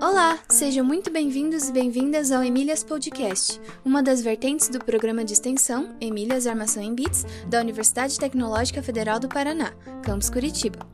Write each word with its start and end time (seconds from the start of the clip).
Olá, 0.00 0.36
sejam 0.48 0.84
muito 0.84 1.12
bem-vindos 1.12 1.68
e 1.68 1.72
bem-vindas 1.72 2.32
ao 2.32 2.42
Emílias 2.42 2.82
Podcast, 2.82 3.60
uma 3.84 4.02
das 4.02 4.20
vertentes 4.20 4.68
do 4.68 4.84
programa 4.84 5.24
de 5.24 5.34
extensão 5.34 5.94
Emílias 6.00 6.48
Armação 6.48 6.82
em 6.82 6.92
Bits 6.92 7.24
da 7.46 7.60
Universidade 7.60 8.18
Tecnológica 8.18 8.82
Federal 8.82 9.20
do 9.20 9.28
Paraná, 9.28 9.72
campus 10.02 10.28
Curitiba. 10.28 10.84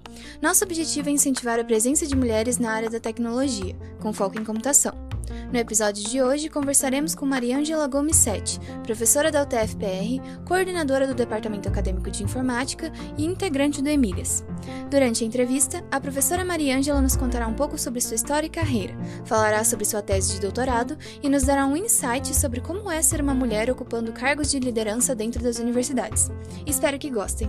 Nosso 0.43 0.63
objetivo 0.63 1.09
é 1.09 1.13
incentivar 1.13 1.59
a 1.59 1.65
presença 1.65 2.07
de 2.07 2.15
mulheres 2.15 2.59
na 2.59 2.71
área 2.71 2.91
da 2.91 3.01
tecnologia, 3.01 3.75
com 3.99 4.13
foco 4.13 4.39
em 4.39 4.45
computação. 4.45 5.08
No 5.51 5.59
episódio 5.59 6.05
de 6.05 6.23
hoje, 6.23 6.51
conversaremos 6.51 7.15
com 7.15 7.25
Mariângela 7.25 7.87
Gomes 7.87 8.17
Sete, 8.17 8.61
professora 8.83 9.31
da 9.31 9.43
UTFPR, 9.43 10.21
coordenadora 10.45 11.07
do 11.07 11.15
Departamento 11.15 11.67
Acadêmico 11.67 12.11
de 12.11 12.23
Informática 12.23 12.93
e 13.17 13.25
integrante 13.25 13.81
do 13.81 13.89
Emílias. 13.89 14.45
Durante 14.91 15.25
a 15.25 15.27
entrevista, 15.27 15.83
a 15.91 15.99
professora 15.99 16.45
Mariângela 16.45 17.01
nos 17.01 17.17
contará 17.17 17.47
um 17.47 17.55
pouco 17.55 17.79
sobre 17.79 18.03
sua 18.03 18.17
história 18.17 18.47
e 18.47 18.51
carreira, 18.51 18.95
falará 19.25 19.65
sobre 19.65 19.87
sua 19.87 20.03
tese 20.03 20.35
de 20.35 20.41
doutorado 20.41 20.99
e 21.23 21.31
nos 21.31 21.45
dará 21.45 21.65
um 21.65 21.77
insight 21.79 22.37
sobre 22.37 22.61
como 22.61 22.91
é 22.91 23.01
ser 23.01 23.23
uma 23.23 23.33
mulher 23.33 23.71
ocupando 23.71 24.13
cargos 24.13 24.51
de 24.51 24.59
liderança 24.59 25.15
dentro 25.15 25.43
das 25.43 25.59
universidades. 25.59 26.31
Espero 26.67 26.99
que 26.99 27.09
gostem! 27.09 27.49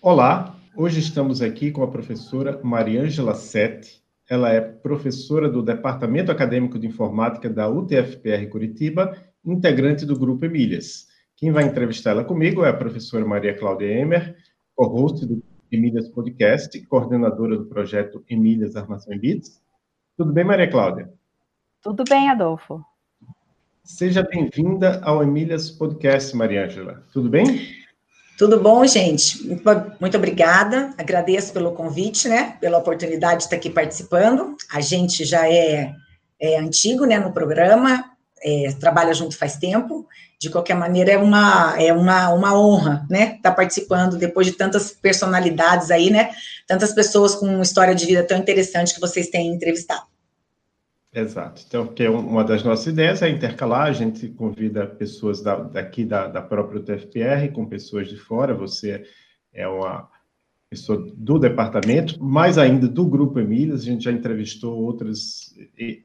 Olá, 0.00 0.53
Hoje 0.76 0.98
estamos 0.98 1.40
aqui 1.40 1.70
com 1.70 1.84
a 1.84 1.90
professora 1.90 2.60
Mariângela 2.64 3.32
Sete. 3.34 4.02
Ela 4.28 4.50
é 4.50 4.60
professora 4.60 5.48
do 5.48 5.62
Departamento 5.62 6.32
Acadêmico 6.32 6.80
de 6.80 6.88
Informática 6.88 7.48
da 7.48 7.68
UTFPR 7.68 8.48
Curitiba, 8.50 9.16
integrante 9.44 10.04
do 10.04 10.18
Grupo 10.18 10.44
Emílias. 10.44 11.06
Quem 11.36 11.52
vai 11.52 11.62
entrevistá-la 11.62 12.24
comigo 12.24 12.64
é 12.64 12.70
a 12.70 12.76
professora 12.76 13.24
Maria 13.24 13.56
Cláudia 13.56 13.86
Emer, 13.86 14.36
co-host 14.74 15.24
do 15.24 15.40
Emílias 15.70 16.08
Podcast, 16.08 16.84
coordenadora 16.86 17.56
do 17.56 17.66
projeto 17.66 18.24
Emílias 18.28 18.74
Armação 18.74 19.14
em 19.14 19.20
Bits. 19.20 19.62
Tudo 20.16 20.32
bem, 20.32 20.42
Maria 20.42 20.68
Cláudia? 20.68 21.08
Tudo 21.80 22.02
bem, 22.02 22.28
Adolfo. 22.28 22.84
Seja 23.84 24.24
bem-vinda 24.24 25.00
ao 25.04 25.22
Emílias 25.22 25.70
Podcast, 25.70 26.34
Mariângela. 26.36 27.06
Tudo 27.12 27.28
bem? 27.28 27.83
Tudo 28.36 28.60
bom, 28.60 28.84
gente? 28.84 29.46
Muito 30.00 30.16
obrigada. 30.16 30.90
Agradeço 30.98 31.52
pelo 31.52 31.72
convite, 31.72 32.28
né? 32.28 32.56
Pela 32.60 32.78
oportunidade 32.78 33.38
de 33.38 33.44
estar 33.44 33.56
aqui 33.56 33.70
participando. 33.70 34.56
A 34.72 34.80
gente 34.80 35.24
já 35.24 35.48
é, 35.48 35.92
é 36.40 36.58
antigo, 36.58 37.04
né? 37.04 37.18
No 37.18 37.32
programa, 37.32 38.04
é, 38.42 38.74
trabalha 38.80 39.14
junto 39.14 39.36
faz 39.36 39.56
tempo. 39.56 40.06
De 40.40 40.50
qualquer 40.50 40.74
maneira, 40.74 41.12
é 41.12 41.16
uma, 41.16 41.80
é 41.80 41.92
uma, 41.92 42.30
uma 42.30 42.58
honra, 42.58 43.06
né? 43.08 43.36
Estar 43.36 43.52
participando 43.52 44.18
depois 44.18 44.48
de 44.48 44.54
tantas 44.54 44.90
personalidades 44.90 45.92
aí, 45.92 46.10
né? 46.10 46.30
Tantas 46.66 46.92
pessoas 46.92 47.36
com 47.36 47.46
uma 47.46 47.62
história 47.62 47.94
de 47.94 48.04
vida 48.04 48.24
tão 48.24 48.36
interessante 48.36 48.94
que 48.94 49.00
vocês 49.00 49.28
têm 49.28 49.46
entrevistado. 49.46 50.02
Exato. 51.14 51.62
Então, 51.64 51.86
que 51.86 52.02
é 52.02 52.10
uma 52.10 52.42
das 52.42 52.64
nossas 52.64 52.88
ideias 52.88 53.22
é 53.22 53.30
intercalar, 53.30 53.86
a 53.86 53.92
gente 53.92 54.28
convida 54.30 54.84
pessoas 54.84 55.40
da, 55.40 55.54
daqui 55.62 56.04
da, 56.04 56.26
da 56.26 56.42
própria 56.42 56.80
UTFPR 56.80 57.52
com 57.52 57.64
pessoas 57.64 58.08
de 58.08 58.16
fora, 58.16 58.52
você 58.52 59.04
é 59.52 59.68
uma 59.68 60.10
pessoa 60.68 61.08
do 61.16 61.38
departamento, 61.38 62.20
mais 62.20 62.58
ainda 62.58 62.88
do 62.88 63.06
Grupo 63.06 63.38
Emílias, 63.38 63.82
a 63.82 63.84
gente 63.84 64.02
já 64.02 64.10
entrevistou 64.10 64.76
outras 64.76 65.54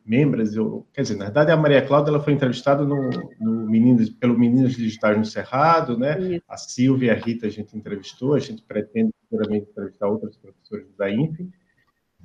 membros, 0.06 0.56
eu, 0.56 0.88
quer 0.94 1.02
dizer, 1.02 1.16
na 1.16 1.26
verdade 1.26 1.52
a 1.52 1.58
Maria 1.58 1.82
Cláudia 1.82 2.12
ela 2.12 2.24
foi 2.24 2.34
entrevistada 2.34 2.86
no, 2.86 3.10
no 3.40 3.68
Meninos, 3.68 4.12
pelo 4.12 4.38
Meninos 4.38 4.76
Digitais 4.76 5.18
no 5.18 5.26
Cerrado, 5.26 5.98
né? 5.98 6.20
Isso. 6.36 6.44
A 6.48 6.56
Silvia 6.56 7.08
e 7.08 7.10
a 7.10 7.20
Rita 7.20 7.48
a 7.48 7.50
gente 7.50 7.76
entrevistou, 7.76 8.36
a 8.36 8.40
gente 8.40 8.62
pretende 8.62 9.12
futuramente 9.22 9.72
entrevistar 9.72 10.08
outras 10.08 10.38
professores 10.38 10.94
da 10.96 11.10
INFE, 11.10 11.50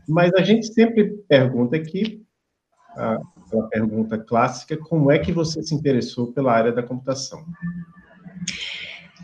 mas 0.06 0.34
a 0.34 0.42
gente 0.42 0.66
sempre 0.66 1.16
pergunta 1.26 1.76
aqui 1.76 2.22
a, 2.96 3.20
pergunta 3.70 4.18
clássica: 4.18 4.76
como 4.76 5.10
é 5.10 5.18
que 5.18 5.32
você 5.32 5.62
se 5.62 5.74
interessou 5.74 6.32
pela 6.32 6.52
área 6.52 6.72
da 6.72 6.82
computação? 6.82 7.44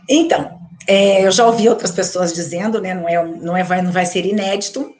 Então, 0.08 0.58
é, 0.86 1.24
eu 1.24 1.30
já 1.30 1.46
ouvi 1.46 1.68
outras 1.68 1.90
pessoas 1.90 2.32
dizendo, 2.32 2.80
né? 2.80 2.94
Não 2.94 3.08
é, 3.08 3.24
não 3.24 3.56
é, 3.56 3.62
vai, 3.62 3.82
não 3.82 3.92
vai 3.92 4.06
ser 4.06 4.26
inédito. 4.26 4.94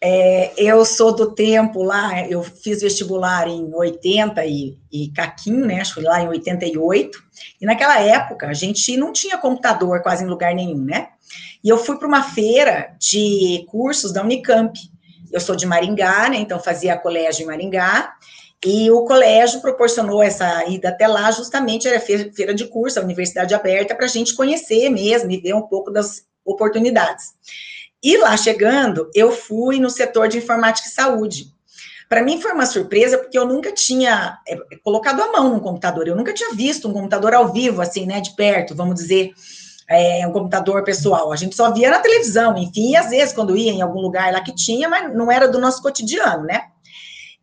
É, 0.00 0.52
eu 0.56 0.84
sou 0.84 1.14
do 1.14 1.32
tempo 1.34 1.82
lá, 1.82 2.26
eu 2.28 2.42
fiz 2.42 2.82
vestibular 2.82 3.48
em 3.48 3.74
80 3.74 4.44
e, 4.44 4.78
e 4.92 5.08
caquim, 5.08 5.56
né? 5.56 5.80
Acho 5.80 5.94
que 5.94 6.00
lá 6.02 6.22
em 6.22 6.28
88. 6.28 7.18
E 7.60 7.66
naquela 7.66 7.98
época 8.00 8.46
a 8.46 8.52
gente 8.52 8.96
não 8.96 9.12
tinha 9.12 9.38
computador 9.38 10.02
quase 10.02 10.24
em 10.24 10.28
lugar 10.28 10.54
nenhum, 10.54 10.84
né? 10.84 11.08
E 11.64 11.68
eu 11.68 11.78
fui 11.78 11.98
para 11.98 12.06
uma 12.06 12.22
feira 12.22 12.94
de 13.00 13.64
cursos 13.68 14.12
da 14.12 14.22
Unicamp. 14.22 14.78
Eu 15.36 15.40
sou 15.40 15.54
de 15.54 15.66
Maringá, 15.66 16.30
né? 16.30 16.38
Então 16.38 16.58
fazia 16.58 16.96
colégio 16.96 17.42
em 17.42 17.46
Maringá. 17.46 18.14
E 18.64 18.90
o 18.90 19.04
colégio 19.04 19.60
proporcionou 19.60 20.22
essa 20.22 20.64
ida 20.64 20.88
até 20.88 21.06
lá, 21.06 21.30
justamente 21.30 21.86
era 21.86 22.00
feira 22.00 22.54
de 22.54 22.64
curso, 22.64 22.98
a 22.98 23.02
universidade 23.02 23.54
aberta, 23.54 23.94
para 23.94 24.06
a 24.06 24.08
gente 24.08 24.34
conhecer 24.34 24.88
mesmo 24.88 25.30
e 25.30 25.36
ver 25.36 25.54
um 25.54 25.60
pouco 25.60 25.90
das 25.90 26.24
oportunidades. 26.42 27.34
E 28.02 28.16
lá 28.16 28.34
chegando, 28.34 29.10
eu 29.14 29.30
fui 29.30 29.78
no 29.78 29.90
setor 29.90 30.26
de 30.26 30.38
informática 30.38 30.88
e 30.88 30.90
saúde. 30.90 31.52
Para 32.08 32.22
mim 32.22 32.40
foi 32.40 32.52
uma 32.52 32.64
surpresa, 32.64 33.18
porque 33.18 33.38
eu 33.38 33.44
nunca 33.44 33.70
tinha 33.72 34.38
é, 34.48 34.56
colocado 34.82 35.20
a 35.20 35.32
mão 35.32 35.52
no 35.52 35.60
computador, 35.60 36.08
eu 36.08 36.16
nunca 36.16 36.32
tinha 36.32 36.54
visto 36.54 36.88
um 36.88 36.94
computador 36.94 37.34
ao 37.34 37.52
vivo, 37.52 37.82
assim, 37.82 38.06
né, 38.06 38.22
de 38.22 38.34
perto, 38.34 38.74
vamos 38.74 38.94
dizer 38.94 39.34
é, 39.88 40.26
um 40.26 40.32
computador 40.32 40.82
pessoal. 40.84 41.32
A 41.32 41.36
gente 41.36 41.54
só 41.54 41.72
via 41.72 41.90
na 41.90 41.98
televisão, 41.98 42.56
enfim, 42.56 42.96
às 42.96 43.10
vezes 43.10 43.34
quando 43.34 43.56
ia 43.56 43.72
em 43.72 43.82
algum 43.82 44.00
lugar 44.00 44.32
lá 44.32 44.40
que 44.40 44.54
tinha, 44.54 44.88
mas 44.88 45.14
não 45.14 45.30
era 45.30 45.48
do 45.48 45.60
nosso 45.60 45.82
cotidiano, 45.82 46.44
né? 46.44 46.62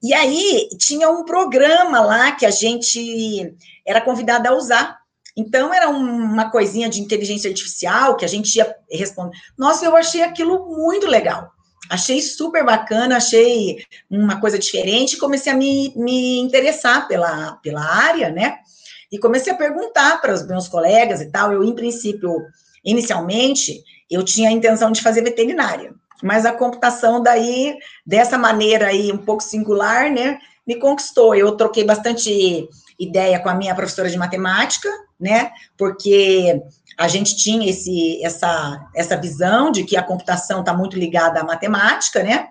E 0.01 0.13
aí 0.13 0.67
tinha 0.77 1.09
um 1.09 1.23
programa 1.23 2.01
lá 2.01 2.31
que 2.33 2.45
a 2.45 2.51
gente 2.51 3.55
era 3.87 4.01
convidada 4.01 4.49
a 4.49 4.53
usar. 4.53 4.97
Então 5.35 5.73
era 5.73 5.89
uma 5.89 6.51
coisinha 6.51 6.89
de 6.89 6.99
inteligência 6.99 7.49
artificial 7.49 8.17
que 8.17 8.25
a 8.25 8.27
gente 8.27 8.53
ia 8.55 8.75
responder. 8.91 9.35
Nossa, 9.57 9.85
eu 9.85 9.95
achei 9.95 10.21
aquilo 10.21 10.67
muito 10.75 11.07
legal. 11.07 11.49
Achei 11.89 12.21
super 12.21 12.65
bacana, 12.65 13.17
achei 13.17 13.83
uma 14.09 14.39
coisa 14.39 14.59
diferente, 14.59 15.17
comecei 15.17 15.51
a 15.51 15.55
me, 15.55 15.93
me 15.95 16.39
interessar 16.39 17.07
pela, 17.07 17.53
pela 17.63 17.83
área, 17.83 18.29
né? 18.29 18.57
E 19.13 19.19
comecei 19.19 19.53
a 19.53 19.55
perguntar 19.55 20.19
para 20.19 20.33
os 20.33 20.43
meus 20.47 20.67
colegas 20.67 21.21
e 21.21 21.27
tal. 21.27 21.53
Eu, 21.53 21.63
em 21.63 21.75
princípio, 21.75 22.35
inicialmente, 22.83 23.83
eu 24.09 24.23
tinha 24.23 24.49
a 24.49 24.51
intenção 24.51 24.91
de 24.91 25.03
fazer 25.03 25.21
veterinária, 25.21 25.93
mas 26.23 26.47
a 26.47 26.51
computação 26.51 27.21
daí, 27.21 27.77
dessa 28.03 28.39
maneira 28.39 28.87
aí, 28.87 29.11
um 29.11 29.19
pouco 29.19 29.43
singular, 29.43 30.09
né, 30.09 30.39
me 30.65 30.79
conquistou. 30.79 31.35
Eu 31.35 31.55
troquei 31.55 31.83
bastante 31.83 32.67
ideia 32.99 33.39
com 33.39 33.49
a 33.49 33.53
minha 33.53 33.75
professora 33.75 34.09
de 34.09 34.17
matemática, 34.17 34.89
né, 35.19 35.51
porque 35.77 36.59
a 36.97 37.07
gente 37.07 37.37
tinha 37.37 37.69
esse, 37.69 38.19
essa, 38.25 38.83
essa 38.95 39.15
visão 39.15 39.71
de 39.71 39.83
que 39.83 39.95
a 39.95 40.01
computação 40.01 40.61
está 40.61 40.73
muito 40.73 40.97
ligada 40.97 41.39
à 41.39 41.43
matemática, 41.43 42.23
né, 42.23 42.47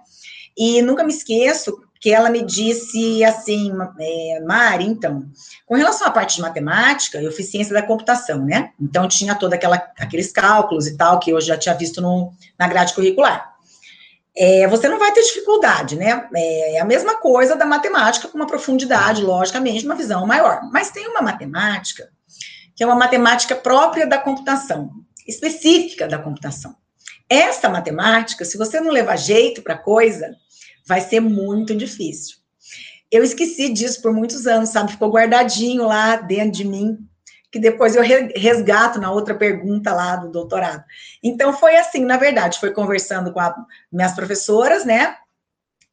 e 0.57 0.81
nunca 0.81 1.03
me 1.03 1.13
esqueço 1.13 1.77
que 2.03 2.13
ela 2.13 2.29
me 2.29 2.43
disse 2.45 3.23
assim, 3.23 3.73
é, 4.01 4.41
Mari, 4.41 4.85
então, 4.85 5.25
com 5.65 5.77
relação 5.77 6.09
à 6.09 6.11
parte 6.11 6.35
de 6.35 6.43
matemática, 6.43 7.23
eu 7.23 7.31
fiz 7.31 7.49
ciência 7.49 7.73
da 7.73 7.81
computação, 7.81 8.45
né? 8.45 8.73
Então 8.81 9.07
tinha 9.07 9.37
toda 9.37 9.55
aquela 9.55 9.77
aqueles 9.97 10.33
cálculos 10.33 10.89
e 10.89 10.97
tal 10.97 11.21
que 11.21 11.31
eu 11.31 11.41
já 11.41 11.57
tinha 11.57 11.77
visto 11.77 12.03
no, 12.03 12.33
na 12.59 12.67
grade 12.67 12.93
curricular. 12.93 13.53
É, 14.37 14.67
você 14.67 14.89
não 14.89 14.99
vai 14.99 15.13
ter 15.13 15.23
dificuldade, 15.23 15.95
né? 15.95 16.29
É, 16.35 16.75
é 16.75 16.81
a 16.81 16.85
mesma 16.85 17.19
coisa 17.19 17.55
da 17.55 17.65
matemática 17.65 18.27
com 18.27 18.37
uma 18.37 18.49
profundidade, 18.49 19.23
logicamente, 19.23 19.87
uma 19.87 19.95
visão 19.95 20.27
maior. 20.27 20.61
Mas 20.73 20.91
tem 20.91 21.07
uma 21.07 21.23
matemática 21.23 22.09
que 22.75 22.83
é 22.83 22.87
uma 22.87 22.97
matemática 22.97 23.55
própria 23.55 24.09
da 24.09 24.19
computação, 24.19 24.91
específica 25.25 26.09
da 26.09 26.19
computação. 26.19 26.75
Essa 27.31 27.69
matemática, 27.69 28.45
se 28.45 28.59
você 28.59 28.81
não 28.81 28.91
levar 28.91 29.15
jeito 29.15 29.63
para 29.63 29.79
coisa, 29.79 30.35
vai 30.85 31.01
ser 31.01 31.21
muito 31.21 31.75
difícil. 31.75 32.37
Eu 33.11 33.23
esqueci 33.23 33.69
disso 33.69 34.01
por 34.01 34.13
muitos 34.13 34.47
anos, 34.47 34.71
sabe? 34.71 34.93
Ficou 34.93 35.11
guardadinho 35.11 35.87
lá 35.87 36.17
dentro 36.17 36.53
de 36.53 36.65
mim, 36.65 36.99
que 37.51 37.59
depois 37.59 37.95
eu 37.95 38.03
resgato 38.03 38.99
na 38.99 39.13
outra 39.13 39.35
pergunta 39.35 39.93
lá 39.93 40.17
do 40.17 40.31
doutorado. 40.31 40.83
Então, 41.23 41.53
foi 41.53 41.77
assim, 41.77 42.05
na 42.05 42.17
verdade, 42.17 42.59
foi 42.59 42.73
conversando 42.73 43.31
com 43.31 43.41
as 43.41 43.55
minhas 43.93 44.13
professoras, 44.15 44.87
né? 44.87 45.17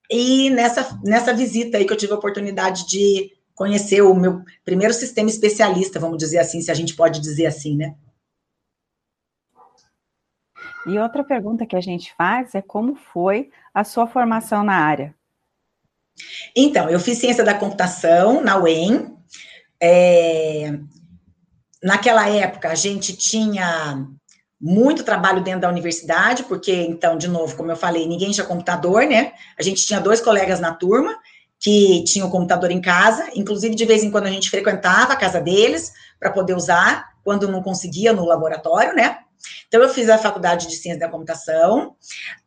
E 0.09 0.50
nessa, 0.50 0.97
nessa 1.03 1.33
visita 1.33 1.77
aí 1.77 1.86
que 1.86 1.91
eu 1.91 1.97
tive 1.97 2.13
a 2.13 2.15
oportunidade 2.15 2.88
de 2.88 3.31
conhecer 3.53 4.01
o 4.01 4.15
meu 4.15 4.41
primeiro 4.63 4.94
sistema 4.94 5.30
especialista, 5.30 6.00
vamos 6.00 6.18
dizer 6.18 6.39
assim, 6.39 6.62
se 6.62 6.71
a 6.71 6.74
gente 6.74 6.95
pode 6.95 7.19
dizer 7.19 7.45
assim, 7.45 7.75
né? 7.75 7.94
E 10.88 10.98
outra 10.98 11.24
pergunta 11.24 11.66
que 11.66 11.76
a 11.76 11.81
gente 11.81 12.14
faz 12.16 12.56
é 12.56 12.62
como 12.62 12.96
foi 12.96 13.50
a 13.74 13.84
sua 13.84 14.08
formação 14.08 14.64
na 14.64 14.76
área? 14.76 15.14
Então, 16.56 16.90
eu 16.90 17.00
fiz 17.00 17.18
ciência 17.18 17.44
da 17.44 17.54
computação 17.54 18.42
na 18.42 18.58
UEM. 18.58 19.16
É, 19.81 20.78
naquela 21.84 22.28
época, 22.30 22.70
a 22.70 22.76
gente 22.76 23.16
tinha 23.16 24.06
muito 24.60 25.04
trabalho 25.04 25.42
dentro 25.42 25.62
da 25.62 25.70
universidade, 25.70 26.44
porque, 26.44 26.74
então, 26.74 27.18
de 27.18 27.28
novo, 27.28 27.56
como 27.56 27.72
eu 27.72 27.78
falei, 27.78 28.08
ninguém 28.08 28.32
tinha 28.32 28.46
computador, 28.46 29.06
né? 29.06 29.32
A 29.58 29.64
gente 29.64 29.86
tinha 29.86 30.02
dois 30.02 30.20
colegas 30.20 30.60
na 30.60 30.74
turma 30.74 31.18
que 31.58 32.04
tinham 32.06 32.28
o 32.28 32.32
computador 32.32 32.72
em 32.72 32.82
casa, 32.82 33.30
inclusive, 33.36 33.75
de 33.75 33.86
vez 33.86 34.04
em 34.04 34.12
quando, 34.12 34.28
a 34.28 34.32
gente 34.32 34.50
frequentava 34.50 35.14
a 35.14 35.18
casa 35.18 35.42
deles 35.42 35.94
para 36.18 36.32
poder 36.32 36.56
usar, 36.56 37.10
quando 37.24 37.50
não 37.50 37.62
conseguia 37.62 38.14
no 38.14 38.25
laboratório, 38.25 38.96
né? 38.96 39.20
Então, 39.68 39.81
eu 39.81 39.89
fiz 39.89 40.09
a 40.09 40.18
faculdade 40.18 40.68
de 40.68 40.75
ciência 40.75 41.00
da 41.00 41.09
computação. 41.09 41.95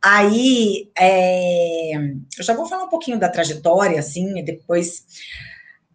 Aí, 0.03 0.91
é, 0.99 1.95
eu 2.39 2.45
já 2.45 2.55
vou 2.55 2.67
falar 2.67 2.85
um 2.85 2.89
pouquinho 2.89 3.19
da 3.19 3.29
trajetória, 3.29 3.99
assim, 3.99 4.39
e 4.39 4.43
depois. 4.43 5.05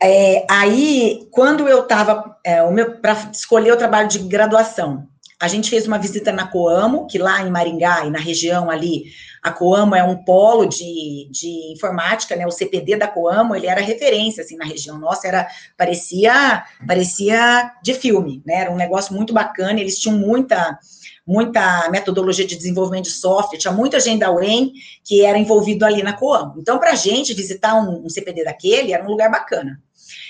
É, 0.01 0.45
aí, 0.49 1.27
quando 1.31 1.67
eu 1.67 1.83
estava 1.83 2.37
é, 2.43 2.61
para 3.01 3.13
escolher 3.31 3.71
o 3.71 3.77
trabalho 3.77 4.07
de 4.07 4.19
graduação, 4.19 5.07
a 5.39 5.47
gente 5.47 5.69
fez 5.69 5.85
uma 5.85 5.99
visita 5.99 6.31
na 6.31 6.47
Coamo, 6.47 7.05
que 7.05 7.19
lá 7.19 7.41
em 7.41 7.51
Maringá 7.51 8.05
e 8.05 8.09
na 8.09 8.19
região 8.19 8.69
ali, 8.69 9.05
a 9.47 9.51
Coamo 9.51 9.95
é 9.95 10.03
um 10.03 10.23
polo 10.23 10.65
de, 10.65 11.27
de 11.31 11.71
informática, 11.71 12.35
né? 12.35 12.45
O 12.45 12.51
CPD 12.51 12.97
da 12.97 13.07
Coamo, 13.07 13.55
ele 13.55 13.67
era 13.67 13.81
referência 13.81 14.43
assim 14.43 14.57
na 14.57 14.65
região 14.65 14.97
nossa, 14.97 15.27
era 15.27 15.47
parecia 15.77 16.63
parecia 16.85 17.71
de 17.81 17.93
filme, 17.93 18.41
né? 18.45 18.55
Era 18.61 18.71
um 18.71 18.75
negócio 18.75 19.15
muito 19.15 19.33
bacana, 19.33 19.79
eles 19.79 19.99
tinham 19.99 20.17
muita 20.17 20.77
muita 21.25 21.89
metodologia 21.89 22.45
de 22.45 22.55
desenvolvimento 22.55 23.05
de 23.05 23.11
software, 23.11 23.59
tinha 23.59 23.73
muita 23.73 23.99
gente 23.99 24.19
da 24.19 24.31
UEM 24.31 24.71
que 25.03 25.25
era 25.25 25.37
envolvido 25.37 25.85
ali 25.85 26.01
na 26.01 26.13
Coamo. 26.13 26.55
Então, 26.57 26.79
para 26.79 26.91
a 26.91 26.95
gente 26.95 27.33
visitar 27.33 27.75
um, 27.75 28.05
um 28.05 28.09
CPD 28.09 28.45
daquele 28.45 28.93
era 28.93 29.03
um 29.03 29.09
lugar 29.09 29.29
bacana. 29.29 29.81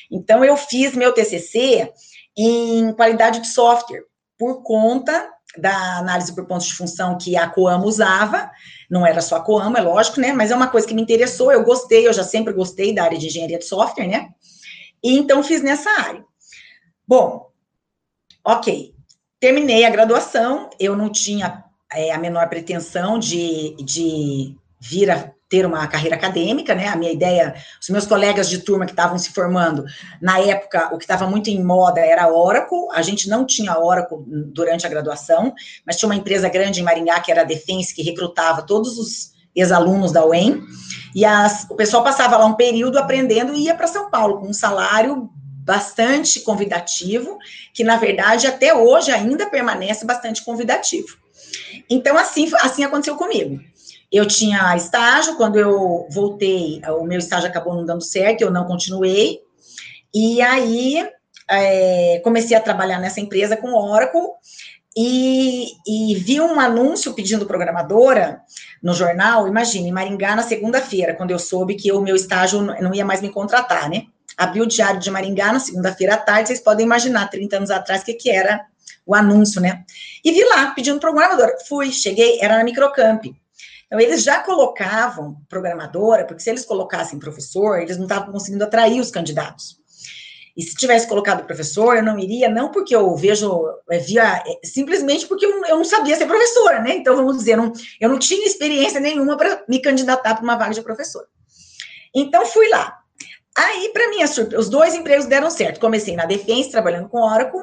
Então, 0.09 0.43
eu 0.43 0.57
fiz 0.57 0.95
meu 0.95 1.13
TCC 1.13 1.91
em 2.35 2.91
qualidade 2.93 3.41
de 3.41 3.47
software, 3.47 4.03
por 4.37 4.63
conta 4.63 5.36
da 5.59 5.97
análise 5.97 6.33
por 6.33 6.45
pontos 6.45 6.67
de 6.67 6.75
função 6.75 7.17
que 7.17 7.35
a 7.35 7.49
Coamo 7.49 7.85
usava, 7.85 8.49
não 8.89 9.05
era 9.05 9.21
só 9.21 9.37
a 9.37 9.41
Coamo, 9.41 9.77
é 9.77 9.81
lógico, 9.81 10.19
né? 10.19 10.33
Mas 10.33 10.51
é 10.51 10.55
uma 10.55 10.67
coisa 10.67 10.87
que 10.87 10.93
me 10.93 11.01
interessou, 11.01 11.51
eu 11.51 11.63
gostei, 11.63 12.07
eu 12.07 12.13
já 12.13 12.23
sempre 12.23 12.53
gostei 12.53 12.93
da 12.93 13.03
área 13.03 13.17
de 13.17 13.27
engenharia 13.27 13.59
de 13.59 13.65
software, 13.65 14.07
né? 14.07 14.29
E 15.03 15.17
então 15.17 15.43
fiz 15.43 15.61
nessa 15.61 15.89
área. 15.89 16.23
Bom, 17.07 17.49
ok, 18.43 18.93
terminei 19.39 19.85
a 19.85 19.89
graduação, 19.89 20.69
eu 20.79 20.95
não 20.95 21.09
tinha 21.09 21.63
é, 21.91 22.11
a 22.11 22.17
menor 22.17 22.49
pretensão 22.49 23.17
de, 23.17 23.75
de 23.83 24.55
vir 24.79 25.09
a 25.09 25.33
ter 25.49 25.65
uma 25.65 25.87
carreira 25.87 26.15
acadêmica, 26.15 26.75
né? 26.75 26.87
A 26.87 26.95
minha 26.95 27.11
ideia, 27.11 27.55
os 27.81 27.89
meus 27.89 28.05
colegas 28.05 28.49
de 28.49 28.59
turma 28.59 28.85
que 28.85 28.91
estavam 28.91 29.17
se 29.17 29.31
formando, 29.31 29.85
na 30.21 30.39
época, 30.39 30.93
o 30.93 30.97
que 30.97 31.05
estava 31.05 31.25
muito 31.27 31.49
em 31.49 31.63
moda 31.63 32.01
era 32.01 32.31
Oracle. 32.31 32.87
A 32.93 33.01
gente 33.01 33.29
não 33.29 33.45
tinha 33.45 33.77
Oracle 33.77 34.17
durante 34.27 34.85
a 34.85 34.89
graduação, 34.89 35.53
mas 35.85 35.95
tinha 35.95 36.09
uma 36.09 36.15
empresa 36.15 36.49
grande 36.49 36.81
em 36.81 36.83
Maringá, 36.83 37.19
que 37.19 37.31
era 37.31 37.41
a 37.41 37.45
Defense, 37.45 37.93
que 37.93 38.03
recrutava 38.03 38.61
todos 38.61 38.97
os 38.97 39.31
ex-alunos 39.55 40.11
da 40.11 40.25
UEM. 40.25 40.61
E 41.15 41.25
as, 41.25 41.65
o 41.69 41.75
pessoal 41.75 42.03
passava 42.03 42.37
lá 42.37 42.45
um 42.45 42.53
período 42.53 42.99
aprendendo 42.99 43.53
e 43.53 43.63
ia 43.63 43.75
para 43.75 43.87
São 43.87 44.09
Paulo 44.09 44.39
com 44.39 44.47
um 44.47 44.53
salário 44.53 45.29
bastante 45.63 46.39
convidativo, 46.41 47.37
que 47.73 47.83
na 47.83 47.97
verdade 47.97 48.47
até 48.47 48.73
hoje 48.73 49.11
ainda 49.11 49.49
permanece 49.49 50.05
bastante 50.05 50.43
convidativo. 50.45 51.17
Então, 51.89 52.17
assim, 52.17 52.49
assim 52.61 52.83
aconteceu 52.83 53.15
comigo. 53.15 53.59
Eu 54.11 54.25
tinha 54.25 54.75
estágio, 54.75 55.35
quando 55.35 55.59
eu 55.59 56.07
voltei, 56.09 56.81
o 56.99 57.03
meu 57.03 57.19
estágio 57.19 57.49
acabou 57.49 57.75
não 57.75 57.85
dando 57.85 58.03
certo, 58.03 58.41
eu 58.41 58.51
não 58.51 58.65
continuei. 58.65 59.39
E 60.13 60.41
aí 60.41 61.05
é, 61.49 62.19
comecei 62.23 62.55
a 62.55 62.61
trabalhar 62.61 62.99
nessa 62.99 63.19
empresa 63.19 63.57
com 63.57 63.73
Oracle 63.73 64.21
e, 64.99 65.73
e, 65.85 66.15
vi 66.15 66.41
um 66.41 66.59
anúncio 66.59 67.13
pedindo 67.13 67.45
programadora 67.45 68.41
no 68.81 68.95
jornal, 68.95 69.47
imagine, 69.47 69.89
em 69.89 69.91
Maringá, 69.91 70.35
na 70.35 70.41
segunda-feira, 70.41 71.13
quando 71.13 71.29
eu 71.29 71.37
soube 71.37 71.75
que 71.75 71.91
o 71.91 72.01
meu 72.01 72.15
estágio 72.15 72.61
não 72.61 72.91
ia 72.95 73.05
mais 73.05 73.21
me 73.21 73.29
contratar, 73.29 73.89
né? 73.91 74.05
Abri 74.35 74.59
o 74.59 74.65
Diário 74.65 74.99
de 74.99 75.11
Maringá 75.11 75.53
na 75.53 75.59
segunda-feira 75.59 76.15
à 76.15 76.17
tarde, 76.17 76.47
vocês 76.47 76.59
podem 76.59 76.83
imaginar, 76.83 77.29
30 77.29 77.57
anos 77.57 77.69
atrás, 77.69 78.01
o 78.01 78.05
que, 78.05 78.15
que 78.15 78.31
era 78.31 78.65
o 79.05 79.13
anúncio, 79.13 79.61
né? 79.61 79.83
E 80.25 80.31
vi 80.31 80.43
lá, 80.45 80.71
pedindo 80.71 80.99
programadora. 80.99 81.55
Fui, 81.67 81.91
cheguei, 81.91 82.39
era 82.41 82.57
na 82.57 82.63
Microcamp. 82.63 83.23
Então, 83.87 83.99
eles 83.99 84.21
já 84.21 84.39
colocavam 84.43 85.37
programadora, 85.47 86.25
porque 86.25 86.43
se 86.43 86.49
eles 86.49 86.65
colocassem 86.65 87.17
professor, 87.17 87.79
eles 87.79 87.97
não 87.97 88.03
estavam 88.05 88.31
conseguindo 88.31 88.63
atrair 88.63 88.99
os 88.99 89.09
candidatos. 89.09 89.77
E 90.57 90.63
se 90.63 90.75
tivesse 90.75 91.07
colocado 91.07 91.45
professor, 91.45 91.95
eu 91.95 92.03
não 92.03 92.17
iria, 92.17 92.49
não 92.49 92.71
porque 92.71 92.95
eu 92.95 93.15
vejo, 93.15 93.63
é, 93.89 93.99
via, 93.99 94.43
é, 94.45 94.65
simplesmente 94.65 95.27
porque 95.27 95.45
eu, 95.45 95.63
eu, 95.65 95.77
não 95.77 95.85
sabia 95.85 96.15
ser 96.15 96.25
professora, 96.25 96.81
né? 96.81 96.95
Então, 96.95 97.15
vamos 97.15 97.37
dizer, 97.37 97.55
não, 97.55 97.71
eu 98.01 98.09
não 98.09 98.17
tinha 98.17 98.45
experiência 98.45 98.99
nenhuma 98.99 99.37
para 99.37 99.63
me 99.69 99.79
candidatar 99.79 100.33
para 100.33 100.43
uma 100.43 100.57
vaga 100.57 100.73
de 100.73 100.81
professor. 100.81 101.25
Então, 102.13 102.45
fui 102.45 102.67
lá. 102.69 102.97
Aí, 103.55 103.91
para 103.93 104.27
surpresa, 104.27 104.59
os 104.59 104.67
dois 104.67 104.95
empregos 104.95 105.27
deram 105.27 105.49
certo. 105.49 105.79
Comecei 105.79 106.15
na 106.15 106.25
Defense, 106.25 106.71
trabalhando 106.71 107.07
com 107.07 107.21
Oracle, 107.21 107.61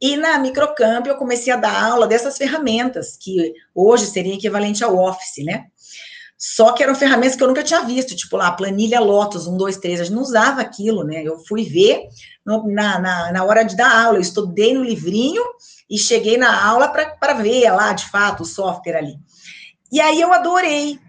e 0.00 0.16
na 0.16 0.38
Microcamp 0.38 1.06
eu 1.06 1.16
comecei 1.16 1.52
a 1.52 1.56
dar 1.56 1.84
aula 1.84 2.06
dessas 2.06 2.36
ferramentas, 2.36 3.16
que 3.16 3.52
hoje 3.74 4.06
seria 4.06 4.34
equivalente 4.34 4.84
ao 4.84 4.96
Office, 4.96 5.44
né? 5.44 5.66
Só 6.38 6.70
que 6.70 6.84
eram 6.84 6.94
ferramentas 6.94 7.34
que 7.34 7.42
eu 7.42 7.48
nunca 7.48 7.64
tinha 7.64 7.80
visto, 7.80 8.14
tipo 8.14 8.36
lá, 8.36 8.52
planilha 8.52 9.00
Lotus, 9.00 9.48
1, 9.48 9.56
2, 9.56 9.76
3, 9.78 10.00
a 10.00 10.04
gente 10.04 10.14
não 10.14 10.22
usava 10.22 10.60
aquilo, 10.60 11.02
né? 11.02 11.20
Eu 11.24 11.36
fui 11.40 11.64
ver 11.64 12.02
na, 12.46 13.00
na, 13.00 13.32
na, 13.32 13.44
hora 13.44 13.64
de 13.64 13.76
dar 13.76 14.04
aula, 14.04 14.18
eu 14.18 14.22
estudei 14.22 14.72
no 14.72 14.84
livrinho 14.84 15.42
e 15.90 15.98
cheguei 15.98 16.36
na 16.36 16.64
aula 16.64 16.86
para 16.88 17.32
ver 17.34 17.68
lá, 17.72 17.92
de 17.92 18.08
fato, 18.08 18.44
o 18.44 18.46
software 18.46 18.98
ali. 18.98 19.16
E 19.90 20.00
aí 20.00 20.20
eu 20.20 20.32
adorei, 20.32 21.00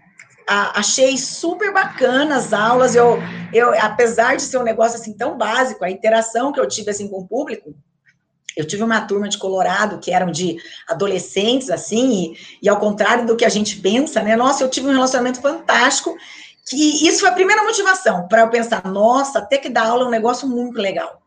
a, 0.48 0.80
achei 0.80 1.16
super 1.16 1.72
bacana 1.72 2.34
as 2.34 2.52
aulas, 2.52 2.96
eu, 2.96 3.16
eu, 3.52 3.72
apesar 3.80 4.34
de 4.34 4.42
ser 4.42 4.58
um 4.58 4.64
negócio 4.64 4.98
assim 4.98 5.16
tão 5.16 5.38
básico, 5.38 5.84
a 5.84 5.90
interação 5.90 6.50
que 6.50 6.58
eu 6.58 6.66
tive 6.66 6.90
assim 6.90 7.06
com 7.06 7.18
o 7.18 7.28
público, 7.28 7.72
eu 8.56 8.66
tive 8.66 8.82
uma 8.82 9.00
turma 9.00 9.28
de 9.28 9.38
Colorado 9.38 9.98
que 9.98 10.12
eram 10.12 10.30
de 10.30 10.56
adolescentes, 10.88 11.70
assim, 11.70 12.34
e, 12.34 12.38
e, 12.62 12.68
ao 12.68 12.78
contrário 12.78 13.26
do 13.26 13.36
que 13.36 13.44
a 13.44 13.48
gente 13.48 13.76
pensa, 13.76 14.22
né? 14.22 14.36
Nossa, 14.36 14.64
eu 14.64 14.68
tive 14.68 14.88
um 14.88 14.92
relacionamento 14.92 15.40
fantástico, 15.40 16.16
que 16.68 17.06
isso 17.06 17.20
foi 17.20 17.28
a 17.28 17.34
primeira 17.34 17.64
motivação 17.64 18.28
para 18.28 18.42
eu 18.42 18.50
pensar, 18.50 18.84
nossa, 18.84 19.40
ter 19.40 19.58
que 19.58 19.68
dar 19.68 19.86
aula 19.86 20.04
é 20.04 20.06
um 20.06 20.10
negócio 20.10 20.48
muito 20.48 20.78
legal. 20.78 21.20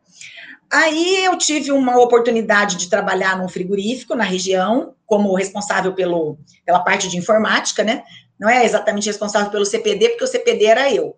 Aí 0.71 1.23
eu 1.23 1.37
tive 1.37 1.71
uma 1.71 1.99
oportunidade 1.99 2.77
de 2.77 2.89
trabalhar 2.89 3.37
num 3.37 3.47
frigorífico 3.47 4.15
na 4.15 4.23
região, 4.23 4.95
como 5.05 5.35
responsável 5.35 5.93
pelo, 5.93 6.37
pela 6.65 6.79
parte 6.79 7.07
de 7.07 7.17
informática, 7.17 7.83
né? 7.83 8.03
Não 8.39 8.49
é 8.49 8.65
exatamente 8.65 9.05
responsável 9.05 9.51
pelo 9.51 9.65
CPD, 9.65 10.09
porque 10.09 10.23
o 10.23 10.27
CPD 10.27 10.65
era 10.65 10.91
eu. 10.91 11.15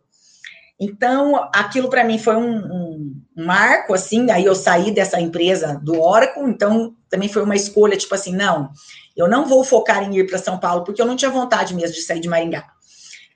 Então, 0.79 1.49
aquilo 1.53 1.89
para 1.89 2.03
mim 2.03 2.19
foi 2.19 2.35
um, 2.35 2.57
um, 2.57 3.04
marco, 3.35 3.93
assim, 3.93 4.31
aí 4.31 4.45
eu 4.45 4.55
saí 4.55 4.91
dessa 4.91 5.19
empresa 5.19 5.79
do 5.83 5.99
Oracle, 6.01 6.43
então 6.43 6.95
também 7.09 7.27
foi 7.27 7.43
uma 7.43 7.55
escolha, 7.55 7.97
tipo 7.97 8.15
assim, 8.15 8.33
não, 8.33 8.69
eu 9.15 9.27
não 9.27 9.45
vou 9.45 9.63
focar 9.63 10.03
em 10.03 10.17
ir 10.17 10.27
para 10.27 10.37
São 10.37 10.57
Paulo, 10.57 10.83
porque 10.83 11.01
eu 11.01 11.05
não 11.05 11.15
tinha 11.15 11.31
vontade 11.31 11.73
mesmo 11.73 11.95
de 11.95 12.01
sair 12.01 12.19
de 12.19 12.29
Maringá. 12.29 12.65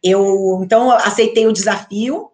Eu, 0.02 0.62
então, 0.64 0.92
aceitei 0.92 1.46
o 1.48 1.54
desafio, 1.54 2.30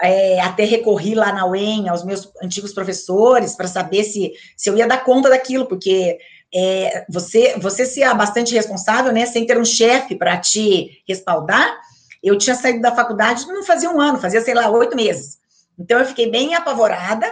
é, 0.00 0.40
até 0.40 0.64
recorri 0.64 1.14
lá 1.14 1.32
na 1.32 1.46
UEM 1.46 1.88
aos 1.88 2.04
meus 2.04 2.30
antigos 2.42 2.72
professores 2.72 3.54
para 3.54 3.68
saber 3.68 4.04
se, 4.04 4.32
se 4.56 4.70
eu 4.70 4.76
ia 4.76 4.86
dar 4.86 5.04
conta 5.04 5.28
daquilo, 5.28 5.66
porque 5.66 6.18
é, 6.54 7.04
você, 7.08 7.56
você 7.58 7.84
se 7.84 8.02
é 8.02 8.14
bastante 8.14 8.54
responsável, 8.54 9.12
né, 9.12 9.26
sem 9.26 9.46
ter 9.46 9.58
um 9.58 9.64
chefe 9.64 10.16
para 10.16 10.36
te 10.36 11.02
respaldar, 11.06 11.80
eu 12.22 12.38
tinha 12.38 12.54
saído 12.54 12.80
da 12.80 12.94
faculdade 12.94 13.46
não 13.46 13.64
fazia 13.64 13.90
um 13.90 14.00
ano, 14.00 14.20
fazia, 14.20 14.40
sei 14.40 14.54
lá, 14.54 14.70
oito 14.70 14.94
meses. 14.94 15.41
Então, 15.78 15.98
eu 15.98 16.06
fiquei 16.06 16.30
bem 16.30 16.54
apavorada, 16.54 17.30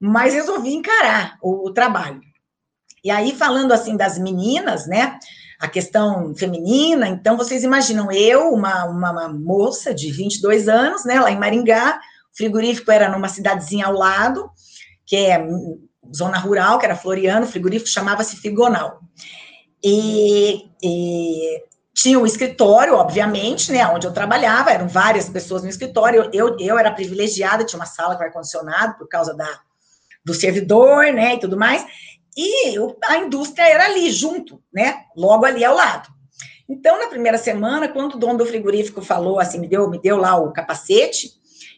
mas 0.00 0.34
resolvi 0.34 0.74
encarar 0.74 1.38
o, 1.42 1.68
o 1.68 1.72
trabalho. 1.72 2.20
E 3.02 3.10
aí, 3.10 3.34
falando 3.34 3.72
assim 3.72 3.96
das 3.96 4.18
meninas, 4.18 4.86
né? 4.86 5.18
A 5.60 5.66
questão 5.66 6.34
feminina, 6.36 7.08
então 7.08 7.36
vocês 7.36 7.64
imaginam, 7.64 8.12
eu, 8.12 8.52
uma, 8.52 8.84
uma, 8.84 9.10
uma 9.10 9.28
moça 9.28 9.92
de 9.92 10.12
22 10.12 10.68
anos, 10.68 11.04
né, 11.04 11.18
lá 11.18 11.32
em 11.32 11.38
Maringá, 11.38 11.98
o 12.32 12.36
frigorífico 12.36 12.92
era 12.92 13.08
numa 13.08 13.28
cidadezinha 13.28 13.86
ao 13.86 13.92
lado, 13.92 14.48
que 15.04 15.16
é 15.16 15.44
zona 16.14 16.38
rural, 16.38 16.78
que 16.78 16.86
era 16.86 16.94
Floriano, 16.94 17.44
o 17.44 17.48
frigorífico 17.48 17.90
chamava-se 17.90 18.36
Figonal. 18.36 19.00
E, 19.82 20.68
e 20.82 21.62
tinha 21.98 22.16
o 22.16 22.22
um 22.22 22.26
escritório, 22.26 22.94
obviamente, 22.94 23.72
né, 23.72 23.84
onde 23.88 24.06
eu 24.06 24.12
trabalhava, 24.12 24.70
eram 24.70 24.86
várias 24.86 25.28
pessoas 25.28 25.64
no 25.64 25.68
escritório, 25.68 26.30
eu, 26.32 26.56
eu 26.60 26.78
era 26.78 26.92
privilegiada, 26.92 27.64
tinha 27.64 27.80
uma 27.80 27.86
sala 27.86 28.14
com 28.14 28.22
ar-condicionado 28.22 28.96
por 28.96 29.08
causa 29.08 29.34
da, 29.34 29.60
do 30.24 30.32
servidor, 30.32 31.06
né, 31.12 31.34
e 31.34 31.40
tudo 31.40 31.56
mais, 31.56 31.84
e 32.36 32.76
a 33.04 33.16
indústria 33.16 33.64
era 33.64 33.86
ali, 33.86 34.12
junto, 34.12 34.62
né, 34.72 35.06
logo 35.16 35.44
ali 35.44 35.64
ao 35.64 35.74
lado. 35.74 36.08
Então, 36.68 37.00
na 37.00 37.08
primeira 37.08 37.36
semana, 37.36 37.88
quando 37.88 38.14
o 38.14 38.18
dono 38.18 38.38
do 38.38 38.46
frigorífico 38.46 39.02
falou 39.02 39.40
assim, 39.40 39.58
me 39.58 39.66
deu, 39.66 39.90
me 39.90 40.00
deu 40.00 40.18
lá 40.18 40.36
o 40.36 40.52
capacete, 40.52 41.32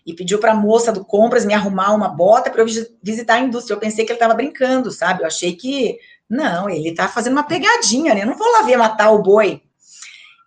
e 0.04 0.14
pediu 0.14 0.38
para 0.38 0.52
a 0.52 0.56
moça 0.56 0.92
do 0.92 1.02
compras 1.02 1.46
me 1.46 1.54
arrumar 1.54 1.94
uma 1.94 2.08
bota 2.08 2.50
para 2.50 2.60
eu 2.60 2.66
visitar 3.02 3.34
a 3.34 3.40
indústria. 3.40 3.74
Eu 3.74 3.80
pensei 3.80 4.04
que 4.04 4.10
ele 4.10 4.16
estava 4.16 4.34
brincando, 4.34 4.90
sabe? 4.90 5.22
Eu 5.22 5.26
achei 5.26 5.54
que, 5.54 5.98
não, 6.28 6.68
ele 6.68 6.88
está 6.88 7.06
fazendo 7.06 7.34
uma 7.34 7.42
pegadinha, 7.42 8.14
né? 8.14 8.22
Eu 8.22 8.26
não 8.26 8.36
vou 8.36 8.50
lá 8.50 8.62
ver 8.62 8.76
matar 8.78 9.10
o 9.10 9.22
boi. 9.22 9.62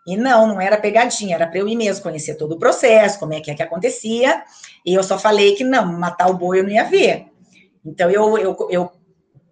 E 0.06 0.18
não, 0.18 0.48
não 0.48 0.60
era 0.62 0.78
pegadinha, 0.78 1.36
era 1.36 1.48
para 1.48 1.60
eu 1.60 1.68
ir 1.68 1.76
mesmo 1.76 2.04
conhecer 2.04 2.36
todo 2.36 2.54
o 2.54 2.60
processo, 2.60 3.20
como 3.20 3.34
é 3.34 3.40
que 3.40 3.50
é 3.50 3.56
que 3.56 3.64
acontecia. 3.64 4.44
E 4.86 4.94
eu 4.94 5.04
só 5.04 5.18
falei 5.18 5.56
que 5.56 5.64
não, 5.64 5.86
matar 5.86 6.30
o 6.30 6.34
boi 6.34 6.60
eu 6.60 6.64
não 6.64 6.72
ia 6.72 6.84
ver. 6.84 7.28
Então 7.86 8.10
eu, 8.10 8.38
eu, 8.38 8.68
eu 8.70 8.92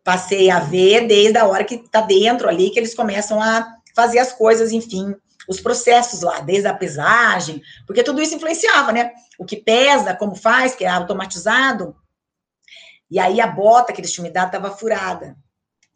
passei 0.04 0.50
a 0.50 0.60
ver 0.60 1.08
desde 1.08 1.38
a 1.38 1.46
hora 1.46 1.64
que 1.64 1.76
está 1.76 2.02
dentro 2.02 2.50
ali, 2.50 2.70
que 2.70 2.80
eles 2.80 2.94
começam 2.94 3.42
a 3.42 3.78
fazer 3.96 4.20
as 4.20 4.34
coisas, 4.34 4.72
enfim, 4.72 5.16
os 5.48 5.60
processos 5.60 6.22
lá, 6.22 6.40
desde 6.40 6.68
a 6.68 6.74
pesagem, 6.74 7.62
porque 7.86 8.04
tudo 8.04 8.22
isso 8.22 8.36
influenciava, 8.36 8.92
né? 8.92 9.12
O 9.38 9.46
que 9.46 9.58
pesa, 9.58 10.16
como 10.16 10.36
faz, 10.36 10.76
que 10.76 10.84
é 10.84 10.88
automatizado. 10.88 11.96
E 13.10 13.20
aí 13.20 13.42
a 13.42 13.48
bota 13.48 13.92
que 13.92 14.00
eles 14.00 14.12
tinham 14.12 14.28
me 14.28 14.34
dado 14.34 14.48
estava 14.48 14.72
furada. 14.72 15.36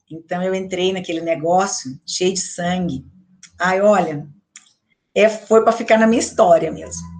Então 0.10 0.44
eu 0.44 0.54
entrei 0.54 0.94
naquele 0.94 1.22
negócio 1.22 2.00
cheio 2.06 2.34
de 2.34 2.42
sangue. 2.42 3.06
Ai, 3.60 3.82
olha, 3.82 4.28
é, 5.16 5.30
foi 5.30 5.64
para 5.64 5.72
ficar 5.72 5.98
na 5.98 6.06
minha 6.06 6.20
história 6.20 6.72
mesmo. 6.72 7.16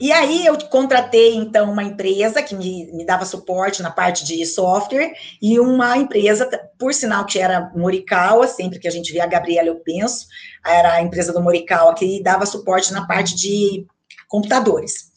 E 0.00 0.10
aí 0.10 0.44
eu 0.44 0.58
contratei, 0.68 1.36
então, 1.36 1.70
uma 1.70 1.84
empresa 1.84 2.42
que 2.42 2.54
me, 2.54 2.90
me 2.92 3.06
dava 3.06 3.24
suporte 3.24 3.80
na 3.80 3.90
parte 3.90 4.24
de 4.24 4.44
software 4.44 5.12
e 5.40 5.60
uma 5.60 5.96
empresa, 5.96 6.48
por 6.76 6.92
sinal 6.92 7.24
que 7.24 7.38
era 7.38 7.70
Morikawa, 7.76 8.46
sempre 8.48 8.80
que 8.80 8.88
a 8.88 8.90
gente 8.90 9.12
via 9.12 9.22
a 9.22 9.28
Gabriela, 9.28 9.68
eu 9.68 9.76
penso, 9.76 10.26
era 10.66 10.94
a 10.94 11.02
empresa 11.02 11.32
do 11.32 11.40
Morikawa 11.40 11.94
que 11.94 12.22
dava 12.22 12.44
suporte 12.44 12.92
na 12.92 13.06
parte 13.06 13.36
de 13.36 13.86
computadores. 14.28 15.12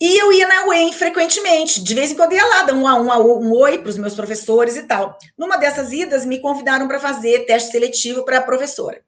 E 0.00 0.18
eu 0.18 0.32
ia 0.32 0.46
na 0.46 0.66
UEM 0.68 0.92
frequentemente, 0.92 1.82
de 1.82 1.94
vez 1.94 2.12
em 2.12 2.14
quando 2.14 2.32
ia 2.32 2.46
lá, 2.46 2.62
dar 2.62 2.72
um, 2.72 2.86
um, 2.86 3.48
um 3.48 3.52
oi 3.52 3.78
para 3.78 3.90
os 3.90 3.98
meus 3.98 4.14
professores 4.14 4.76
e 4.76 4.84
tal. 4.84 5.18
Numa 5.36 5.58
dessas 5.58 5.92
idas, 5.92 6.24
me 6.24 6.38
convidaram 6.38 6.88
para 6.88 7.00
fazer 7.00 7.44
teste 7.44 7.72
seletivo 7.72 8.24
para 8.24 8.40
professora. 8.40 9.02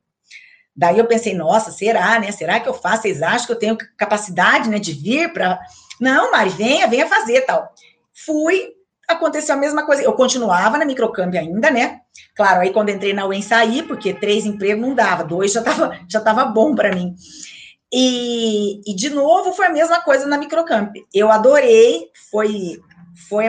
Daí 0.74 0.98
eu 0.98 1.06
pensei, 1.06 1.34
nossa, 1.34 1.70
será, 1.70 2.18
né? 2.18 2.32
Será 2.32 2.58
que 2.58 2.68
eu 2.68 2.74
faço? 2.74 3.02
Vocês 3.02 3.22
acham 3.22 3.46
que 3.46 3.52
eu 3.52 3.58
tenho 3.58 3.78
capacidade, 3.96 4.68
né, 4.68 4.78
de 4.78 4.92
vir 4.92 5.32
para. 5.32 5.60
Não, 6.00 6.30
Mari, 6.32 6.50
venha, 6.50 6.86
venha 6.86 7.06
fazer 7.06 7.42
tal. 7.42 7.72
Fui, 8.14 8.72
aconteceu 9.06 9.54
a 9.54 9.58
mesma 9.58 9.84
coisa. 9.84 10.02
Eu 10.02 10.14
continuava 10.14 10.78
na 10.78 10.84
microcâmbio 10.84 11.38
ainda, 11.38 11.70
né? 11.70 12.00
Claro, 12.34 12.60
aí 12.60 12.72
quando 12.72 12.88
entrei 12.88 13.12
na 13.12 13.26
UEM 13.26 13.42
saí, 13.42 13.82
porque 13.82 14.14
três 14.14 14.46
empregos 14.46 14.86
não 14.86 14.94
dava, 14.94 15.24
dois 15.24 15.52
já 15.52 15.60
estava 15.60 16.00
já 16.08 16.20
tava 16.20 16.44
bom 16.46 16.74
para 16.74 16.94
mim. 16.94 17.14
E, 17.92 18.80
e, 18.90 18.94
de 18.96 19.10
novo 19.10 19.52
foi 19.52 19.66
a 19.66 19.72
mesma 19.72 20.00
coisa 20.00 20.26
na 20.26 20.38
microcamp. 20.38 20.94
Eu 21.12 21.30
adorei, 21.30 22.08
foi 22.30 22.80
foi 23.28 23.44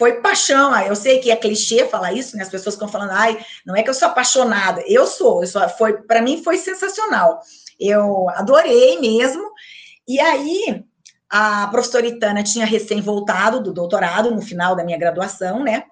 foi 0.00 0.14
paixão. 0.22 0.74
Eu 0.80 0.96
sei 0.96 1.18
que 1.18 1.30
é 1.30 1.36
clichê 1.36 1.84
falar 1.84 2.14
isso, 2.14 2.34
né? 2.34 2.42
As 2.42 2.48
pessoas 2.48 2.74
ficam 2.74 2.88
falando, 2.88 3.10
ai, 3.10 3.38
não 3.66 3.76
é 3.76 3.82
que 3.82 3.90
eu 3.90 3.94
sou 3.94 4.08
apaixonada. 4.08 4.82
Eu 4.86 5.06
sou, 5.06 5.42
eu 5.42 5.46
sou 5.46 5.68
foi 5.68 5.92
para 5.92 6.22
mim 6.22 6.42
foi 6.42 6.56
sensacional. 6.56 7.42
Eu 7.78 8.30
adorei 8.30 8.98
mesmo. 8.98 9.42
E 10.08 10.18
aí 10.18 10.82
a 11.28 11.66
professora 11.66 12.06
Itana 12.06 12.42
tinha 12.42 12.64
recém 12.64 13.02
voltado 13.02 13.62
do 13.62 13.74
doutorado 13.74 14.30
no 14.30 14.40
final 14.40 14.74
da 14.74 14.82
minha 14.82 14.96
graduação, 14.96 15.62
né? 15.62 15.84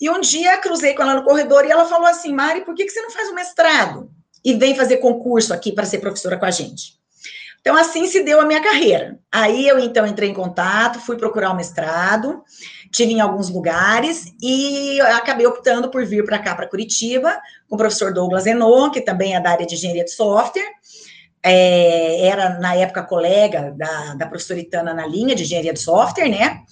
E 0.00 0.08
um 0.08 0.20
dia 0.20 0.56
cruzei 0.58 0.94
com 0.94 1.02
ela 1.02 1.16
no 1.16 1.24
corredor 1.24 1.64
e 1.64 1.70
ela 1.72 1.84
falou 1.84 2.06
assim: 2.06 2.32
Mari, 2.32 2.60
por 2.60 2.76
que, 2.76 2.84
que 2.84 2.90
você 2.90 3.02
não 3.02 3.10
faz 3.10 3.28
um 3.28 3.34
mestrado 3.34 4.08
e 4.44 4.54
vem 4.54 4.76
fazer 4.76 4.98
concurso 4.98 5.52
aqui 5.52 5.72
para 5.72 5.84
ser 5.84 5.98
professora 5.98 6.38
com 6.38 6.46
a 6.46 6.50
gente? 6.52 6.96
Então, 7.68 7.78
assim 7.78 8.06
se 8.06 8.22
deu 8.22 8.40
a 8.40 8.46
minha 8.46 8.62
carreira. 8.62 9.18
Aí 9.30 9.68
eu, 9.68 9.78
então, 9.78 10.06
entrei 10.06 10.30
em 10.30 10.32
contato, 10.32 11.00
fui 11.00 11.18
procurar 11.18 11.50
o 11.50 11.52
um 11.52 11.56
mestrado, 11.56 12.42
tive 12.90 13.12
em 13.12 13.20
alguns 13.20 13.50
lugares 13.50 14.32
e 14.40 14.98
acabei 15.02 15.46
optando 15.46 15.90
por 15.90 16.02
vir 16.06 16.24
para 16.24 16.38
cá, 16.38 16.54
para 16.54 16.66
Curitiba, 16.66 17.38
com 17.68 17.74
o 17.74 17.78
professor 17.78 18.10
Douglas 18.10 18.46
Enon, 18.46 18.88
que 18.88 19.02
também 19.02 19.36
é 19.36 19.40
da 19.40 19.50
área 19.50 19.66
de 19.66 19.74
engenharia 19.74 20.02
de 20.02 20.12
software. 20.12 20.64
É, 21.42 22.26
era, 22.26 22.58
na 22.58 22.74
época, 22.74 23.02
colega 23.02 23.74
da, 23.76 24.14
da 24.14 24.26
professora 24.26 24.60
Itana 24.60 24.94
na 24.94 25.06
linha 25.06 25.34
de 25.34 25.42
engenharia 25.42 25.74
de 25.74 25.80
software, 25.80 26.30
né? 26.30 26.62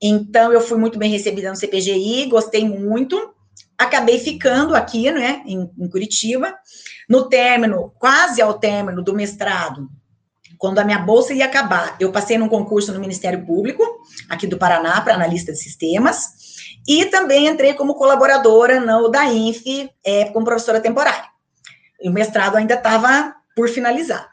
Então, 0.00 0.50
eu 0.50 0.62
fui 0.62 0.78
muito 0.78 0.98
bem 0.98 1.10
recebida 1.10 1.50
no 1.50 1.56
CPGI, 1.56 2.24
gostei 2.30 2.66
muito. 2.66 3.34
Acabei 3.76 4.18
ficando 4.18 4.74
aqui, 4.74 5.10
né, 5.10 5.42
em, 5.44 5.70
em 5.78 5.88
Curitiba. 5.90 6.54
No 7.06 7.28
término, 7.28 7.92
quase 7.98 8.40
ao 8.40 8.54
término 8.54 9.02
do 9.02 9.12
mestrado, 9.12 9.90
quando 10.62 10.78
a 10.78 10.84
minha 10.84 11.00
bolsa 11.00 11.34
ia 11.34 11.46
acabar, 11.46 11.96
eu 11.98 12.12
passei 12.12 12.38
num 12.38 12.48
concurso 12.48 12.92
no 12.92 13.00
Ministério 13.00 13.44
Público, 13.44 13.82
aqui 14.28 14.46
do 14.46 14.56
Paraná, 14.56 15.00
para 15.00 15.16
analista 15.16 15.50
de 15.50 15.58
sistemas, 15.58 16.28
e 16.86 17.06
também 17.06 17.48
entrei 17.48 17.74
como 17.74 17.96
colaboradora 17.96 18.78
no 18.78 19.08
da 19.08 19.24
INF, 19.24 19.90
é, 20.04 20.26
como 20.26 20.44
professora 20.44 20.80
temporária. 20.80 21.24
E 22.00 22.08
o 22.08 22.12
mestrado 22.12 22.54
ainda 22.54 22.74
estava 22.74 23.34
por 23.56 23.68
finalizar. 23.70 24.30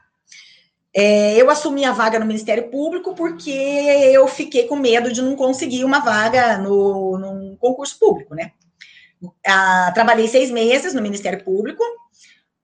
É, 0.95 1.33
eu 1.35 1.49
assumi 1.49 1.83
a 1.83 1.93
vaga 1.93 2.19
no 2.19 2.27
Ministério 2.27 2.69
Público 2.69 3.15
porque 3.15 3.49
eu 3.49 4.27
fiquei 4.27 4.67
com 4.67 4.75
medo 4.75 5.11
de 5.11 5.23
não 5.23 5.35
conseguir 5.35 5.83
uma 5.83 5.99
vaga 5.99 6.59
no, 6.59 7.17
num 7.17 7.55
concurso 7.55 7.97
público, 7.97 8.35
né? 8.35 8.51
Ah, 9.43 9.91
trabalhei 9.95 10.27
seis 10.27 10.51
meses 10.51 10.93
no 10.93 11.01
Ministério 11.01 11.43
Público, 11.43 11.83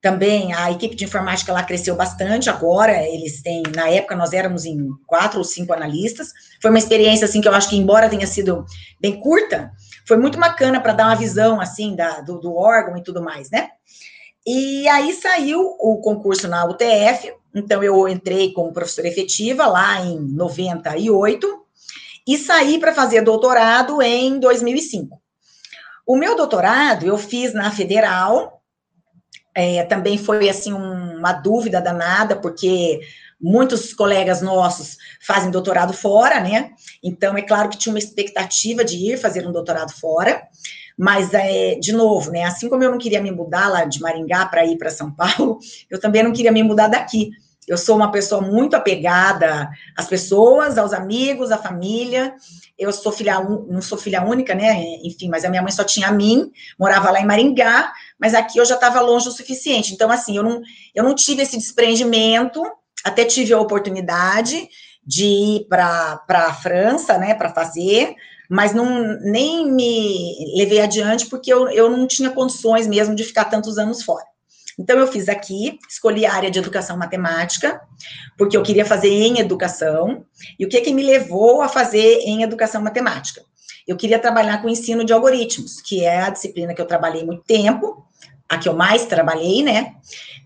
também 0.05 0.53
a 0.53 0.69
equipe 0.69 0.95
de 0.95 1.03
informática 1.03 1.51
lá 1.51 1.63
cresceu 1.63 1.95
bastante 1.95 2.47
agora, 2.47 3.01
eles 3.07 3.41
têm, 3.41 3.63
na 3.75 3.89
época 3.89 4.15
nós 4.15 4.33
éramos 4.33 4.63
em 4.63 4.87
quatro 5.07 5.39
ou 5.39 5.43
cinco 5.43 5.73
analistas. 5.73 6.31
Foi 6.61 6.69
uma 6.69 6.77
experiência 6.77 7.25
assim 7.25 7.41
que 7.41 7.47
eu 7.47 7.53
acho 7.55 7.67
que 7.67 7.75
embora 7.75 8.07
tenha 8.07 8.27
sido 8.27 8.63
bem 9.01 9.19
curta, 9.19 9.71
foi 10.07 10.17
muito 10.17 10.37
bacana 10.37 10.79
para 10.79 10.93
dar 10.93 11.07
uma 11.07 11.15
visão 11.15 11.59
assim 11.59 11.95
da, 11.95 12.21
do, 12.21 12.39
do, 12.39 12.53
órgão 12.53 12.95
e 12.95 13.01
tudo 13.01 13.19
mais, 13.19 13.49
né? 13.49 13.69
E 14.45 14.87
aí 14.89 15.11
saiu 15.11 15.75
o 15.79 15.97
concurso 15.97 16.47
na 16.47 16.63
UTF, 16.65 17.33
então 17.55 17.81
eu 17.81 18.07
entrei 18.07 18.53
como 18.53 18.71
professora 18.71 19.07
efetiva 19.07 19.65
lá 19.65 20.01
em 20.01 20.19
98 20.19 21.65
e 22.27 22.37
saí 22.37 22.77
para 22.77 22.93
fazer 22.93 23.21
doutorado 23.21 24.03
em 24.03 24.37
2005. 24.37 25.19
O 26.05 26.15
meu 26.15 26.35
doutorado 26.35 27.07
eu 27.07 27.17
fiz 27.17 27.55
na 27.55 27.71
Federal, 27.71 28.54
é, 29.55 29.83
também 29.83 30.17
foi 30.17 30.49
assim 30.49 30.73
um, 30.73 31.17
uma 31.17 31.31
dúvida 31.31 31.79
danada, 31.79 32.35
porque 32.35 32.99
muitos 33.39 33.93
colegas 33.93 34.41
nossos 34.41 34.97
fazem 35.25 35.49
doutorado 35.49 35.93
fora, 35.93 36.41
né? 36.41 36.71
Então 37.01 37.37
é 37.37 37.41
claro 37.41 37.69
que 37.69 37.77
tinha 37.77 37.93
uma 37.93 37.99
expectativa 37.99 38.83
de 38.83 38.97
ir 38.97 39.17
fazer 39.17 39.47
um 39.47 39.51
doutorado 39.51 39.93
fora, 39.93 40.43
mas 40.97 41.33
é, 41.33 41.75
de 41.75 41.93
novo, 41.93 42.31
né? 42.31 42.43
Assim 42.43 42.67
como 42.69 42.83
eu 42.83 42.91
não 42.91 42.97
queria 42.97 43.21
me 43.21 43.31
mudar 43.31 43.69
lá 43.69 43.85
de 43.85 44.01
Maringá 44.01 44.45
para 44.45 44.65
ir 44.65 44.77
para 44.77 44.89
São 44.89 45.11
Paulo, 45.15 45.59
eu 45.89 45.99
também 45.99 46.21
não 46.21 46.33
queria 46.33 46.51
me 46.51 46.63
mudar 46.63 46.87
daqui. 46.87 47.31
Eu 47.67 47.77
sou 47.77 47.95
uma 47.95 48.11
pessoa 48.11 48.41
muito 48.41 48.75
apegada 48.75 49.69
às 49.97 50.05
pessoas, 50.05 50.77
aos 50.77 50.93
amigos, 50.93 51.51
à 51.51 51.57
família. 51.57 52.35
Eu 52.77 52.91
sou 52.91 53.11
filha, 53.11 53.39
não 53.39 53.81
sou 53.81 53.97
filha 53.97 54.23
única, 54.23 54.53
né? 54.53 54.83
Enfim, 55.03 55.29
mas 55.29 55.43
a 55.43 55.49
minha 55.49 55.63
mãe 55.63 55.71
só 55.71 55.83
tinha 55.83 56.09
a 56.09 56.11
mim, 56.11 56.51
morava 56.77 57.09
lá 57.09 57.19
em 57.19 57.25
Maringá, 57.25 57.91
mas 58.19 58.33
aqui 58.33 58.57
eu 58.57 58.65
já 58.65 58.75
estava 58.75 59.01
longe 59.01 59.27
o 59.27 59.31
suficiente. 59.31 59.93
Então, 59.93 60.09
assim, 60.09 60.37
eu 60.37 60.43
não, 60.43 60.61
eu 60.93 61.03
não 61.03 61.13
tive 61.13 61.41
esse 61.41 61.57
desprendimento, 61.57 62.63
até 63.03 63.25
tive 63.25 63.53
a 63.53 63.59
oportunidade 63.59 64.67
de 65.05 65.25
ir 65.25 65.67
para 65.67 66.23
a 66.27 66.53
França, 66.53 67.17
né, 67.17 67.33
para 67.33 67.53
fazer, 67.53 68.15
mas 68.49 68.73
não 68.73 69.17
nem 69.21 69.71
me 69.71 70.55
levei 70.55 70.81
adiante 70.81 71.27
porque 71.27 71.51
eu, 71.51 71.69
eu 71.69 71.89
não 71.89 72.07
tinha 72.07 72.31
condições 72.31 72.87
mesmo 72.87 73.15
de 73.15 73.23
ficar 73.23 73.45
tantos 73.45 73.77
anos 73.77 74.03
fora. 74.03 74.25
Então, 74.77 74.99
eu 74.99 75.07
fiz 75.07 75.29
aqui, 75.29 75.79
escolhi 75.89 76.25
a 76.25 76.33
área 76.33 76.51
de 76.51 76.59
educação 76.59 76.97
matemática, 76.97 77.79
porque 78.37 78.57
eu 78.57 78.63
queria 78.63 78.85
fazer 78.85 79.09
em 79.09 79.39
educação. 79.39 80.25
E 80.59 80.65
o 80.65 80.69
que, 80.69 80.81
que 80.81 80.93
me 80.93 81.03
levou 81.03 81.61
a 81.61 81.69
fazer 81.69 82.19
em 82.25 82.43
educação 82.43 82.81
matemática? 82.81 83.41
Eu 83.87 83.95
queria 83.95 84.19
trabalhar 84.19 84.61
com 84.61 84.67
ensino 84.67 85.05
de 85.05 85.13
algoritmos, 85.13 85.79
que 85.79 86.03
é 86.03 86.21
a 86.21 86.29
disciplina 86.29 86.73
que 86.73 86.81
eu 86.81 86.87
trabalhei 86.87 87.23
muito 87.23 87.43
tempo, 87.43 88.04
a 88.49 88.57
que 88.57 88.69
eu 88.69 88.75
mais 88.75 89.05
trabalhei, 89.05 89.63
né? 89.63 89.93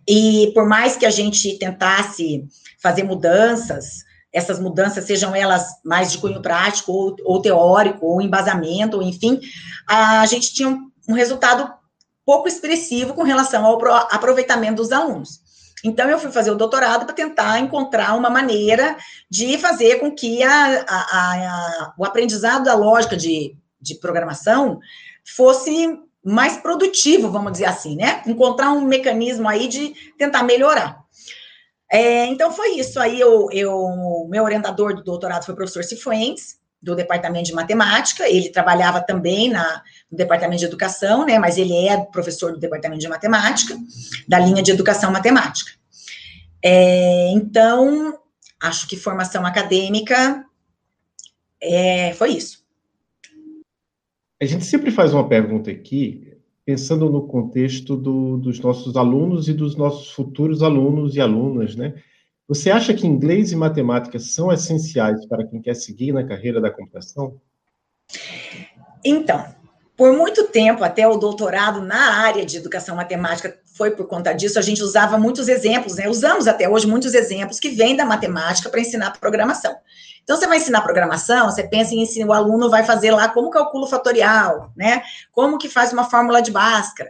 E 0.08 0.52
por 0.54 0.68
mais 0.68 0.96
que 0.96 1.06
a 1.06 1.10
gente 1.10 1.58
tentasse 1.58 2.46
fazer 2.82 3.04
mudanças, 3.04 4.04
essas 4.32 4.60
mudanças, 4.60 5.06
sejam 5.06 5.36
elas 5.36 5.66
mais 5.84 6.12
de 6.12 6.18
cunho 6.18 6.42
prático, 6.42 6.92
ou, 6.92 7.16
ou 7.26 7.42
teórico, 7.42 8.06
ou 8.06 8.22
embasamento, 8.22 8.98
ou 8.98 9.04
enfim, 9.04 9.40
a 9.88 10.26
gente 10.26 10.54
tinha 10.54 10.70
um, 10.70 10.90
um 11.10 11.14
resultado 11.14 11.72
pouco 12.26 12.48
expressivo 12.48 13.14
com 13.14 13.24
relação 13.24 13.66
ao 13.66 13.80
aproveitamento 14.12 14.76
dos 14.76 14.92
alunos. 14.92 15.40
Então, 15.84 16.10
eu 16.10 16.20
fui 16.20 16.32
fazer 16.32 16.52
o 16.52 16.56
doutorado 16.56 17.06
para 17.06 17.16
tentar 17.16 17.60
encontrar 17.60 18.16
uma 18.16 18.30
maneira 18.30 18.98
de 19.30 19.58
fazer 19.58 20.00
com 20.00 20.12
que 20.12 20.44
a, 20.44 20.86
a, 20.88 20.98
a, 20.98 21.94
o 21.98 22.06
aprendizado 22.06 22.66
da 22.66 22.76
lógica 22.76 23.16
de, 23.16 23.56
de 23.82 23.96
programação 23.96 24.80
fosse 25.36 25.98
mais 26.24 26.58
produtivo, 26.58 27.32
vamos 27.32 27.54
dizer 27.54 27.66
assim, 27.66 27.96
né? 27.96 28.22
Encontrar 28.28 28.72
um 28.72 28.82
mecanismo 28.82 29.48
aí 29.48 29.68
de 29.68 29.94
tentar 30.18 30.44
melhorar. 30.44 31.04
É, 31.92 32.26
então 32.26 32.52
foi 32.52 32.76
isso. 32.76 33.00
Aí 33.00 33.20
eu, 33.20 33.50
eu, 33.52 34.28
meu 34.30 34.44
orientador 34.44 34.96
do 34.96 35.04
doutorado 35.04 35.46
foi 35.46 35.54
o 35.54 35.58
professor 35.58 35.84
Cifuentes, 35.84 36.60
do 36.82 36.96
departamento 36.96 37.46
de 37.46 37.54
matemática. 37.54 38.28
Ele 38.30 38.50
trabalhava 38.50 39.02
também 39.02 39.50
na, 39.50 39.82
no 40.12 40.18
departamento 40.18 40.60
de 40.60 40.66
educação, 40.66 41.26
né? 41.26 41.38
Mas 41.40 41.58
ele 41.58 41.88
é 41.88 41.98
professor 41.98 42.52
do 42.54 42.60
departamento 42.60 43.02
de 43.02 43.08
matemática, 43.08 43.78
da 44.28 44.40
linha 44.40 44.62
de 44.62 44.72
educação 44.72 45.12
matemática. 45.12 45.72
É, 46.64 47.30
então, 47.32 48.18
acho 48.62 48.88
que 48.88 48.98
formação 48.98 49.46
acadêmica 49.46 50.46
é, 51.62 52.14
foi 52.14 52.32
isso. 52.32 52.59
A 54.42 54.46
gente 54.46 54.66
sempre 54.66 54.90
faz 54.90 55.14
uma 55.14 55.28
pergunta 55.28 55.70
aqui, 55.70 56.38
pensando 56.66 57.10
no 57.10 57.28
contexto 57.28 57.98
do, 57.98 58.38
dos 58.38 58.60
nossos 58.60 58.96
alunos 58.96 59.50
e 59.50 59.54
dos 59.54 59.76
nossos 59.76 60.12
futuros 60.12 60.64
alunos 60.64 61.16
e 61.16 61.20
alunas, 61.20 61.76
né? 61.76 61.96
Você 62.48 62.72
acha 62.72 62.94
que 62.94 63.06
inglês 63.06 63.52
e 63.52 63.56
matemática 63.56 64.18
são 64.18 64.52
essenciais 64.52 65.26
para 65.26 65.46
quem 65.46 65.62
quer 65.62 65.76
seguir 65.76 66.14
na 66.14 66.26
carreira 66.26 66.62
da 66.62 66.72
computação? 66.72 67.40
Então, 69.04 69.46
por 69.96 70.14
muito 70.14 70.48
tempo, 70.48 70.84
até 70.84 71.06
o 71.06 71.18
doutorado 71.18 71.82
na 71.82 72.22
área 72.22 72.46
de 72.46 72.56
educação 72.56 72.96
matemática 72.96 73.59
foi 73.80 73.92
por 73.92 74.08
conta 74.08 74.34
disso, 74.34 74.60
a 74.60 74.62
gente 74.62 74.84
usava 74.84 75.18
muitos 75.18 75.48
exemplos, 75.48 75.96
né? 75.96 76.10
Usamos 76.10 76.50
até 76.50 76.68
hoje 76.68 76.86
muitos 76.86 77.14
exemplos 77.14 77.62
que 77.62 77.70
vêm 77.70 77.96
da 77.96 78.04
matemática 78.04 78.70
para 78.70 78.82
ensinar 78.82 79.18
programação. 79.18 79.74
Então, 80.22 80.36
você 80.36 80.46
vai 80.46 80.58
ensinar 80.58 80.82
programação, 80.82 81.50
você 81.50 81.64
pensa 81.64 81.96
em 81.96 82.02
ensinar, 82.02 82.28
o 82.28 82.34
aluno 82.34 82.70
vai 82.70 82.84
fazer 82.84 83.12
lá 83.12 83.30
como 83.30 83.50
calcula 83.50 83.86
o 83.86 83.90
fatorial, 83.90 84.74
né? 84.76 85.02
Como 85.32 85.58
que 85.58 85.70
faz 85.70 85.94
uma 85.94 86.10
fórmula 86.10 86.42
de 86.42 86.52
Bhaskara. 86.52 87.10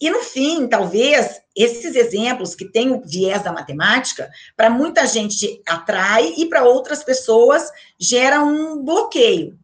E 0.00 0.10
no 0.10 0.18
fim, 0.18 0.66
talvez, 0.66 1.40
esses 1.56 1.94
exemplos 1.94 2.56
que 2.56 2.64
têm 2.64 2.90
o 2.90 3.00
viés 3.00 3.42
da 3.42 3.52
matemática, 3.52 4.28
para 4.56 4.68
muita 4.68 5.06
gente 5.06 5.62
atrai 5.64 6.34
e 6.36 6.46
para 6.46 6.64
outras 6.64 7.04
pessoas 7.04 7.70
gera 8.00 8.42
um 8.42 8.82
bloqueio. 8.82 9.56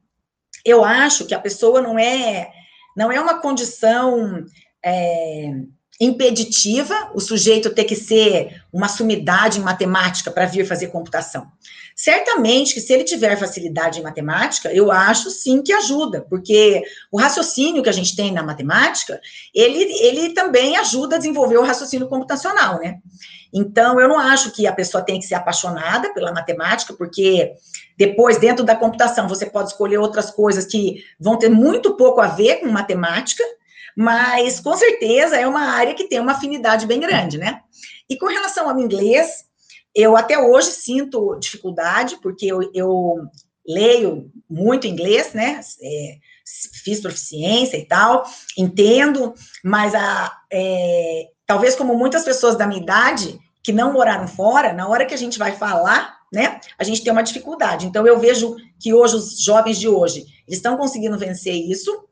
Eu 0.64 0.84
acho 0.84 1.26
que 1.26 1.34
a 1.34 1.40
pessoa 1.40 1.80
não 1.80 1.98
é 1.98 2.52
não 2.96 3.10
é 3.10 3.20
uma 3.20 3.40
condição 3.40 4.46
é, 4.82 5.50
impeditiva 6.00 7.10
o 7.14 7.20
sujeito 7.20 7.70
ter 7.70 7.84
que 7.84 7.96
ser 7.96 8.62
uma 8.72 8.88
sumidade 8.88 9.58
em 9.58 9.62
matemática 9.62 10.30
para 10.30 10.46
vir 10.46 10.66
fazer 10.66 10.88
computação. 10.88 11.46
Certamente 11.94 12.74
que 12.74 12.80
se 12.80 12.92
ele 12.92 13.04
tiver 13.04 13.38
facilidade 13.38 13.98
em 13.98 14.02
matemática, 14.02 14.70
eu 14.70 14.92
acho 14.92 15.30
sim 15.30 15.62
que 15.62 15.72
ajuda, 15.72 16.26
porque 16.28 16.82
o 17.10 17.18
raciocínio 17.18 17.82
que 17.82 17.88
a 17.88 17.92
gente 17.92 18.14
tem 18.14 18.30
na 18.30 18.42
matemática, 18.42 19.18
ele, 19.54 19.82
ele 20.02 20.34
também 20.34 20.76
ajuda 20.76 21.16
a 21.16 21.18
desenvolver 21.18 21.56
o 21.56 21.64
raciocínio 21.64 22.06
computacional, 22.06 22.78
né? 22.78 22.98
Então, 23.50 23.98
eu 23.98 24.08
não 24.08 24.18
acho 24.18 24.50
que 24.50 24.66
a 24.66 24.72
pessoa 24.72 25.02
tem 25.02 25.18
que 25.18 25.24
ser 25.24 25.36
apaixonada 25.36 26.12
pela 26.12 26.32
matemática, 26.32 26.92
porque 26.92 27.54
depois, 27.96 28.36
dentro 28.36 28.62
da 28.62 28.76
computação, 28.76 29.26
você 29.26 29.46
pode 29.46 29.70
escolher 29.70 29.96
outras 29.96 30.30
coisas 30.30 30.66
que 30.66 31.02
vão 31.18 31.38
ter 31.38 31.48
muito 31.48 31.96
pouco 31.96 32.20
a 32.20 32.26
ver 32.26 32.56
com 32.56 32.66
matemática, 32.66 33.42
mas 33.96 34.60
com 34.60 34.76
certeza 34.76 35.36
é 35.36 35.46
uma 35.46 35.70
área 35.72 35.94
que 35.94 36.08
tem 36.08 36.20
uma 36.20 36.32
afinidade 36.32 36.86
bem 36.86 37.00
grande, 37.00 37.38
né? 37.38 37.62
E 38.08 38.18
com 38.18 38.26
relação 38.26 38.68
ao 38.68 38.78
inglês, 38.78 39.46
eu 39.94 40.16
até 40.16 40.38
hoje 40.38 40.70
sinto 40.72 41.38
dificuldade, 41.40 42.18
porque 42.20 42.46
eu, 42.46 42.70
eu 42.74 43.16
leio 43.66 44.30
muito 44.48 44.86
inglês, 44.86 45.32
né? 45.32 45.60
É, 45.82 46.16
fiz 46.84 47.00
proficiência 47.00 47.76
e 47.76 47.84
tal, 47.84 48.24
entendo, 48.56 49.34
mas 49.64 49.94
a, 49.94 50.32
é, 50.52 51.28
talvez 51.46 51.74
como 51.74 51.96
muitas 51.96 52.24
pessoas 52.24 52.56
da 52.56 52.66
minha 52.66 52.80
idade 52.80 53.38
que 53.62 53.72
não 53.72 53.92
moraram 53.92 54.28
fora, 54.28 54.72
na 54.72 54.86
hora 54.86 55.04
que 55.04 55.14
a 55.14 55.18
gente 55.18 55.38
vai 55.38 55.56
falar, 55.56 56.16
né, 56.32 56.60
a 56.78 56.84
gente 56.84 57.02
tem 57.02 57.12
uma 57.12 57.22
dificuldade. 57.22 57.86
Então 57.86 58.06
eu 58.06 58.18
vejo 58.18 58.56
que 58.78 58.94
hoje 58.94 59.16
os 59.16 59.42
jovens 59.42 59.78
de 59.78 59.88
hoje 59.88 60.20
eles 60.46 60.58
estão 60.58 60.76
conseguindo 60.76 61.18
vencer 61.18 61.54
isso. 61.54 62.05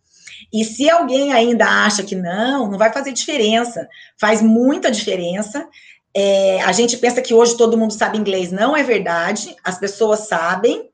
E 0.53 0.65
se 0.65 0.89
alguém 0.89 1.33
ainda 1.33 1.67
acha 1.67 2.03
que 2.03 2.15
não, 2.15 2.71
não 2.71 2.79
vai 2.79 2.93
fazer 2.93 3.13
diferença. 3.13 3.89
Faz 4.19 4.41
muita 4.43 4.91
diferença. 4.91 5.67
É, 6.15 6.63
a 6.63 6.73
gente 6.73 6.97
pensa 6.97 7.21
que 7.21 7.35
hoje 7.35 7.57
todo 7.57 7.77
mundo 7.77 7.93
sabe 7.93 8.19
inglês, 8.19 8.53
não 8.53 8.77
é 8.77 8.85
verdade, 8.85 9.57
as 9.65 9.79
pessoas 9.79 10.29
sabem, 10.29 10.89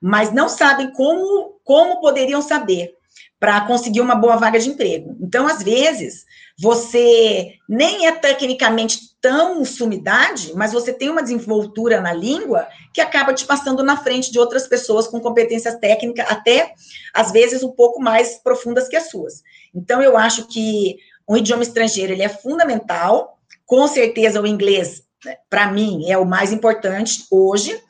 mas 0.00 0.32
não 0.32 0.48
sabem 0.48 0.92
como, 0.92 1.56
como 1.64 2.00
poderiam 2.00 2.40
saber 2.40 2.94
para 3.40 3.62
conseguir 3.62 4.00
uma 4.00 4.14
boa 4.14 4.36
vaga 4.36 4.60
de 4.60 4.68
emprego. 4.68 5.16
Então, 5.20 5.46
às 5.46 5.62
vezes, 5.62 6.24
você 6.58 7.54
nem 7.68 8.06
é 8.06 8.12
tecnicamente 8.12 9.09
tão 9.20 9.64
sumidade, 9.64 10.52
mas 10.54 10.72
você 10.72 10.92
tem 10.92 11.10
uma 11.10 11.22
desenvoltura 11.22 12.00
na 12.00 12.12
língua 12.12 12.66
que 12.92 13.00
acaba 13.00 13.34
te 13.34 13.44
passando 13.44 13.82
na 13.82 13.96
frente 13.96 14.32
de 14.32 14.38
outras 14.38 14.66
pessoas 14.66 15.06
com 15.06 15.20
competências 15.20 15.76
técnicas, 15.76 16.26
até 16.28 16.74
às 17.12 17.30
vezes 17.30 17.62
um 17.62 17.70
pouco 17.70 18.00
mais 18.00 18.36
profundas 18.42 18.88
que 18.88 18.96
as 18.96 19.10
suas. 19.10 19.42
Então, 19.74 20.02
eu 20.02 20.16
acho 20.16 20.46
que 20.46 20.96
um 21.28 21.36
idioma 21.36 21.62
estrangeiro 21.62 22.12
ele 22.12 22.22
é 22.22 22.28
fundamental 22.28 23.36
com 23.70 23.86
certeza, 23.86 24.42
o 24.42 24.46
inglês, 24.48 25.04
né, 25.24 25.36
para 25.48 25.70
mim, 25.70 26.10
é 26.10 26.18
o 26.18 26.26
mais 26.26 26.52
importante 26.52 27.24
hoje, 27.30 27.80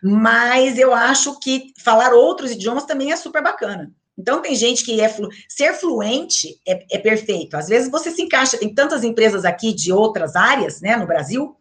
mas 0.00 0.78
eu 0.78 0.94
acho 0.94 1.40
que 1.40 1.72
falar 1.76 2.12
outros 2.12 2.52
idiomas 2.52 2.84
também 2.84 3.10
é 3.10 3.16
super 3.16 3.42
bacana. 3.42 3.90
Então, 4.16 4.40
tem 4.40 4.54
gente 4.54 4.84
que 4.84 5.00
é 5.00 5.08
flu... 5.08 5.28
ser 5.48 5.74
fluente 5.74 6.60
é, 6.66 6.96
é, 6.96 6.98
perfeito. 6.98 7.56
Às 7.56 7.68
vezes 7.68 7.90
você 7.90 8.10
se 8.10 8.22
encaixa, 8.22 8.58
tem 8.58 8.72
tantas 8.72 9.02
empresas 9.02 9.44
aqui 9.44 9.72
de 9.72 9.92
outras 9.92 10.36
áreas, 10.36 10.80
né, 10.80 10.96
no 10.96 11.06
Brasil. 11.06 11.56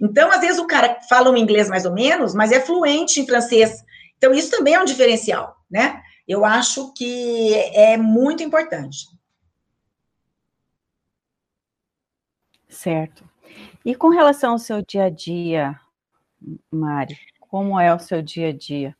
Então, 0.00 0.30
às 0.30 0.40
vezes 0.40 0.58
o 0.58 0.66
cara 0.66 0.98
fala 1.08 1.30
um 1.30 1.36
inglês 1.36 1.68
mais 1.68 1.84
ou 1.84 1.92
menos, 1.92 2.34
mas 2.34 2.52
é 2.52 2.60
fluente 2.60 3.20
em 3.20 3.26
francês. 3.26 3.84
Então, 4.16 4.32
isso 4.32 4.50
também 4.50 4.74
é 4.74 4.80
um 4.80 4.84
diferencial, 4.84 5.56
né? 5.70 6.02
Eu 6.26 6.44
acho 6.44 6.92
que 6.94 7.54
é 7.74 7.96
muito 7.96 8.42
importante. 8.42 9.08
Certo. 12.68 13.28
E 13.84 13.94
com 13.94 14.08
relação 14.08 14.52
ao 14.52 14.58
seu 14.58 14.80
dia 14.82 15.04
a 15.04 15.10
dia, 15.10 15.78
Mari, 16.70 17.18
como 17.40 17.78
é 17.78 17.94
o 17.94 17.98
seu 17.98 18.22
dia 18.22 18.48
a 18.48 18.52
dia 18.52 18.96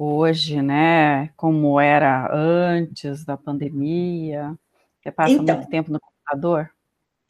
hoje, 0.00 0.62
né? 0.62 1.28
Como 1.36 1.78
era 1.78 2.30
antes 2.32 3.22
da 3.22 3.36
pandemia? 3.36 4.54
Você 4.98 5.12
passa 5.12 5.32
então, 5.32 5.56
muito 5.56 5.68
tempo 5.68 5.92
no 5.92 6.00
computador? 6.00 6.70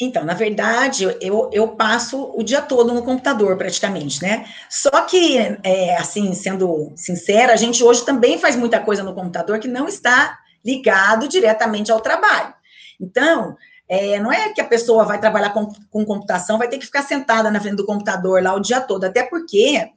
Então, 0.01 0.25
na 0.25 0.35
verdade, 0.35 1.05
eu, 1.21 1.51
eu 1.53 1.69
passo 1.69 2.33
o 2.35 2.43
dia 2.45 2.63
todo 2.63 2.95
no 2.95 3.03
computador, 3.03 3.57
praticamente, 3.57 4.23
né? 4.23 4.47
Só 4.71 5.03
que, 5.03 5.37
é, 5.65 5.97
assim, 5.97 6.33
sendo 6.33 6.93
sincera, 6.95 7.53
a 7.53 7.57
gente 7.57 7.83
hoje 7.83 8.05
também 8.05 8.39
faz 8.39 8.55
muita 8.55 8.79
coisa 8.81 9.03
no 9.03 9.15
computador 9.15 9.59
que 9.59 9.69
não 9.69 9.89
está 9.89 10.39
ligado 10.65 11.29
diretamente 11.29 11.91
ao 11.91 12.01
trabalho. 12.01 12.55
Então, 13.01 13.57
é, 13.89 14.21
não 14.21 14.33
é 14.33 14.51
que 14.51 14.61
a 14.61 14.67
pessoa 14.67 15.05
vai 15.05 15.19
trabalhar 15.19 15.51
com, 15.51 15.67
com 15.91 16.05
computação, 16.05 16.57
vai 16.57 16.69
ter 16.69 16.79
que 16.79 16.87
ficar 16.87 17.03
sentada 17.03 17.51
na 17.51 17.61
frente 17.61 17.77
do 17.77 17.85
computador 17.85 18.41
lá 18.41 18.55
o 18.55 18.61
dia 18.61 18.81
todo, 18.81 19.05
até 19.05 19.25
porque 19.25 19.91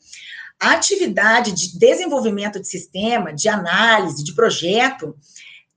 a 0.61 0.71
atividade 0.71 1.51
de 1.51 1.77
desenvolvimento 1.77 2.59
de 2.59 2.67
sistema, 2.67 3.33
de 3.33 3.49
análise, 3.49 4.23
de 4.23 4.33
projeto, 4.33 5.15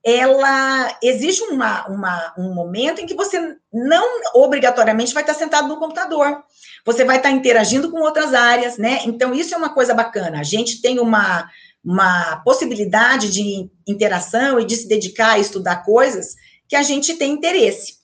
ela 0.03 0.97
existe 1.03 1.43
uma, 1.43 1.85
uma, 1.87 2.33
um 2.37 2.53
momento 2.53 3.01
em 3.01 3.05
que 3.05 3.13
você 3.13 3.57
não 3.73 4.21
obrigatoriamente 4.33 5.13
vai 5.13 5.21
estar 5.21 5.33
sentado 5.33 5.67
no 5.67 5.77
computador. 5.77 6.43
Você 6.85 7.03
vai 7.03 7.17
estar 7.17 7.31
interagindo 7.31 7.91
com 7.91 7.99
outras 7.99 8.33
áreas, 8.33 8.77
né? 8.77 9.01
Então, 9.05 9.33
isso 9.33 9.53
é 9.53 9.57
uma 9.57 9.73
coisa 9.73 9.93
bacana. 9.93 10.39
A 10.39 10.43
gente 10.43 10.81
tem 10.81 10.99
uma, 10.99 11.49
uma 11.83 12.37
possibilidade 12.37 13.29
de 13.29 13.69
interação 13.85 14.59
e 14.59 14.65
de 14.65 14.77
se 14.77 14.87
dedicar 14.87 15.31
a 15.31 15.39
estudar 15.39 15.83
coisas 15.83 16.35
que 16.69 16.75
a 16.75 16.83
gente 16.83 17.15
tem 17.15 17.33
interesse. 17.33 17.95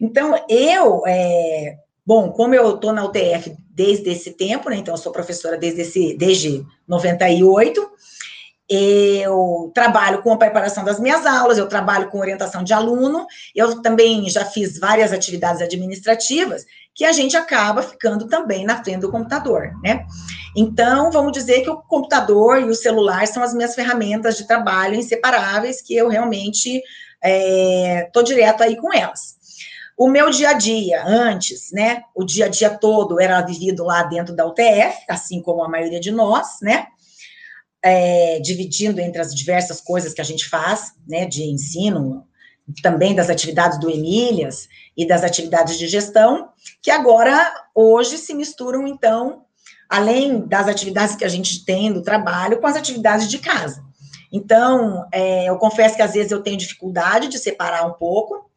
Então, 0.00 0.34
eu, 0.48 1.02
é, 1.08 1.76
bom, 2.08 2.32
como 2.32 2.54
eu 2.54 2.76
estou 2.76 2.90
na 2.90 3.04
UTF 3.04 3.54
desde 3.68 4.08
esse 4.08 4.30
tempo, 4.30 4.70
né, 4.70 4.76
então 4.76 4.94
eu 4.94 4.98
sou 4.98 5.12
professora 5.12 5.58
desde, 5.58 5.82
esse, 5.82 6.16
desde 6.16 6.64
98, 6.88 7.86
eu 8.66 9.70
trabalho 9.74 10.22
com 10.22 10.32
a 10.32 10.38
preparação 10.38 10.82
das 10.82 10.98
minhas 10.98 11.26
aulas, 11.26 11.58
eu 11.58 11.68
trabalho 11.68 12.08
com 12.08 12.18
orientação 12.18 12.64
de 12.64 12.72
aluno, 12.72 13.26
eu 13.54 13.82
também 13.82 14.26
já 14.30 14.46
fiz 14.46 14.78
várias 14.78 15.12
atividades 15.12 15.60
administrativas 15.60 16.64
que 16.94 17.04
a 17.04 17.12
gente 17.12 17.36
acaba 17.36 17.82
ficando 17.82 18.26
também 18.26 18.64
na 18.64 18.82
frente 18.82 19.00
do 19.00 19.10
computador, 19.10 19.72
né? 19.82 20.06
Então, 20.56 21.10
vamos 21.12 21.32
dizer 21.32 21.60
que 21.60 21.68
o 21.68 21.76
computador 21.76 22.58
e 22.58 22.64
o 22.64 22.74
celular 22.74 23.26
são 23.26 23.42
as 23.42 23.52
minhas 23.52 23.74
ferramentas 23.74 24.38
de 24.38 24.46
trabalho 24.46 24.94
inseparáveis, 24.94 25.82
que 25.82 25.94
eu 25.94 26.08
realmente 26.08 26.82
estou 27.22 28.22
é, 28.22 28.26
direto 28.26 28.62
aí 28.62 28.76
com 28.76 28.92
elas. 28.94 29.37
O 29.98 30.08
meu 30.08 30.30
dia 30.30 30.50
a 30.50 30.52
dia, 30.52 31.04
antes, 31.04 31.72
né? 31.72 32.02
O 32.14 32.24
dia 32.24 32.44
a 32.46 32.48
dia 32.48 32.70
todo 32.70 33.20
era 33.20 33.42
vivido 33.42 33.82
lá 33.82 34.04
dentro 34.04 34.32
da 34.32 34.46
UTF, 34.46 34.96
assim 35.08 35.42
como 35.42 35.64
a 35.64 35.68
maioria 35.68 35.98
de 35.98 36.12
nós, 36.12 36.60
né? 36.62 36.86
É, 37.82 38.38
dividindo 38.38 39.00
entre 39.00 39.20
as 39.20 39.34
diversas 39.34 39.80
coisas 39.80 40.14
que 40.14 40.20
a 40.20 40.24
gente 40.24 40.48
faz, 40.48 40.92
né? 41.04 41.26
De 41.26 41.42
ensino, 41.42 42.24
também 42.80 43.12
das 43.12 43.28
atividades 43.28 43.80
do 43.80 43.90
Emílias 43.90 44.68
e 44.96 45.04
das 45.04 45.24
atividades 45.24 45.76
de 45.76 45.88
gestão, 45.88 46.50
que 46.80 46.92
agora, 46.92 47.52
hoje, 47.74 48.18
se 48.18 48.32
misturam, 48.34 48.86
então, 48.86 49.46
além 49.88 50.46
das 50.46 50.68
atividades 50.68 51.16
que 51.16 51.24
a 51.24 51.28
gente 51.28 51.64
tem 51.64 51.92
do 51.92 52.02
trabalho, 52.02 52.60
com 52.60 52.68
as 52.68 52.76
atividades 52.76 53.28
de 53.28 53.38
casa. 53.38 53.82
Então, 54.30 55.08
é, 55.10 55.46
eu 55.48 55.58
confesso 55.58 55.96
que 55.96 56.02
às 56.02 56.12
vezes 56.12 56.30
eu 56.30 56.40
tenho 56.40 56.56
dificuldade 56.56 57.26
de 57.26 57.38
separar 57.38 57.84
um 57.84 57.94
pouco, 57.94 58.47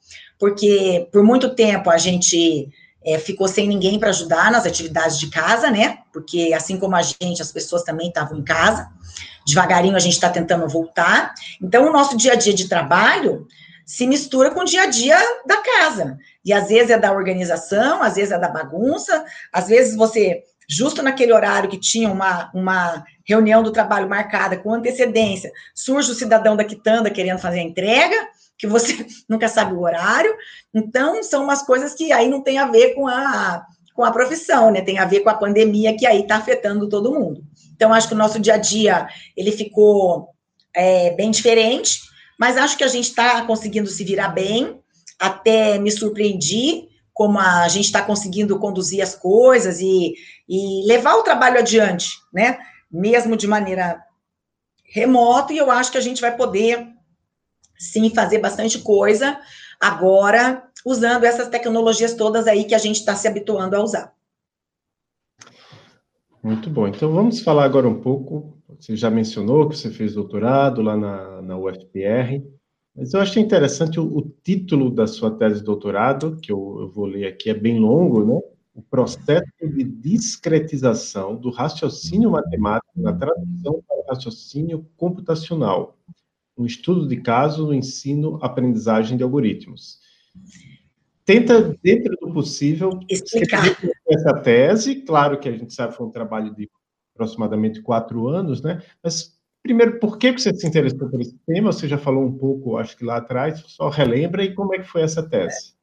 porque 0.42 1.08
por 1.12 1.24
muito 1.24 1.54
tempo 1.54 1.92
a 1.92 2.00
gente 2.00 2.68
é, 3.06 3.20
ficou 3.20 3.48
sem 3.48 3.68
ninguém 3.68 4.00
para 4.00 4.10
ajudar 4.10 4.52
nas 4.52 4.66
atividades 4.66 5.20
de 5.20 5.30
casa, 5.30 5.70
né? 5.70 6.00
Porque 6.12 6.52
assim 6.52 6.80
como 6.80 6.96
a 6.96 7.02
gente, 7.04 7.44
as 7.44 7.52
pessoas 7.52 7.84
também 7.84 8.08
estavam 8.08 8.40
em 8.40 8.44
casa. 8.44 8.90
Devagarinho 9.46 9.96
a 9.96 10.00
gente 10.00 10.14
está 10.14 10.32
tentando 10.32 10.68
voltar. 10.68 11.36
Então, 11.62 11.88
o 11.88 11.94
nosso 11.94 12.18
dia 12.18 12.34
a 12.34 12.36
dia 12.36 12.56
de 12.56 12.68
trabalho 12.68 13.46
se 13.86 14.08
mistura 14.08 14.50
com 14.50 14.62
o 14.62 14.66
dia 14.66 14.82
a 14.82 14.86
dia 14.88 15.20
da 15.46 15.58
casa. 15.58 16.18
E 16.44 16.52
às 16.52 16.70
vezes 16.70 16.90
é 16.90 16.98
da 16.98 17.12
organização, 17.12 18.02
às 18.02 18.16
vezes 18.16 18.32
é 18.32 18.40
da 18.40 18.50
bagunça, 18.50 19.24
às 19.54 19.68
vezes 19.68 19.96
você, 19.96 20.42
justo 20.68 21.04
naquele 21.04 21.34
horário 21.34 21.70
que 21.70 21.80
tinha 21.80 22.10
uma, 22.10 22.50
uma 22.52 23.04
reunião 23.24 23.62
do 23.62 23.72
trabalho 23.72 24.10
marcada 24.10 24.58
com 24.58 24.74
antecedência, 24.74 25.52
surge 25.76 26.12
o 26.12 26.16
cidadão 26.16 26.56
da 26.56 26.64
quitanda 26.64 27.12
querendo 27.12 27.38
fazer 27.38 27.60
a 27.60 27.64
entrega, 27.64 28.28
que 28.62 28.68
você 28.68 29.06
nunca 29.28 29.50
sabe 29.50 29.74
o 29.74 29.82
horário. 29.82 30.34
Então, 30.72 31.22
são 31.24 31.44
umas 31.44 31.64
coisas 31.64 31.96
que 31.96 32.12
aí 32.12 32.30
não 32.30 32.42
tem 32.42 32.60
a 32.60 32.68
ver 32.68 32.94
com 32.94 33.08
a, 33.08 33.66
com 33.96 34.06
a 34.06 34.12
profissão, 34.12 34.70
né? 34.70 34.82
Tem 34.82 35.00
a 35.00 35.06
ver 35.06 35.22
com 35.22 35.30
a 35.32 35.34
pandemia 35.34 35.98
que 35.98 36.06
aí 36.06 36.22
está 36.22 36.38
afetando 36.38 36.88
todo 36.88 37.12
mundo. 37.12 37.44
Então, 37.74 37.92
acho 37.92 38.08
que 38.08 38.14
o 38.14 38.18
nosso 38.18 38.40
dia 38.40 38.54
a 38.54 38.58
dia, 38.58 39.08
ele 39.36 39.52
ficou 39.52 40.30
é, 40.76 41.10
bem 41.16 41.32
diferente, 41.32 42.00
mas 42.40 42.56
acho 42.56 42.78
que 42.78 42.84
a 42.84 42.88
gente 42.88 43.06
está 43.06 43.44
conseguindo 43.46 43.90
se 43.90 44.04
virar 44.04 44.30
bem, 44.30 44.80
até 45.20 45.80
me 45.80 45.92
surpreendi 45.92 46.88
como 47.14 47.40
a 47.40 47.68
gente 47.68 47.86
está 47.86 48.02
conseguindo 48.02 48.58
conduzir 48.58 49.02
as 49.02 49.16
coisas 49.16 49.80
e, 49.80 50.14
e 50.48 50.86
levar 50.88 51.16
o 51.16 51.24
trabalho 51.24 51.60
adiante, 51.60 52.10
né? 52.32 52.60
Mesmo 52.92 53.36
de 53.36 53.48
maneira 53.48 54.02
remota, 54.86 55.52
e 55.52 55.58
eu 55.58 55.72
acho 55.72 55.92
que 55.92 55.98
a 55.98 56.02
gente 56.02 56.22
vai 56.22 56.36
poder, 56.36 56.88
sim, 57.82 58.14
fazer 58.14 58.38
bastante 58.38 58.80
coisa 58.80 59.40
agora, 59.80 60.64
usando 60.86 61.24
essas 61.24 61.50
tecnologias 61.50 62.14
todas 62.14 62.48
aí 62.48 62.66
que 62.66 62.76
a 62.76 62.78
gente 62.78 62.98
está 62.98 63.16
se 63.16 63.28
habituando 63.28 63.76
a 63.76 63.84
usar. 63.84 64.14
Muito 66.44 66.70
bom. 66.70 66.88
Então, 66.88 67.12
vamos 67.12 67.42
falar 67.42 67.66
agora 67.66 67.88
um 67.88 68.00
pouco. 68.00 68.58
Você 68.80 68.96
já 68.96 69.10
mencionou 69.10 69.68
que 69.68 69.78
você 69.78 69.90
fez 69.90 70.14
doutorado 70.14 70.82
lá 70.82 70.96
na, 70.96 71.42
na 71.42 71.58
UFPR. 71.58 72.44
Mas 72.96 73.14
eu 73.14 73.22
achei 73.22 73.42
interessante 73.42 74.00
o, 74.00 74.06
o, 74.06 74.22
título 74.44 74.92
da 74.92 75.08
sua 75.08 75.32
tese 75.32 75.60
de 75.60 75.66
doutorado, 75.66 76.38
que 76.42 76.52
eu, 76.52 76.78
eu, 76.82 76.90
vou 76.90 77.06
ler 77.06 77.26
aqui, 77.26 77.50
é 77.50 77.54
bem 77.54 77.80
longo, 77.80 78.26
né? 78.26 78.40
O 78.74 78.82
processo 78.82 79.46
de 79.62 79.84
discretização 79.84 81.36
do 81.36 81.50
raciocínio 81.50 82.32
matemático 82.32 82.92
na 82.96 83.14
tradução 83.14 83.82
para 83.88 84.14
raciocínio 84.14 84.86
computacional, 84.98 85.98
um 86.58 86.66
estudo 86.66 87.08
de 87.08 87.18
caso 87.18 87.68
no 87.68 87.74
ensino-aprendizagem 87.74 89.18
de 89.18 89.24
algoritmos. 89.24 90.00
Tenta, 91.26 91.78
dentro 91.82 92.16
do 92.18 92.34
possível, 92.34 93.00
explicar 93.10 93.64
essa 94.08 94.34
tese. 94.34 94.96
Claro 94.96 95.40
que 95.40 95.48
a 95.48 95.52
gente 95.52 95.74
sabe 95.74 95.92
que 95.92 95.98
foi 95.98 96.08
um 96.08 96.12
trabalho 96.12 96.54
de 96.54 96.70
aproximadamente 97.14 97.82
quatro 97.82 98.28
anos, 98.28 98.62
né? 98.62 98.82
Mas 99.04 99.40
Primeiro, 99.64 100.00
por 100.00 100.18
que 100.18 100.32
você 100.32 100.54
se 100.54 100.68
interessou 100.68 101.08
por 101.08 101.22
esse 101.22 101.38
tema? 101.46 101.72
Você 101.72 101.88
já 101.88 101.98
falou 101.98 102.26
um 102.26 102.36
pouco, 102.36 102.78
acho 102.78 102.98
que 102.98 103.06
lá 103.06 103.18
atrás, 103.18 103.64
só 103.68 103.90
relembra 103.90 104.44
e 104.44 104.56
como 104.56 104.74
é 104.74 104.80
que 104.80 104.88
foi 104.88 105.04
essa 105.04 105.22
tese? 105.22 105.76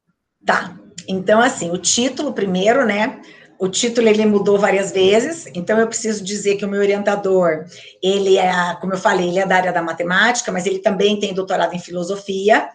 Tá. 0.45 0.77
Então, 1.07 1.41
assim, 1.41 1.71
o 1.71 1.77
título 1.77 2.33
primeiro, 2.33 2.85
né? 2.85 3.21
O 3.59 3.67
título 3.67 4.07
ele 4.07 4.25
mudou 4.25 4.57
várias 4.57 4.89
vezes, 4.89 5.45
então 5.53 5.77
eu 5.77 5.87
preciso 5.87 6.23
dizer 6.23 6.55
que 6.55 6.63
o 6.63 6.67
meu 6.69 6.79
orientador, 6.79 7.65
ele 8.01 8.37
é, 8.37 8.51
como 8.79 8.93
eu 8.93 8.97
falei, 8.97 9.27
ele 9.27 9.39
é 9.39 9.45
da 9.45 9.57
área 9.57 9.73
da 9.73 9.81
matemática, 9.81 10.49
mas 10.49 10.65
ele 10.65 10.79
também 10.79 11.19
tem 11.19 11.33
doutorado 11.33 11.73
em 11.73 11.79
filosofia. 11.79 12.69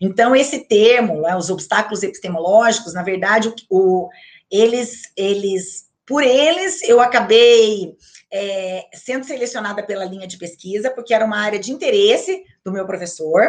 Então, 0.00 0.36
esse 0.36 0.60
termo, 0.60 1.22
né, 1.22 1.34
os 1.34 1.50
obstáculos 1.50 2.04
epistemológicos, 2.04 2.94
na 2.94 3.02
verdade, 3.02 3.48
o, 3.48 3.54
o 3.68 4.08
eles, 4.48 5.02
eles, 5.16 5.86
por 6.06 6.22
eles, 6.22 6.82
eu 6.82 7.00
acabei 7.00 7.96
é, 8.32 8.84
sendo 8.94 9.26
selecionada 9.26 9.82
pela 9.82 10.04
linha 10.04 10.26
de 10.28 10.36
pesquisa, 10.36 10.88
porque 10.88 11.12
era 11.12 11.24
uma 11.24 11.38
área 11.38 11.58
de 11.58 11.72
interesse 11.72 12.44
do 12.64 12.70
meu 12.70 12.86
professor, 12.86 13.44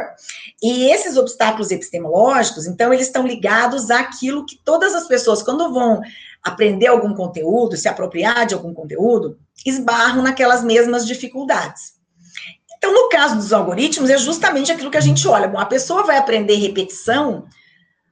e 0.61 0.89
esses 0.89 1.17
obstáculos 1.17 1.69
epistemológicos, 1.69 2.65
então, 2.65 2.91
eles 2.91 3.05
estão 3.05 3.27
ligados 3.27 3.91
àquilo 3.91 4.43
que 4.43 4.59
todas 4.65 4.95
as 4.95 5.07
pessoas, 5.07 5.43
quando 5.43 5.71
vão 5.71 6.01
aprender 6.43 6.87
algum 6.87 7.13
conteúdo, 7.13 7.75
se 7.75 7.87
apropriar 7.87 8.45
de 8.45 8.53
algum 8.53 8.73
conteúdo, 8.73 9.37
esbarram 9.65 10.21
naquelas 10.21 10.63
mesmas 10.63 11.05
dificuldades. 11.05 11.99
Então, 12.77 12.93
no 12.93 13.09
caso 13.09 13.35
dos 13.35 13.51
algoritmos, 13.51 14.09
é 14.09 14.17
justamente 14.17 14.71
aquilo 14.71 14.89
que 14.89 14.97
a 14.97 15.01
gente 15.01 15.27
olha. 15.27 15.47
Bom, 15.47 15.59
a 15.59 15.65
pessoa 15.65 16.03
vai 16.03 16.17
aprender 16.17 16.55
repetição, 16.55 17.45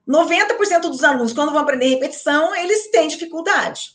90% 0.08 0.82
dos 0.82 1.04
alunos, 1.04 1.34
quando 1.34 1.52
vão 1.52 1.62
aprender 1.62 1.88
repetição, 1.88 2.56
eles 2.56 2.90
têm 2.92 3.08
dificuldade. 3.08 3.92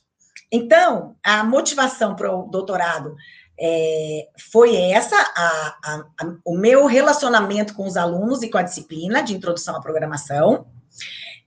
Então, 0.51 1.17
a 1.23 1.43
motivação 1.43 2.15
para 2.15 2.31
o 2.31 2.47
doutorado 2.47 3.15
é, 3.59 4.29
foi 4.51 4.77
essa, 4.77 5.17
a, 5.17 5.79
a, 5.85 6.05
a, 6.21 6.35
o 6.45 6.57
meu 6.57 6.85
relacionamento 6.87 7.75
com 7.75 7.87
os 7.87 7.97
alunos 7.97 8.43
e 8.43 8.51
com 8.51 8.59
a 8.59 8.63
disciplina 8.63 9.23
de 9.23 9.35
introdução 9.35 9.77
à 9.77 9.81
programação. 9.81 10.67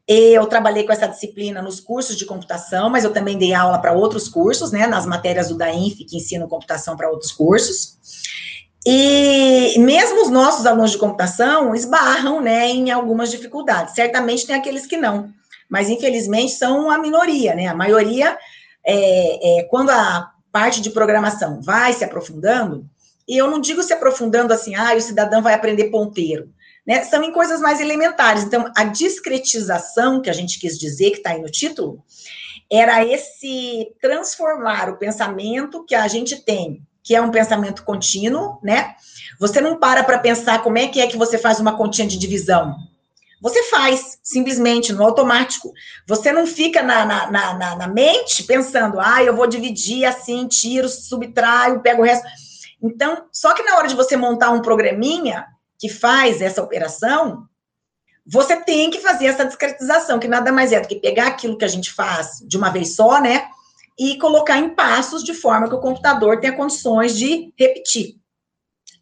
Eu 0.08 0.46
trabalhei 0.46 0.84
com 0.84 0.92
essa 0.92 1.08
disciplina 1.08 1.62
nos 1.62 1.80
cursos 1.80 2.16
de 2.16 2.26
computação, 2.26 2.90
mas 2.90 3.04
eu 3.04 3.12
também 3.12 3.38
dei 3.38 3.54
aula 3.54 3.80
para 3.80 3.94
outros 3.94 4.30
cursos, 4.30 4.72
né, 4.72 4.86
nas 4.86 5.06
matérias 5.06 5.50
do 5.50 5.58
DAINF, 5.58 6.06
que 6.06 6.18
ensinam 6.18 6.48
computação 6.48 6.96
para 6.96 7.10
outros 7.10 7.32
cursos. 7.32 7.96
E 8.86 9.80
mesmo 9.80 10.22
os 10.22 10.30
nossos 10.30 10.68
alunos 10.68 10.92
de 10.92 11.00
computação 11.00 11.74
esbarram, 11.74 12.40
né, 12.40 12.70
em 12.70 12.92
algumas 12.92 13.32
dificuldades. 13.32 13.96
Certamente 13.96 14.46
tem 14.46 14.56
aqueles 14.56 14.86
que 14.86 14.96
não, 14.96 15.34
mas 15.68 15.90
infelizmente 15.90 16.52
são 16.52 16.92
a 16.92 17.00
minoria, 17.00 17.56
né? 17.56 17.66
A 17.66 17.74
maioria 17.74 18.38
é, 18.86 19.60
é, 19.60 19.64
quando 19.64 19.90
a 19.90 20.32
parte 20.52 20.82
de 20.82 20.92
programação 20.92 21.60
vai 21.62 21.94
se 21.94 22.04
aprofundando, 22.04 22.86
e 23.28 23.36
eu 23.36 23.50
não 23.50 23.60
digo 23.60 23.82
se 23.82 23.92
aprofundando 23.92 24.54
assim, 24.54 24.76
ah, 24.76 24.94
o 24.96 25.02
cidadão 25.02 25.42
vai 25.42 25.56
aprender 25.56 25.86
ponteiro, 25.86 26.50
né? 26.86 27.04
São 27.04 27.24
em 27.24 27.32
coisas 27.32 27.60
mais 27.60 27.80
elementares. 27.80 28.44
Então, 28.44 28.72
a 28.76 28.84
discretização 28.84 30.22
que 30.22 30.30
a 30.30 30.34
gente 30.34 30.60
quis 30.60 30.78
dizer, 30.78 31.12
que 31.12 31.18
está 31.18 31.32
aí 31.32 31.42
no 31.42 31.50
título, 31.50 32.04
era 32.72 33.04
esse 33.04 33.94
transformar 34.02 34.90
o 34.90 34.98
pensamento 34.98 35.84
que 35.86 35.96
a 35.96 36.08
gente 36.08 36.38
tem, 36.44 36.82
que 37.04 37.16
é 37.16 37.22
um 37.22 37.32
pensamento 37.32 37.84
contínuo, 37.84 38.60
né? 38.64 38.96
Você 39.40 39.62
não 39.62 39.78
para 39.80 40.04
para 40.04 40.20
pensar 40.20 40.64
como 40.64 40.78
é 40.78 40.88
que 40.88 41.02
é 41.02 41.08
que 41.08 41.18
você 41.18 41.38
faz 41.38 41.60
uma 41.60 41.78
continha 41.78 42.08
de 42.08 42.18
divisão. 42.18 42.76
Você 43.42 43.62
faz, 43.64 44.18
simplesmente, 44.24 44.92
no 44.92 45.04
automático. 45.04 45.72
Você 46.08 46.32
não 46.32 46.48
fica 46.48 46.82
na, 46.82 47.06
na, 47.06 47.54
na, 47.54 47.76
na 47.76 47.88
mente 47.88 48.44
pensando, 48.44 49.00
ah, 49.00 49.22
eu 49.22 49.36
vou 49.36 49.46
dividir 49.46 50.06
assim, 50.06 50.48
tiro, 50.48 50.90
subtraio, 50.90 51.82
pego 51.82 52.02
o 52.02 52.06
resto. 52.06 52.26
Então, 52.82 53.26
só 53.32 53.54
que 53.54 53.62
na 53.64 53.78
hora 53.78 53.88
de 53.88 53.96
você 53.96 54.18
montar 54.18 54.50
um 54.52 54.62
programinha 54.62 55.46
que 55.80 55.90
faz 55.90 56.42
essa 56.42 56.62
operação, 56.62 57.48
você 58.26 58.56
tem 58.62 58.90
que 58.90 59.00
fazer 59.00 59.28
essa 59.28 59.46
discretização, 59.46 60.18
que 60.18 60.28
nada 60.28 60.52
mais 60.52 60.72
é 60.72 60.80
do 60.80 60.88
que 60.88 60.96
pegar 60.96 61.28
aquilo 61.28 61.58
que 61.58 61.66
a 61.66 61.70
gente 61.70 61.92
faz 61.92 62.40
de 62.46 62.58
uma 62.58 62.72
vez 62.72 62.96
só, 62.96 63.22
né? 63.22 63.48
E 63.98 64.18
colocar 64.18 64.58
em 64.58 64.74
passos 64.74 65.24
de 65.24 65.34
forma 65.34 65.70
que 65.70 65.76
o 65.76 65.80
computador 65.80 66.40
tenha 66.40 66.56
condições 66.56 67.16
de 67.16 67.54
repetir. 67.58 68.16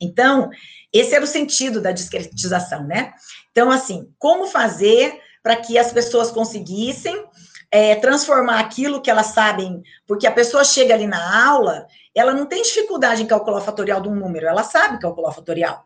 Então, 0.01 0.49
esse 0.91 1.15
era 1.15 1.23
o 1.23 1.27
sentido 1.27 1.79
da 1.79 1.91
discretização, 1.91 2.85
né? 2.85 3.13
Então, 3.51 3.71
assim, 3.71 4.13
como 4.19 4.45
fazer 4.45 5.17
para 5.41 5.55
que 5.55 5.77
as 5.77 5.91
pessoas 5.91 6.29
conseguissem 6.29 7.25
é, 7.71 7.95
transformar 7.95 8.59
aquilo 8.59 9.01
que 9.01 9.09
elas 9.09 9.27
sabem, 9.27 9.81
porque 10.05 10.27
a 10.27 10.31
pessoa 10.31 10.63
chega 10.63 10.93
ali 10.93 11.07
na 11.07 11.47
aula, 11.47 11.87
ela 12.13 12.33
não 12.33 12.45
tem 12.45 12.61
dificuldade 12.61 13.23
em 13.23 13.27
calcular 13.27 13.57
o 13.57 13.63
fatorial 13.63 14.01
de 14.01 14.09
um 14.09 14.15
número, 14.15 14.45
ela 14.45 14.63
sabe 14.63 14.99
calcular 14.99 15.29
o 15.29 15.33
fatorial. 15.33 15.83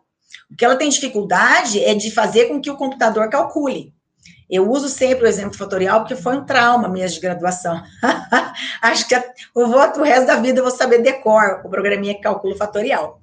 O 0.52 0.56
que 0.56 0.64
ela 0.64 0.76
tem 0.76 0.90
dificuldade 0.90 1.84
é 1.84 1.94
de 1.94 2.12
fazer 2.12 2.46
com 2.46 2.62
que 2.62 2.70
o 2.70 2.78
computador 2.78 3.30
calcule. 3.30 3.94
Eu 4.50 4.70
uso 4.70 4.88
sempre 4.88 5.26
o 5.26 5.28
exemplo 5.28 5.58
fatorial 5.58 6.00
porque 6.00 6.16
foi 6.16 6.38
um 6.38 6.46
trauma 6.46 6.88
mesmo 6.88 7.16
de 7.16 7.22
graduação. 7.22 7.84
Acho 8.82 9.08
que 9.08 9.16
o, 9.54 9.64
o 9.64 10.04
resto 10.04 10.26
da 10.26 10.38
vida 10.38 10.60
eu 10.60 10.64
vou 10.64 10.72
saber 10.72 11.00
decor 11.00 11.62
o 11.66 11.70
programinha 11.70 12.16
que 12.16 12.22
calcula 12.22 12.56
o 12.56 12.58
fatorial. 12.58 13.22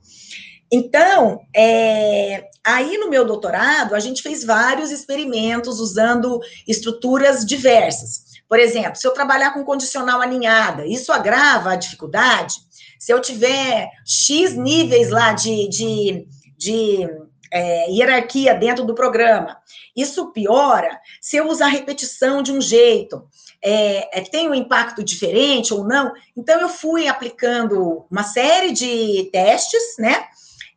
Então, 0.71 1.41
é, 1.55 2.45
aí 2.65 2.99
no 2.99 3.09
meu 3.09 3.25
doutorado, 3.25 3.95
a 3.95 4.01
gente 4.01 4.23
fez 4.23 4.45
vários 4.45 4.91
experimentos 4.91 5.81
usando 5.81 6.41
estruturas 6.67 7.45
diversas. 7.45 8.25
Por 8.49 8.59
exemplo, 8.59 8.97
se 8.97 9.07
eu 9.07 9.13
trabalhar 9.13 9.53
com 9.53 9.65
condicional 9.65 10.21
alinhada, 10.21 10.87
isso 10.87 11.13
agrava 11.13 11.73
a 11.73 11.77
dificuldade? 11.77 12.57
Se 12.99 13.13
eu 13.13 13.21
tiver 13.21 13.89
X 14.07 14.55
níveis 14.55 15.11
lá 15.11 15.33
de, 15.33 15.69
de, 15.69 16.27
de 16.57 17.09
é, 17.53 17.91
hierarquia 17.91 18.55
dentro 18.55 18.85
do 18.85 18.95
programa. 18.95 19.57
Isso 19.97 20.33
piora 20.33 21.01
se 21.21 21.37
eu 21.37 21.49
usar 21.49 21.69
repetição 21.69 22.43
de 22.43 22.53
um 22.53 22.61
jeito. 22.61 23.27
É, 23.63 24.19
é, 24.19 24.21
tem 24.23 24.49
um 24.49 24.55
impacto 24.55 25.03
diferente 25.03 25.73
ou 25.73 25.85
não? 25.85 26.13
Então, 26.37 26.61
eu 26.61 26.69
fui 26.69 27.09
aplicando 27.09 28.07
uma 28.11 28.25
série 28.25 28.73
de 28.73 29.31
testes, 29.33 29.97
né? 29.99 30.27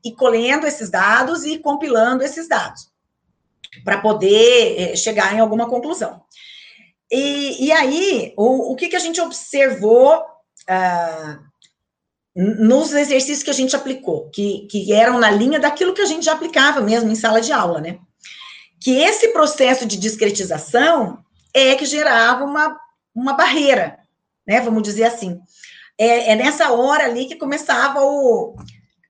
E 0.06 0.14
colhendo 0.14 0.68
esses 0.68 0.90
dados 0.90 1.44
e 1.44 1.58
compilando 1.58 2.24
esses 2.24 2.48
dados 2.48 2.90
para 3.84 3.98
poder 3.98 4.80
é, 4.80 4.96
chegar 4.96 5.34
em 5.34 5.40
alguma 5.40 5.68
conclusão. 5.68 6.22
E, 7.12 7.66
e 7.66 7.72
aí, 7.72 8.34
o, 8.38 8.72
o 8.72 8.76
que, 8.76 8.88
que 8.88 8.96
a 8.96 9.00
gente 9.00 9.20
observou 9.20 10.24
ah, 10.68 11.40
nos 12.38 12.94
exercícios 12.94 13.42
que 13.42 13.50
a 13.50 13.54
gente 13.54 13.76
aplicou, 13.76 14.30
que, 14.30 14.68
que 14.70 14.94
eram 14.94 15.18
na 15.18 15.32
linha 15.32 15.60
daquilo 15.60 15.96
que 15.96 16.02
a 16.02 16.06
gente 16.06 16.24
já 16.24 16.34
aplicava 16.34 16.82
mesmo 16.82 17.12
em 17.12 17.16
sala 17.16 17.42
de 17.42 17.52
aula, 17.52 17.82
né? 17.82 17.98
Que 18.80 18.92
esse 19.00 19.30
processo 19.30 19.88
de 19.88 19.98
discretização 19.98 21.18
é 21.52 21.74
que 21.74 21.84
gerava 21.84 22.44
uma, 22.44 22.78
uma 23.16 23.34
barreira, 23.34 23.98
né? 24.48 24.62
Vamos 24.62 24.84
dizer 24.84 25.06
assim. 25.06 25.40
É, 25.98 26.34
é 26.34 26.36
nessa 26.36 26.72
hora 26.72 27.06
ali 27.06 27.26
que 27.26 27.36
começava 27.36 28.02
o. 28.04 28.56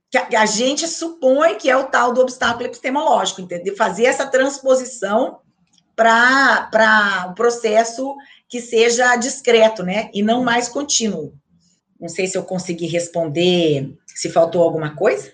que 0.10 0.18
a, 0.18 0.44
a 0.44 0.46
gente 0.46 0.88
supõe 0.88 1.56
que 1.56 1.70
é 1.70 1.76
o 1.76 1.88
tal 1.88 2.14
do 2.14 2.22
obstáculo 2.22 2.66
epistemológico, 2.66 3.42
entendeu? 3.42 3.76
Fazer 3.76 4.06
essa 4.06 4.26
transposição 4.26 5.40
para 5.98 7.28
o 7.30 7.34
processo 7.34 8.16
que 8.48 8.62
seja 8.62 9.18
discreto, 9.18 9.84
né? 9.84 10.10
E 10.14 10.24
não 10.24 10.46
mais 10.46 10.70
contínuo. 10.70 11.34
Não 12.00 12.10
sei 12.10 12.28
se 12.28 12.38
eu 12.38 12.44
consegui 12.44 12.88
responder, 12.88 13.98
se 14.06 14.30
faltou 14.30 14.64
alguma 14.64 14.96
coisa. 14.96 15.32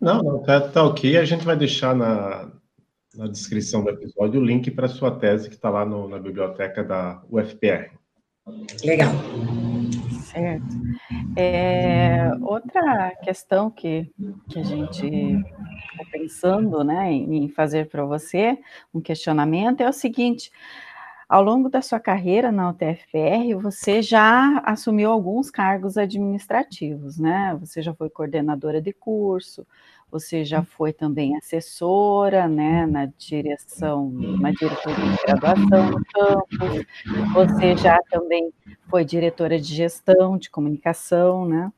Não, 0.00 0.22
não, 0.22 0.42
tá, 0.42 0.60
tá 0.60 0.84
ok. 0.84 1.16
A 1.16 1.24
gente 1.24 1.44
vai 1.44 1.56
deixar 1.56 1.94
na, 1.94 2.50
na 3.14 3.26
descrição 3.26 3.82
do 3.82 3.90
episódio 3.90 4.40
o 4.40 4.44
link 4.44 4.70
para 4.70 4.86
a 4.86 4.88
sua 4.88 5.10
tese 5.10 5.48
que 5.48 5.56
está 5.56 5.68
lá 5.68 5.84
no, 5.84 6.08
na 6.08 6.18
biblioteca 6.18 6.84
da 6.84 7.22
UFPR. 7.30 7.90
Legal. 8.84 9.10
Certo. 10.24 10.64
É, 11.36 12.30
outra 12.40 13.14
questão 13.22 13.70
que, 13.70 14.10
que 14.48 14.58
a 14.58 14.62
gente 14.62 15.06
está 15.06 16.04
pensando 16.12 16.84
né, 16.84 17.10
em 17.12 17.48
fazer 17.48 17.88
para 17.88 18.04
você, 18.04 18.56
um 18.94 19.00
questionamento, 19.00 19.80
é 19.80 19.88
o 19.88 19.92
seguinte: 19.92 20.50
ao 21.28 21.42
longo 21.42 21.68
da 21.68 21.82
sua 21.82 22.00
carreira 22.00 22.50
na 22.50 22.70
UTFPR, 22.70 23.54
você 23.60 24.00
já 24.00 24.60
assumiu 24.64 25.10
alguns 25.10 25.50
cargos 25.50 25.98
administrativos, 25.98 27.18
né? 27.18 27.56
Você 27.60 27.82
já 27.82 27.92
foi 27.92 28.08
coordenadora 28.08 28.80
de 28.80 28.94
curso, 28.94 29.66
você 30.10 30.42
já 30.42 30.64
foi 30.64 30.90
também 30.92 31.36
assessora, 31.36 32.48
né, 32.48 32.86
na 32.86 33.06
direção, 33.18 34.10
na 34.10 34.50
diretoria 34.52 35.10
de 35.12 35.22
graduação 35.26 35.90
no 35.90 36.02
campus, 36.06 36.86
você 37.34 37.76
já 37.76 37.98
também 38.10 38.50
foi 38.88 39.04
diretora 39.04 39.60
de 39.60 39.74
gestão, 39.74 40.38
de 40.38 40.48
comunicação, 40.48 41.44
né? 41.46 41.70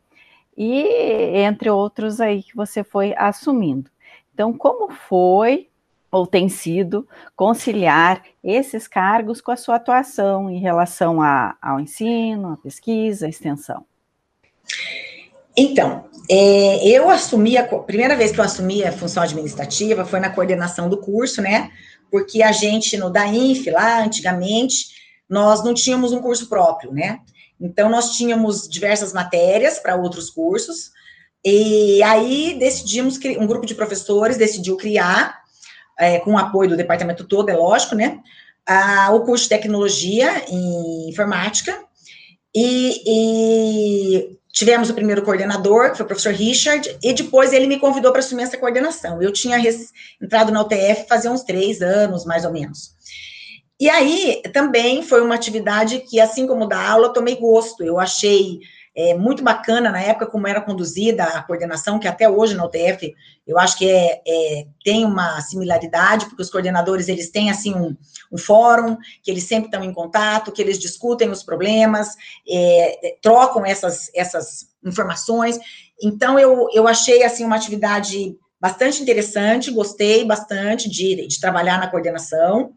E 0.57 0.83
entre 1.43 1.71
outros 1.71 2.21
aí 2.21 2.43
que 2.43 2.55
você 2.55 2.85
foi 2.85 3.15
assumindo. 3.17 3.91
Então, 4.33 4.53
como 4.53 4.91
foi 4.93 5.70
ou 6.11 6.27
tem 6.27 6.49
sido 6.49 7.07
conciliar 7.37 8.23
esses 8.43 8.89
cargos 8.89 9.41
com 9.41 9.51
a 9.51 9.57
sua 9.57 9.77
atuação 9.77 10.51
em 10.51 10.59
relação 10.59 11.23
a, 11.23 11.57
ao 11.63 11.79
ensino, 11.79 12.53
à 12.53 12.57
pesquisa, 12.57 13.27
à 13.27 13.29
extensão? 13.29 13.85
Então, 15.57 16.05
é, 16.29 16.89
eu 16.89 17.11
assumi, 17.11 17.57
a 17.57 17.65
primeira 17.65 18.17
vez 18.17 18.33
que 18.33 18.41
eu 18.41 18.45
assumi 18.45 18.85
a 18.85 18.93
função 18.93 19.23
administrativa 19.23 20.05
foi 20.05 20.21
na 20.21 20.31
coordenação 20.31 20.89
do 20.89 20.99
curso, 20.99 21.43
né? 21.43 21.71
Porque 22.11 22.43
a 22.43 22.53
gente, 22.53 22.97
no 22.97 23.11
DAINF, 23.11 23.71
lá 23.71 24.03
antigamente, 24.03 24.87
nós 25.29 25.63
não 25.65 25.75
tínhamos 25.75 26.13
um 26.13 26.21
curso 26.21 26.49
próprio, 26.49 26.93
né? 26.93 27.21
Então, 27.61 27.91
nós 27.91 28.17
tínhamos 28.17 28.69
diversas 28.69 29.13
matérias 29.13 29.79
para 29.79 29.97
outros 29.97 30.31
cursos, 30.31 30.93
e 31.45 32.03
aí 32.03 32.57
decidimos, 32.59 33.19
um 33.39 33.47
grupo 33.47 33.67
de 33.67 33.75
professores 33.75 34.37
decidiu 34.37 34.77
criar 34.77 35.40
é, 36.01 36.19
com 36.19 36.33
o 36.33 36.39
apoio 36.39 36.71
do 36.71 36.77
departamento 36.77 37.25
todo, 37.25 37.51
é 37.51 37.55
lógico, 37.55 37.95
né? 37.95 38.19
A, 38.67 39.13
o 39.13 39.21
curso 39.21 39.45
de 39.45 39.51
tecnologia 39.51 40.45
em 40.49 41.11
informática. 41.11 41.79
E, 42.55 43.03
e, 43.07 44.39
tivemos 44.53 44.91
o 44.91 44.95
primeiro 44.95 45.23
coordenador, 45.23 45.91
que 45.91 45.99
foi 45.99 46.05
o 46.05 46.09
professor 46.09 46.33
Richard, 46.33 46.99
e 47.03 47.13
depois 47.13 47.53
ele 47.53 47.67
me 47.67 47.79
convidou 47.79 48.11
para 48.11 48.21
assumir 48.21 48.45
essa 48.45 48.59
coordenação. 48.59 49.23
Eu 49.23 49.33
tinha 49.33 49.59
entrado 50.21 50.51
na 50.51 50.63
UTF 50.63 51.07
fazia 51.09 51.31
uns 51.31 51.43
três 51.43 51.81
anos, 51.83 52.25
mais 52.25 52.45
ou 52.45 52.53
menos. 52.53 52.91
E 53.79 53.89
aí 53.89 54.43
também 54.53 55.03
foi 55.03 55.23
uma 55.23 55.35
atividade 55.35 56.01
que, 56.01 56.21
assim 56.21 56.47
como 56.47 56.67
da 56.67 56.91
aula, 56.91 57.13
tomei 57.13 57.37
gosto. 57.37 57.83
Eu 57.83 57.99
achei 57.99 58.61
é, 59.01 59.15
muito 59.15 59.43
bacana 59.43 59.91
na 59.91 60.01
época 60.03 60.27
como 60.27 60.47
era 60.47 60.61
conduzida 60.61 61.25
a 61.25 61.43
coordenação, 61.43 61.99
que 61.99 62.07
até 62.07 62.29
hoje 62.29 62.55
na 62.55 62.67
UTF 62.67 63.15
eu 63.47 63.59
acho 63.59 63.79
que 63.79 63.89
é, 63.89 64.21
é, 64.27 64.67
tem 64.85 65.07
uma 65.07 65.41
similaridade, 65.41 66.27
porque 66.27 66.43
os 66.43 66.51
coordenadores 66.51 67.09
eles 67.09 67.31
têm 67.31 67.51
assim 67.51 67.75
um, 67.75 67.97
um 68.31 68.37
fórum, 68.37 68.99
que 69.23 69.31
eles 69.31 69.45
sempre 69.45 69.67
estão 69.67 69.83
em 69.83 69.93
contato, 69.93 70.53
que 70.53 70.61
eles 70.61 70.79
discutem 70.79 71.31
os 71.31 71.43
problemas, 71.43 72.09
é, 72.47 73.09
é, 73.09 73.17
trocam 73.23 73.65
essas, 73.65 74.11
essas 74.15 74.69
informações. 74.85 75.59
Então 76.03 76.39
eu, 76.39 76.69
eu 76.75 76.87
achei 76.87 77.23
assim 77.23 77.45
uma 77.45 77.57
atividade 77.57 78.37
bastante 78.61 79.03
interessante, 79.03 79.71
gostei 79.71 80.27
bastante 80.27 80.91
de, 80.91 81.27
de 81.27 81.41
trabalhar 81.41 81.79
na 81.79 81.89
coordenação. 81.89 82.75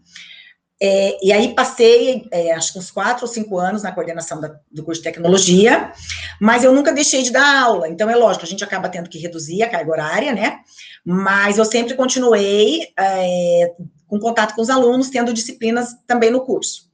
É, 0.86 1.18
e 1.24 1.32
aí 1.32 1.56
passei, 1.56 2.28
é, 2.30 2.52
acho 2.52 2.74
que 2.74 2.80
uns 2.80 2.92
quatro 2.92 3.26
ou 3.26 3.32
cinco 3.32 3.58
anos 3.58 3.84
na 3.84 3.94
coordenação 3.94 4.42
da, 4.42 4.54
do 4.70 4.84
curso 4.84 5.00
de 5.00 5.06
tecnologia, 5.06 5.94
mas 6.42 6.66
eu 6.66 6.74
nunca 6.74 6.92
deixei 6.92 7.24
de 7.24 7.32
dar 7.32 7.64
aula. 7.64 7.88
Então, 7.88 8.10
é 8.10 8.16
lógico, 8.18 8.44
a 8.44 8.48
gente 8.48 8.66
acaba 8.66 8.90
tendo 8.90 9.10
que 9.10 9.18
reduzir 9.18 9.64
a 9.64 9.70
carga 9.70 9.90
horária, 9.90 10.34
né? 10.34 10.60
Mas 11.06 11.58
eu 11.58 11.64
sempre 11.64 11.94
continuei 11.94 12.90
é, 13.00 13.72
com 14.10 14.20
contato 14.20 14.56
com 14.56 14.62
os 14.62 14.70
alunos, 14.70 15.10
tendo 15.10 15.34
disciplinas 15.34 15.96
também 16.06 16.30
no 16.30 16.42
curso. 16.42 16.92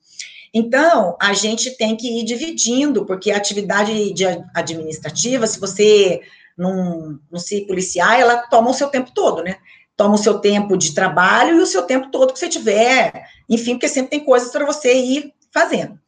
Então, 0.54 1.18
a 1.20 1.34
gente 1.34 1.76
tem 1.76 1.98
que 1.98 2.20
ir 2.20 2.26
dividindo, 2.26 3.08
porque 3.08 3.32
a 3.32 3.38
atividade 3.38 4.14
de 4.14 4.24
administrativa, 4.54 5.48
se 5.48 5.60
você 5.60 6.22
não, 6.56 7.20
não 7.32 7.40
se 7.40 7.62
policiar, 7.62 8.20
ela 8.20 8.38
toma 8.38 8.70
o 8.70 8.74
seu 8.74 8.90
tempo 8.90 9.10
todo, 9.16 9.42
né? 9.42 9.56
toma 10.00 10.16
o 10.16 10.18
seu 10.18 10.40
tempo 10.40 10.78
de 10.78 10.96
trabalho 10.96 11.58
e 11.58 11.62
o 11.62 11.66
seu 11.66 11.82
tempo 11.82 12.10
todo 12.10 12.32
que 12.32 12.40
você 12.40 12.48
tiver, 12.48 13.12
enfim, 13.50 13.74
porque 13.74 13.88
sempre 13.88 14.12
tem 14.12 14.20
coisas 14.20 14.52
para 14.52 14.66
você 14.66 14.94
ir 14.94 15.34
fazendo. 15.52 16.00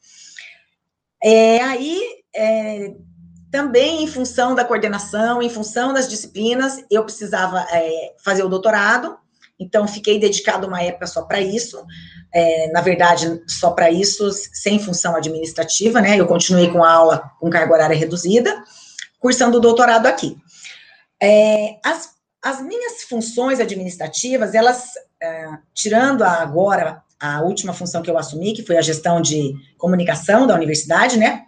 É, 1.23 1.61
aí, 1.61 1.99
é, 2.35 2.93
também 3.51 4.03
em 4.03 4.07
função 4.07 4.55
da 4.55 4.63
coordenação, 4.63 5.41
em 5.41 5.49
função 5.49 5.93
das 5.93 6.09
disciplinas, 6.09 6.83
eu 6.89 7.03
precisava 7.03 7.65
é, 7.71 8.15
fazer 8.23 8.43
o 8.43 8.49
doutorado, 8.49 9.17
então 9.59 9.87
fiquei 9.87 10.19
dedicado 10.19 10.67
uma 10.67 10.81
época 10.81 11.05
só 11.05 11.23
para 11.23 11.39
isso, 11.39 11.83
é, 12.33 12.71
na 12.71 12.81
verdade, 12.81 13.43
só 13.47 13.71
para 13.71 13.91
isso, 13.91 14.31
sem 14.31 14.79
função 14.79 15.15
administrativa, 15.15 16.01
né? 16.01 16.17
Eu 16.17 16.27
continuei 16.27 16.69
com 16.69 16.83
a 16.83 16.91
aula 16.91 17.31
com 17.39 17.49
carga 17.49 17.73
horária 17.73 17.95
reduzida, 17.95 18.63
cursando 19.19 19.57
o 19.57 19.61
doutorado 19.61 20.07
aqui. 20.07 20.37
É, 21.21 21.77
as 21.83 22.11
as 22.41 22.59
minhas 22.59 23.03
funções 23.03 23.59
administrativas, 23.59 24.55
elas, 24.55 24.93
é, 25.21 25.45
tirando 25.73 26.23
agora 26.23 27.03
a 27.21 27.41
última 27.41 27.71
função 27.71 28.01
que 28.01 28.09
eu 28.09 28.17
assumi, 28.17 28.53
que 28.53 28.63
foi 28.63 28.77
a 28.77 28.81
gestão 28.81 29.21
de 29.21 29.53
comunicação 29.77 30.47
da 30.47 30.55
universidade, 30.55 31.19
né? 31.19 31.43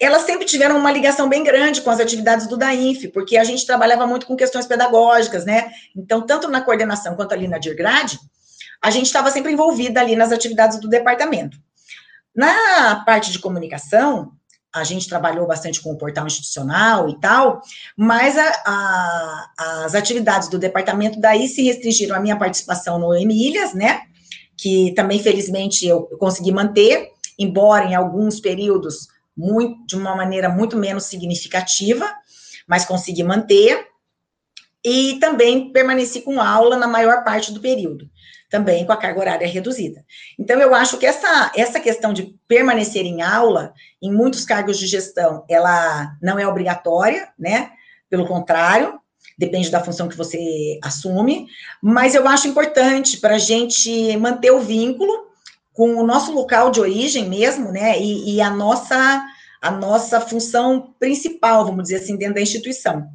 Elas 0.00 0.22
sempre 0.22 0.46
tiveram 0.46 0.78
uma 0.78 0.90
ligação 0.90 1.28
bem 1.28 1.44
grande 1.44 1.82
com 1.82 1.90
as 1.90 2.00
atividades 2.00 2.46
do 2.46 2.56
DAINF, 2.56 3.08
porque 3.08 3.36
a 3.36 3.44
gente 3.44 3.66
trabalhava 3.66 4.06
muito 4.06 4.24
com 4.24 4.34
questões 4.34 4.64
pedagógicas, 4.64 5.44
né? 5.44 5.70
Então, 5.94 6.22
tanto 6.22 6.48
na 6.48 6.62
coordenação 6.62 7.14
quanto 7.14 7.34
ali 7.34 7.46
na 7.46 7.58
DIRGRAD, 7.58 8.18
a 8.82 8.90
gente 8.90 9.06
estava 9.06 9.30
sempre 9.30 9.52
envolvida 9.52 10.00
ali 10.00 10.16
nas 10.16 10.32
atividades 10.32 10.80
do 10.80 10.88
departamento. 10.88 11.58
Na 12.34 13.04
parte 13.04 13.30
de 13.30 13.38
comunicação, 13.38 14.32
a 14.72 14.84
gente 14.84 15.06
trabalhou 15.06 15.46
bastante 15.46 15.82
com 15.82 15.90
o 15.92 15.98
portal 15.98 16.26
institucional 16.26 17.10
e 17.10 17.20
tal, 17.20 17.60
mas 17.94 18.38
a, 18.38 18.48
a, 18.64 19.84
as 19.84 19.94
atividades 19.94 20.48
do 20.48 20.58
departamento 20.58 21.20
daí 21.20 21.46
se 21.46 21.62
restringiram 21.62 22.16
à 22.16 22.20
minha 22.20 22.38
participação 22.38 22.98
no 22.98 23.14
Emílias, 23.14 23.74
né? 23.74 24.02
Que 24.60 24.92
também, 24.94 25.18
felizmente, 25.18 25.86
eu, 25.86 26.02
consegui 26.18 26.52
manter, 26.52 27.10
embora 27.38 27.84
em 27.84 27.94
alguns 27.94 28.40
períodos 28.40 29.08
muito, 29.36 29.86
de 29.86 29.96
uma 29.96 30.14
maneira 30.14 30.48
muito 30.48 30.76
menos 30.76 31.04
significativa, 31.04 32.06
mas 32.66 32.84
consegui 32.84 33.22
manter. 33.22 33.86
E 34.84 35.18
também 35.20 35.72
permaneci 35.72 36.22
com 36.22 36.40
aula 36.40 36.76
na 36.76 36.86
maior 36.86 37.22
parte 37.22 37.52
do 37.52 37.60
período 37.60 38.10
também 38.50 38.84
com 38.84 38.92
a 38.92 38.96
carga 38.96 39.20
horária 39.20 39.46
reduzida. 39.46 40.04
Então, 40.36 40.60
eu 40.60 40.74
acho 40.74 40.98
que 40.98 41.06
essa, 41.06 41.52
essa 41.56 41.78
questão 41.78 42.12
de 42.12 42.34
permanecer 42.48 43.06
em 43.06 43.22
aula, 43.22 43.72
em 44.02 44.12
muitos 44.12 44.44
cargos 44.44 44.76
de 44.76 44.88
gestão, 44.88 45.44
ela 45.48 46.12
não 46.20 46.38
é 46.38 46.46
obrigatória, 46.46 47.28
né? 47.38 47.70
Pelo 48.10 48.26
contrário, 48.26 48.99
depende 49.36 49.70
da 49.70 49.82
função 49.82 50.08
que 50.08 50.16
você 50.16 50.78
assume, 50.82 51.46
mas 51.82 52.14
eu 52.14 52.28
acho 52.28 52.48
importante 52.48 53.18
para 53.18 53.36
a 53.36 53.38
gente 53.38 54.16
manter 54.18 54.50
o 54.50 54.60
vínculo 54.60 55.30
com 55.72 55.96
o 55.96 56.06
nosso 56.06 56.32
local 56.32 56.70
de 56.70 56.80
origem 56.80 57.28
mesmo, 57.28 57.72
né, 57.72 57.98
e, 57.98 58.34
e 58.34 58.40
a 58.40 58.50
nossa 58.50 59.24
a 59.60 59.70
nossa 59.70 60.20
função 60.20 60.94
principal, 60.98 61.66
vamos 61.66 61.84
dizer 61.84 61.96
assim, 61.96 62.16
dentro 62.16 62.36
da 62.36 62.40
instituição. 62.40 63.06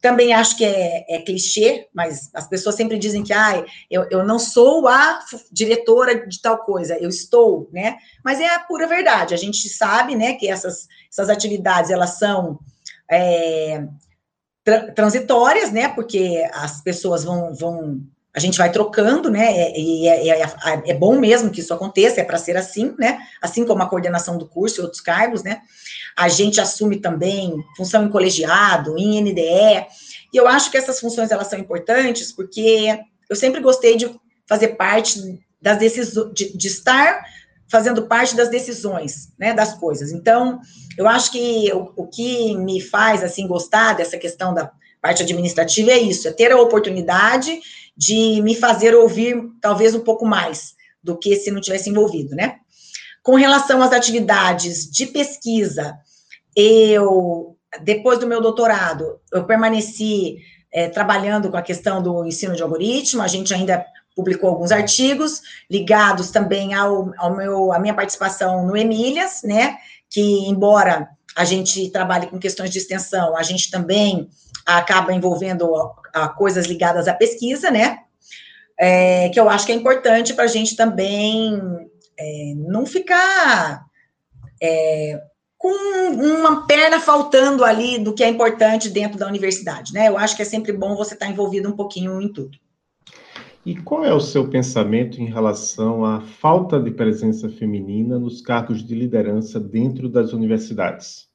Também 0.00 0.32
acho 0.32 0.56
que 0.56 0.64
é, 0.64 1.04
é 1.08 1.20
clichê, 1.20 1.88
mas 1.94 2.30
as 2.34 2.48
pessoas 2.48 2.74
sempre 2.74 2.98
dizem 2.98 3.22
que 3.22 3.32
ah, 3.32 3.64
eu, 3.90 4.06
eu 4.10 4.24
não 4.24 4.38
sou 4.38 4.86
a 4.88 5.20
diretora 5.50 6.26
de 6.26 6.40
tal 6.40 6.58
coisa, 6.58 6.96
eu 6.98 7.08
estou, 7.08 7.68
né? 7.72 7.96
Mas 8.24 8.40
é 8.40 8.52
a 8.54 8.60
pura 8.60 8.86
verdade. 8.86 9.34
A 9.34 9.36
gente 9.36 9.68
sabe, 9.68 10.16
né, 10.16 10.34
que 10.34 10.48
essas, 10.48 10.88
essas 11.10 11.28
atividades 11.28 11.90
elas 11.90 12.18
são 12.18 12.58
é, 13.10 13.84
tra 14.64 14.92
transitórias, 14.92 15.72
né? 15.72 15.88
Porque 15.88 16.48
as 16.52 16.80
pessoas 16.80 17.24
vão, 17.24 17.54
vão 17.54 18.00
a 18.34 18.40
gente 18.40 18.56
vai 18.56 18.72
trocando, 18.72 19.30
né? 19.30 19.72
E 19.76 20.08
é, 20.08 20.28
é, 20.28 20.42
é, 20.42 20.82
é, 20.86 20.94
bom 20.94 21.18
mesmo 21.18 21.50
que 21.50 21.60
isso 21.60 21.74
aconteça, 21.74 22.20
é 22.20 22.24
para 22.24 22.38
ser 22.38 22.56
assim, 22.56 22.94
né? 22.98 23.18
Assim 23.42 23.66
como 23.66 23.82
a 23.82 23.88
coordenação 23.88 24.38
do 24.38 24.48
curso 24.48 24.80
e 24.80 24.82
outros 24.82 25.00
cargos, 25.00 25.42
né? 25.42 25.60
A 26.16 26.28
gente 26.28 26.60
assume 26.60 26.96
também 26.96 27.54
função 27.76 28.04
em 28.04 28.10
colegiado, 28.10 28.96
em 28.96 29.20
NDE, 29.20 29.86
e 30.32 30.36
eu 30.36 30.48
acho 30.48 30.70
que 30.70 30.78
essas 30.78 30.98
funções 30.98 31.30
elas 31.30 31.48
são 31.48 31.58
importantes 31.58 32.32
porque 32.32 32.98
eu 33.28 33.36
sempre 33.36 33.60
gostei 33.60 33.96
de 33.96 34.10
fazer 34.46 34.68
parte 34.68 35.38
das 35.60 35.78
decisões, 35.78 36.32
de, 36.32 36.56
de 36.56 36.68
estar 36.68 37.22
fazendo 37.72 38.02
parte 38.02 38.36
das 38.36 38.50
decisões, 38.50 39.32
né, 39.38 39.54
das 39.54 39.72
coisas. 39.72 40.12
Então, 40.12 40.60
eu 40.98 41.08
acho 41.08 41.32
que 41.32 41.72
o, 41.72 41.90
o 41.96 42.06
que 42.06 42.54
me 42.54 42.82
faz, 42.82 43.24
assim, 43.24 43.46
gostar 43.46 43.94
dessa 43.94 44.18
questão 44.18 44.52
da 44.52 44.70
parte 45.00 45.22
administrativa 45.22 45.90
é 45.90 45.98
isso, 45.98 46.28
é 46.28 46.32
ter 46.32 46.52
a 46.52 46.60
oportunidade 46.60 47.58
de 47.96 48.42
me 48.42 48.54
fazer 48.54 48.94
ouvir 48.94 49.42
talvez 49.58 49.94
um 49.94 50.00
pouco 50.00 50.26
mais 50.26 50.74
do 51.02 51.16
que 51.16 51.34
se 51.34 51.50
não 51.50 51.62
tivesse 51.62 51.88
envolvido, 51.88 52.36
né? 52.36 52.56
Com 53.22 53.36
relação 53.36 53.82
às 53.82 53.92
atividades 53.92 54.90
de 54.90 55.06
pesquisa, 55.06 55.96
eu, 56.54 57.56
depois 57.82 58.18
do 58.18 58.26
meu 58.26 58.42
doutorado, 58.42 59.18
eu 59.32 59.44
permaneci 59.44 60.36
é, 60.70 60.90
trabalhando 60.90 61.50
com 61.50 61.56
a 61.56 61.62
questão 61.62 62.02
do 62.02 62.26
ensino 62.26 62.54
de 62.54 62.62
algoritmo, 62.62 63.22
a 63.22 63.28
gente 63.28 63.54
ainda 63.54 63.82
publicou 64.14 64.50
alguns 64.50 64.72
artigos 64.72 65.40
ligados 65.70 66.30
também 66.30 66.74
ao, 66.74 67.12
ao 67.16 67.36
meu, 67.36 67.72
a 67.72 67.78
minha 67.78 67.94
participação 67.94 68.66
no 68.66 68.76
Emílias, 68.76 69.42
né, 69.42 69.76
que 70.10 70.48
embora 70.48 71.08
a 71.34 71.44
gente 71.44 71.90
trabalhe 71.90 72.26
com 72.26 72.38
questões 72.38 72.70
de 72.70 72.78
extensão, 72.78 73.36
a 73.36 73.42
gente 73.42 73.70
também 73.70 74.28
acaba 74.66 75.12
envolvendo 75.12 75.74
a, 75.74 76.24
a 76.24 76.28
coisas 76.28 76.66
ligadas 76.66 77.08
à 77.08 77.14
pesquisa, 77.14 77.70
né? 77.70 78.00
É, 78.78 79.28
que 79.28 79.38
eu 79.38 79.48
acho 79.48 79.66
que 79.66 79.72
é 79.72 79.74
importante 79.74 80.34
para 80.34 80.44
a 80.44 80.48
gente 80.48 80.76
também 80.76 81.60
é, 82.18 82.54
não 82.56 82.84
ficar 82.84 83.84
é, 84.62 85.20
com 85.56 85.68
uma 85.68 86.66
perna 86.66 87.00
faltando 87.00 87.64
ali 87.64 87.98
do 87.98 88.14
que 88.14 88.24
é 88.24 88.28
importante 88.28 88.90
dentro 88.90 89.18
da 89.18 89.26
universidade, 89.26 89.92
né? 89.92 90.08
Eu 90.08 90.18
acho 90.18 90.36
que 90.36 90.42
é 90.42 90.44
sempre 90.44 90.72
bom 90.72 90.96
você 90.96 91.14
estar 91.14 91.26
tá 91.26 91.32
envolvido 91.32 91.68
um 91.68 91.76
pouquinho 91.76 92.20
em 92.20 92.32
tudo. 92.32 92.58
E 93.64 93.76
qual 93.76 94.04
é 94.04 94.12
o 94.12 94.20
seu 94.20 94.48
pensamento 94.48 95.20
em 95.20 95.26
relação 95.26 96.04
à 96.04 96.20
falta 96.20 96.80
de 96.80 96.90
presença 96.90 97.48
feminina 97.48 98.18
nos 98.18 98.40
cargos 98.40 98.84
de 98.84 98.92
liderança 98.92 99.60
dentro 99.60 100.08
das 100.08 100.32
universidades? 100.32 101.28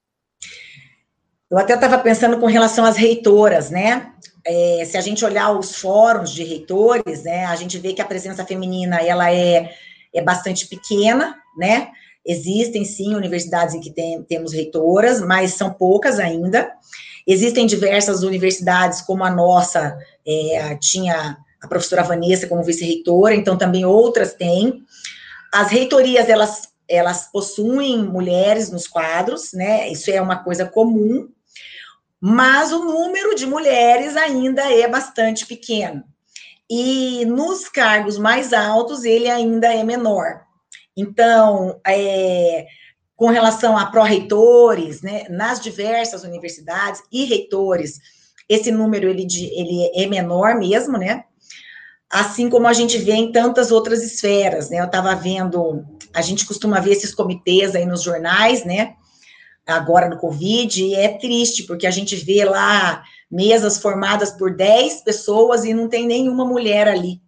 Eu 1.50 1.58
até 1.58 1.76
estava 1.76 1.98
pensando 1.98 2.38
com 2.38 2.46
relação 2.46 2.84
às 2.84 2.98
reitoras, 2.98 3.70
né? 3.70 4.12
É, 4.46 4.84
se 4.86 4.98
a 4.98 5.02
gente 5.02 5.24
olhar 5.24 5.58
os 5.58 5.78
fóruns 5.78 6.32
de 6.32 6.44
reitores, 6.44 7.24
né, 7.24 7.46
a 7.46 7.56
gente 7.56 7.78
vê 7.78 7.94
que 7.94 8.02
a 8.02 8.06
presença 8.06 8.46
feminina 8.46 8.98
ela 8.98 9.32
é, 9.32 9.74
é 10.14 10.22
bastante 10.22 10.68
pequena, 10.68 11.38
né? 11.58 11.90
Existem 12.26 12.84
sim 12.84 13.16
universidades 13.16 13.74
em 13.74 13.80
que 13.80 13.90
tem, 13.90 14.22
temos 14.24 14.52
reitoras, 14.52 15.22
mas 15.22 15.54
são 15.54 15.72
poucas 15.72 16.20
ainda. 16.20 16.70
Existem 17.26 17.66
diversas 17.66 18.24
universidades, 18.24 19.02
como 19.02 19.24
a 19.24 19.30
nossa, 19.30 19.98
é, 20.28 20.76
tinha 20.76 21.38
a 21.62 21.68
professora 21.68 22.04
Vanessa 22.04 22.48
como 22.48 22.64
vice-reitora, 22.64 23.36
então 23.36 23.58
também 23.58 23.86
outras 23.86 24.34
têm. 24.34 24.84
As 25.54 25.72
reitorias, 25.72 26.30
elas, 26.30 26.70
elas 26.88 27.32
possuem 27.32 28.04
mulheres 28.04 28.70
nos 28.70 28.88
quadros, 28.88 29.54
né? 29.54 29.90
Isso 29.90 30.12
é 30.12 30.22
uma 30.22 30.44
coisa 30.44 30.66
comum, 30.66 31.30
mas 32.20 32.72
o 32.72 32.84
número 32.84 33.36
de 33.36 33.46
mulheres 33.46 34.16
ainda 34.16 34.72
é 34.72 34.88
bastante 34.88 35.46
pequeno. 35.46 36.04
E 36.70 37.26
nos 37.26 37.70
cargos 37.70 38.18
mais 38.18 38.52
altos, 38.52 39.04
ele 39.04 39.30
ainda 39.30 39.74
é 39.74 39.84
menor. 39.84 40.42
Então, 40.96 41.80
é, 41.88 42.66
com 43.16 43.28
relação 43.28 43.78
a 43.78 43.86
pró-reitores, 43.86 45.02
né, 45.02 45.26
nas 45.30 45.60
diversas 45.60 46.24
universidades 46.24 47.02
e 47.12 47.24
reitores, 47.26 48.00
esse 48.50 48.72
número 48.72 49.10
ele, 49.10 49.26
ele 49.32 49.92
é 49.96 50.08
menor 50.08 50.56
mesmo, 50.56 50.98
né? 50.98 51.24
Assim 52.10 52.50
como 52.50 52.68
a 52.68 52.74
gente 52.74 52.98
vê 52.98 53.14
em 53.14 53.32
tantas 53.32 53.72
outras 53.72 54.02
esferas, 54.04 54.70
né? 54.70 54.80
Eu 54.80 54.86
estava 54.86 55.14
vendo, 55.16 55.86
a 56.14 56.22
gente 56.22 56.46
costuma 56.46 56.80
ver 56.80 56.92
esses 56.92 57.14
comitês 57.14 57.76
aí 57.76 57.86
nos 57.86 58.02
jornais, 58.02 58.64
né? 58.64 58.96
agora 59.68 60.10
no 60.10 60.18
Covid, 60.18 60.82
e 60.82 60.96
é 60.96 61.18
triste, 61.18 61.64
porque 61.64 61.86
a 61.86 61.92
gente 61.92 62.16
vê 62.16 62.46
lá 62.46 63.04
mesas 63.30 63.78
formadas 63.78 64.32
por 64.32 64.56
10 64.56 65.04
pessoas 65.04 65.66
e 65.66 65.74
não 65.74 65.90
tem 65.90 66.08
nenhuma 66.08 66.46
mulher 66.46 66.88
ali, 66.88 67.22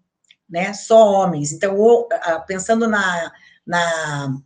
né? 0.49 0.73
Só 0.73 1.11
homens. 1.11 1.51
Então, 1.51 2.07
pensando 2.47 2.87
na, 2.87 3.31
na 3.67 4.37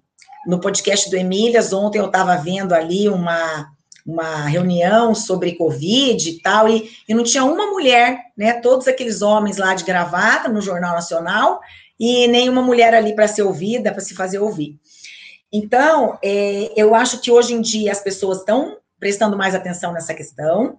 no 0.48 0.60
podcast 0.60 1.10
do 1.10 1.15
Emílias, 1.15 1.72
ontem 1.72 2.00
eu 2.00 2.08
estava 2.08 2.36
vendo 2.36 2.74
ali 2.74 3.08
uma, 3.08 3.72
uma 4.06 4.46
reunião 4.46 5.16
sobre 5.16 5.56
Covid 5.56 6.30
e 6.30 6.42
tal, 6.42 6.68
e, 6.68 6.92
e 7.08 7.13
não 7.13 7.24
tinha 7.24 7.46
uma 7.46 7.68
mulher, 7.68 8.20
né? 8.36 8.54
Todos 8.54 8.88
aqueles 8.88 9.22
homens 9.22 9.58
lá 9.58 9.74
de 9.74 9.84
gravata 9.84 10.50
no 10.50 10.62
Jornal 10.62 10.94
Nacional, 10.94 11.62
e 12.00 12.28
nenhuma 12.28 12.62
mulher 12.62 12.94
ali 12.94 13.16
para 13.16 13.28
ser 13.28 13.44
ouvida, 13.44 13.92
para 13.92 14.02
se 14.02 14.13
fazer 14.13 14.39
ouvir. 14.39 14.78
Então, 15.52 16.18
é, 16.22 16.72
eu 16.76 16.96
acho 16.96 17.22
que 17.22 17.32
hoje 17.32 17.54
em 17.54 17.62
dia 17.62 17.92
as 17.92 18.02
pessoas 18.02 18.39
estão 18.39 18.78
prestando 19.00 19.38
mais 19.38 19.54
atenção 19.54 19.94
nessa 19.94 20.13
questão. 20.13 20.78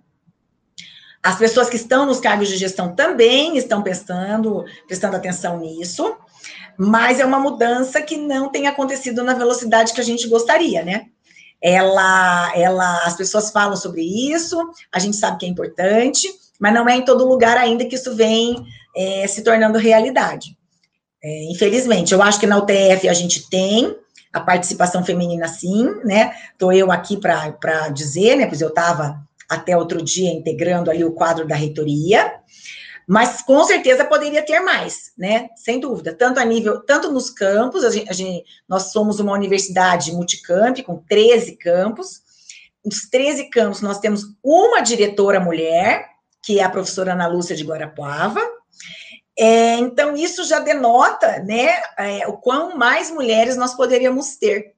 As 1.23 1.39
pessoas 1.39 1.71
que 1.71 1.77
estão 1.77 2.05
nos 2.05 2.21
cargos 2.21 2.49
de 2.49 2.57
gestão 2.57 2.95
também 2.95 3.57
estão 3.57 3.83
prestando, 3.83 4.65
prestando 4.87 5.17
atenção 5.17 5.59
nisso, 5.59 6.17
mas 6.77 7.21
é 7.21 7.25
uma 7.25 7.39
mudança 7.39 8.03
que 8.03 8.17
não 8.17 8.51
tem 8.51 8.67
acontecido 8.67 9.23
na 9.23 9.33
velocidade 9.33 9.95
que 9.95 10.01
a 10.01 10.05
gente 10.05 10.29
gostaria, 10.29 10.83
né? 10.83 11.07
Ela, 11.66 12.53
ela, 12.55 13.07
as 13.07 13.16
pessoas 13.16 13.50
falam 13.50 13.74
sobre 13.74 14.03
isso, 14.03 14.59
a 14.92 14.98
gente 14.98 15.16
sabe 15.16 15.38
que 15.38 15.46
é 15.46 15.48
importante, 15.48 16.29
mas 16.61 16.74
não 16.74 16.87
é 16.87 16.96
em 16.96 17.05
todo 17.05 17.27
lugar 17.27 17.57
ainda 17.57 17.87
que 17.87 17.94
isso 17.94 18.14
vem 18.14 18.55
é, 18.94 19.27
se 19.27 19.42
tornando 19.42 19.79
realidade. 19.79 20.59
É, 21.22 21.44
infelizmente, 21.50 22.12
eu 22.12 22.22
acho 22.22 22.38
que 22.38 22.46
na 22.46 22.59
UTF 22.59 23.09
a 23.09 23.14
gente 23.14 23.48
tem, 23.48 23.96
a 24.31 24.40
participação 24.40 25.03
feminina 25.03 25.48
sim, 25.48 25.87
né? 26.05 26.35
Estou 26.53 26.72
eu 26.72 26.92
aqui 26.92 27.16
para 27.16 27.88
dizer, 27.88 28.37
né? 28.37 28.46
Pois 28.46 28.61
eu 28.61 28.68
estava 28.68 29.22
até 29.48 29.77
outro 29.77 30.03
dia 30.03 30.31
integrando 30.31 30.90
ali 30.90 31.05
o 31.05 31.12
quadro 31.12 31.46
da 31.46 31.55
reitoria, 31.55 32.35
mas 33.07 33.43
com 33.43 33.62
certeza 33.64 34.05
poderia 34.05 34.45
ter 34.45 34.61
mais, 34.61 35.12
né? 35.17 35.49
Sem 35.57 35.79
dúvida, 35.79 36.14
tanto 36.14 36.40
a 36.40 36.45
nível, 36.45 36.81
tanto 36.81 37.11
nos 37.11 37.31
campos, 37.31 37.85
a 37.85 37.90
gente, 37.90 38.09
a 38.09 38.12
gente, 38.12 38.45
nós 38.69 38.93
somos 38.93 39.21
uma 39.21 39.33
universidade 39.33 40.12
multicamp 40.12 40.79
com 40.83 40.97
13 40.97 41.57
campos. 41.57 42.23
Os 42.85 43.09
13 43.09 43.51
campos 43.51 43.81
nós 43.81 43.99
temos 43.99 44.25
uma 44.43 44.81
diretora 44.81 45.40
mulher, 45.40 46.07
que 46.43 46.61
é 46.61 46.62
a 46.62 46.71
professora 46.71 47.12
Ana 47.12 47.27
Lúcia 47.27 47.57
de 47.57 47.64
Guarapuava, 47.64 48.40
é, 49.37 49.75
então, 49.79 50.17
isso 50.17 50.45
já 50.45 50.61
denota 50.61 51.40
né, 51.40 51.69
é, 51.99 52.27
o 52.29 52.35
quão 52.35 52.77
mais 52.77 53.11
mulheres 53.11 53.57
nós 53.57 53.75
poderíamos 53.75 54.37
ter. 54.37 54.74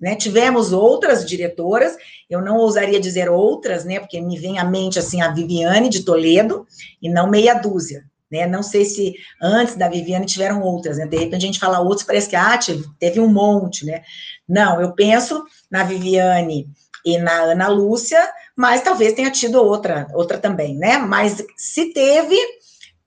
Né? 0.00 0.14
Tivemos 0.14 0.72
outras 0.72 1.24
diretoras, 1.24 1.96
eu 2.30 2.40
não 2.40 2.56
ousaria 2.56 3.00
dizer 3.00 3.28
outras, 3.28 3.84
né, 3.84 3.98
porque 3.98 4.20
me 4.20 4.38
vem 4.38 4.58
à 4.58 4.64
mente 4.64 4.98
assim 4.98 5.20
a 5.20 5.32
Viviane 5.32 5.88
de 5.88 6.04
Toledo, 6.04 6.66
e 7.02 7.08
não 7.08 7.28
meia 7.28 7.54
dúzia. 7.54 8.04
Né? 8.30 8.46
Não 8.46 8.62
sei 8.62 8.84
se 8.84 9.14
antes 9.42 9.74
da 9.74 9.88
Viviane 9.88 10.26
tiveram 10.26 10.60
outras, 10.62 10.98
né? 10.98 11.06
De 11.06 11.16
repente 11.16 11.36
a 11.36 11.46
gente 11.46 11.58
fala 11.58 11.80
outros, 11.80 12.06
parece 12.06 12.28
que 12.28 12.36
ah, 12.36 12.58
teve 12.98 13.20
um 13.20 13.28
monte, 13.28 13.86
né? 13.86 14.02
Não, 14.46 14.80
eu 14.80 14.92
penso 14.92 15.42
na 15.70 15.82
Viviane 15.82 16.68
e 17.04 17.16
na 17.16 17.40
Ana 17.40 17.68
Lúcia, 17.68 18.22
mas 18.54 18.82
talvez 18.82 19.14
tenha 19.14 19.30
tido 19.30 19.64
outra, 19.64 20.06
outra 20.12 20.36
também, 20.36 20.76
né? 20.76 20.98
Mas 20.98 21.42
se 21.56 21.92
teve, 21.94 22.36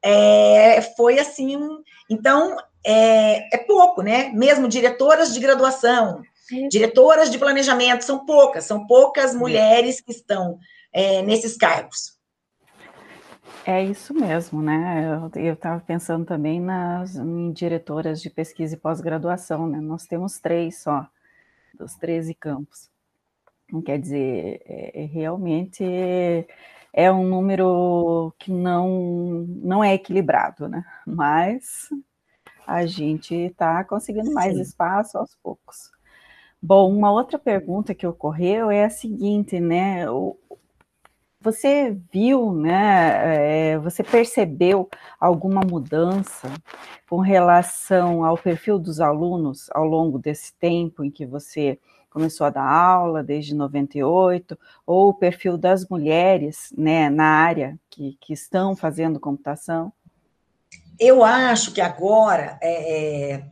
é, 0.03 0.81
foi 0.97 1.19
assim, 1.19 1.55
então 2.09 2.57
é, 2.83 3.55
é, 3.55 3.57
pouco, 3.59 4.01
né? 4.01 4.31
Mesmo 4.33 4.67
diretoras 4.67 5.33
de 5.33 5.39
graduação. 5.39 6.23
Diretoras 6.69 7.29
de 7.29 7.37
planejamento, 7.37 8.03
são 8.03 8.25
poucas, 8.25 8.65
são 8.65 8.85
poucas 8.85 9.33
mulheres 9.35 10.01
que 10.01 10.11
estão 10.11 10.59
é, 10.93 11.21
nesses 11.21 11.57
cargos. 11.57 12.19
É 13.65 13.83
isso 13.83 14.13
mesmo, 14.13 14.61
né? 14.61 15.21
Eu 15.35 15.53
estava 15.53 15.79
pensando 15.81 16.25
também 16.25 16.59
nas 16.59 17.15
em 17.15 17.51
diretoras 17.51 18.21
de 18.21 18.29
pesquisa 18.29 18.75
e 18.75 18.79
pós-graduação, 18.79 19.67
né? 19.67 19.79
Nós 19.79 20.07
temos 20.07 20.39
três 20.39 20.81
só, 20.81 21.07
dos 21.77 21.95
13 21.95 22.33
campos. 22.33 22.89
Quer 23.85 23.99
dizer, 23.99 24.61
é, 24.65 25.03
é, 25.03 25.05
realmente 25.05 25.83
é 26.93 27.11
um 27.11 27.23
número 27.23 28.33
que 28.37 28.51
não, 28.51 29.45
não 29.47 29.83
é 29.83 29.93
equilibrado, 29.93 30.67
né? 30.67 30.83
Mas 31.05 31.89
a 32.67 32.85
gente 32.85 33.33
está 33.33 33.83
conseguindo 33.83 34.33
mais 34.33 34.55
Sim. 34.55 34.61
espaço 34.61 35.17
aos 35.17 35.35
poucos. 35.41 35.91
Bom, 36.61 36.95
uma 36.95 37.11
outra 37.11 37.39
pergunta 37.39 37.95
que 37.95 38.05
ocorreu 38.05 38.69
é 38.69 38.85
a 38.85 38.89
seguinte, 38.89 39.59
né? 39.59 40.05
Você 41.39 41.97
viu, 42.13 42.53
né? 42.53 43.71
É, 43.73 43.77
você 43.79 44.03
percebeu 44.03 44.87
alguma 45.19 45.61
mudança 45.61 46.53
com 47.09 47.17
relação 47.17 48.23
ao 48.23 48.37
perfil 48.37 48.77
dos 48.77 49.01
alunos 49.01 49.69
ao 49.71 49.85
longo 49.85 50.19
desse 50.19 50.53
tempo 50.53 51.03
em 51.03 51.09
que 51.09 51.25
você 51.25 51.79
começou 52.11 52.45
a 52.45 52.51
dar 52.51 52.69
aula, 52.69 53.23
desde 53.23 53.55
98, 53.55 54.59
ou 54.85 55.09
o 55.09 55.13
perfil 55.13 55.57
das 55.57 55.87
mulheres, 55.87 56.71
né, 56.77 57.09
na 57.09 57.25
área 57.25 57.79
que, 57.89 58.17
que 58.19 58.33
estão 58.33 58.75
fazendo 58.75 59.19
computação? 59.19 59.91
Eu 60.99 61.23
acho 61.23 61.73
que 61.73 61.81
agora 61.81 62.59
é 62.61 63.45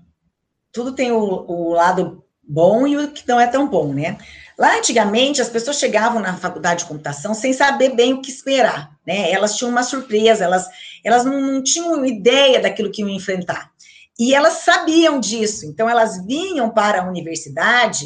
tudo 0.71 0.93
tem 0.93 1.11
o, 1.11 1.19
o 1.19 1.73
lado 1.73 2.23
bom 2.49 2.87
e 2.87 2.97
o 2.97 3.11
que 3.11 3.27
não 3.27 3.39
é 3.39 3.45
tão 3.45 3.67
bom, 3.67 3.93
né? 3.93 4.17
Lá 4.57 4.77
antigamente 4.77 5.41
as 5.41 5.47
pessoas 5.47 5.77
chegavam 5.77 6.19
na 6.19 6.35
faculdade 6.35 6.81
de 6.81 6.87
computação 6.87 7.33
sem 7.33 7.53
saber 7.53 7.95
bem 7.95 8.13
o 8.13 8.21
que 8.21 8.31
esperar, 8.31 8.91
né? 9.05 9.31
Elas 9.31 9.55
tinham 9.55 9.71
uma 9.71 9.83
surpresa, 9.83 10.43
elas, 10.43 10.67
elas 11.03 11.23
não, 11.23 11.39
não 11.39 11.63
tinham 11.63 12.03
ideia 12.03 12.59
daquilo 12.59 12.91
que 12.91 13.01
iam 13.01 13.09
enfrentar. 13.09 13.71
E 14.17 14.33
elas 14.33 14.53
sabiam 14.53 15.19
disso, 15.19 15.65
então 15.65 15.87
elas 15.89 16.25
vinham 16.25 16.69
para 16.71 17.01
a 17.01 17.07
universidade 17.07 18.05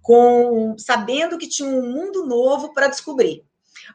com 0.00 0.74
sabendo 0.78 1.36
que 1.36 1.48
tinha 1.48 1.68
um 1.68 1.92
mundo 1.92 2.24
novo 2.24 2.72
para 2.72 2.88
descobrir. 2.88 3.44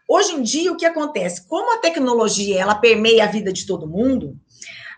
Hoje 0.08 0.34
em 0.34 0.44
dia 0.44 0.72
o 0.72 0.78
que 0.78 0.86
acontece? 0.86 1.48
Como 1.48 1.74
a 1.74 1.80
tecnologia 1.80 2.60
ela 2.60 2.76
permeia 2.76 3.24
a 3.24 3.32
vida 3.32 3.52
de 3.52 3.66
todo 3.66 3.88
mundo, 3.88 4.38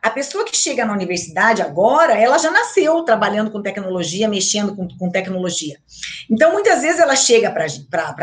a 0.07 0.11
pessoa 0.11 0.45
que 0.45 0.55
chega 0.55 0.85
na 0.85 0.93
universidade 0.93 1.61
agora, 1.61 2.13
ela 2.13 2.37
já 2.37 2.49
nasceu 2.49 3.03
trabalhando 3.03 3.51
com 3.51 3.61
tecnologia, 3.61 4.27
mexendo 4.27 4.75
com, 4.75 4.87
com 4.87 5.11
tecnologia. 5.11 5.77
Então, 6.29 6.53
muitas 6.53 6.81
vezes 6.81 6.99
ela 6.99 7.15
chega 7.15 7.51
para 7.51 7.65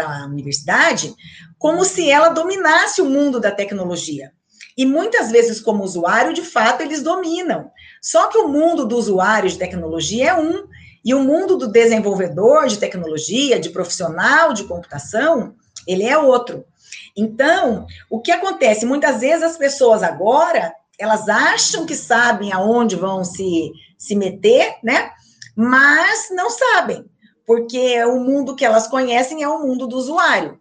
a 0.07 0.27
universidade 0.27 1.15
como 1.59 1.85
se 1.85 2.11
ela 2.11 2.31
dominasse 2.31 3.03
o 3.03 3.05
mundo 3.05 3.39
da 3.39 3.51
tecnologia. 3.51 4.33
E 4.77 4.87
muitas 4.87 5.31
vezes, 5.31 5.61
como 5.61 5.85
usuário, 5.85 6.33
de 6.33 6.43
fato, 6.43 6.83
eles 6.83 7.03
dominam. 7.03 7.71
Só 8.01 8.29
que 8.29 8.39
o 8.39 8.49
mundo 8.49 8.87
do 8.87 8.97
usuário 8.97 9.49
de 9.49 9.59
tecnologia 9.59 10.31
é 10.31 10.35
um, 10.35 10.67
e 11.05 11.15
o 11.15 11.23
mundo 11.23 11.57
do 11.57 11.69
desenvolvedor 11.69 12.67
de 12.67 12.79
tecnologia, 12.79 13.61
de 13.61 13.69
profissional 13.69 14.55
de 14.55 14.65
computação, 14.65 15.55
ele 15.87 16.05
é 16.05 16.17
outro. 16.17 16.65
Então, 17.15 17.87
o 18.09 18.21
que 18.21 18.33
acontece? 18.33 18.87
Muitas 18.87 19.21
vezes 19.21 19.43
as 19.43 19.57
pessoas 19.57 20.03
agora 20.03 20.75
elas 20.99 21.29
acham 21.29 21.87
que 21.87 21.95
sabem 21.95 22.53
aonde 22.53 22.97
vão 22.97 23.25
se, 23.25 23.73
se 23.99 24.15
meter, 24.15 24.77
né? 24.83 25.11
Mas 25.57 26.29
não 26.31 26.51
sabem, 26.51 27.05
porque 27.47 28.05
o 28.05 28.19
mundo 28.21 28.57
que 28.57 28.65
elas 28.65 28.87
conhecem 28.87 29.43
é 29.43 29.49
o 29.49 29.61
mundo 29.61 29.87
do 29.87 29.97
usuário. 29.97 30.59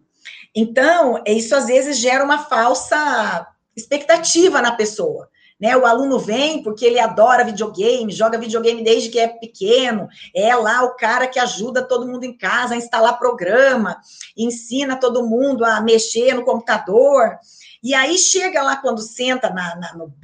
Então, 0.54 1.22
isso 1.26 1.54
às 1.54 1.66
vezes 1.66 1.98
gera 1.98 2.24
uma 2.24 2.38
falsa 2.38 3.46
expectativa 3.76 4.62
na 4.62 4.72
pessoa. 4.72 5.28
Né, 5.60 5.76
o 5.76 5.86
aluno 5.86 6.18
vem 6.18 6.64
porque 6.64 6.84
ele 6.84 6.98
adora 6.98 7.44
videogame, 7.44 8.12
joga 8.12 8.36
videogame 8.36 8.82
desde 8.82 9.08
que 9.08 9.20
é 9.20 9.28
pequeno, 9.28 10.08
é 10.34 10.54
lá 10.56 10.82
o 10.82 10.96
cara 10.96 11.28
que 11.28 11.38
ajuda 11.38 11.86
todo 11.86 12.08
mundo 12.08 12.24
em 12.24 12.36
casa 12.36 12.74
a 12.74 12.76
instalar 12.76 13.18
programa, 13.20 13.96
ensina 14.36 14.96
todo 14.96 15.26
mundo 15.26 15.64
a 15.64 15.80
mexer 15.80 16.34
no 16.34 16.44
computador. 16.44 17.38
E 17.84 17.92
aí 17.92 18.16
chega 18.16 18.62
lá, 18.62 18.76
quando 18.76 19.02
senta 19.02 19.50
na, 19.50 19.76
na, 19.76 19.94
no, 19.94 20.14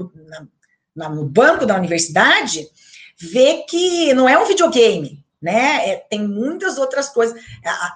na, 0.97 1.09
no, 1.11 1.27
banco 1.27 1.67
da 1.67 1.77
universidade, 1.77 2.67
vê 3.21 3.65
que 3.69 4.15
não 4.15 4.27
é 4.27 4.39
um 4.39 4.47
videogame, 4.47 5.23
né? 5.43 5.91
É, 5.91 5.97
tem 5.97 6.27
muitas 6.27 6.79
outras 6.79 7.11
coisas. 7.11 7.39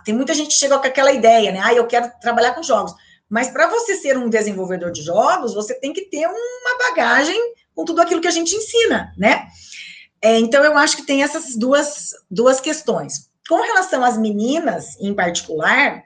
Tem 0.05 0.15
muita 0.15 0.35
gente 0.35 0.49
que 0.49 0.59
chega 0.59 0.79
com 0.79 0.87
aquela 0.87 1.13
ideia, 1.13 1.51
né? 1.51 1.61
Ah, 1.65 1.73
eu 1.73 1.87
quero 1.87 2.13
trabalhar 2.21 2.53
com 2.53 2.63
jogos. 2.63 2.95
Mas 3.27 3.49
para 3.49 3.67
você 3.67 3.97
ser 3.97 4.19
um 4.19 4.29
desenvolvedor 4.29 4.93
de 4.93 5.01
jogos, 5.01 5.55
você 5.55 5.73
tem 5.75 5.95
que 5.95 6.03
ter 6.03 6.27
uma 6.27 6.79
bagagem 6.79 7.41
com 7.75 7.87
tudo 7.87 8.03
aquilo 8.03 8.21
que 8.21 8.29
a 8.29 8.33
gente 8.33 8.55
ensina, 8.55 9.15
né? 9.17 9.49
É, 10.21 10.39
então, 10.39 10.63
eu 10.63 10.77
acho 10.77 10.97
que 10.97 11.07
tem 11.07 11.23
essas 11.23 11.57
duas, 11.57 12.11
duas 12.31 12.61
questões. 12.61 13.31
Com 13.49 13.63
relação 13.63 14.05
às 14.05 14.19
meninas, 14.19 14.99
em 15.01 15.15
particular, 15.15 16.03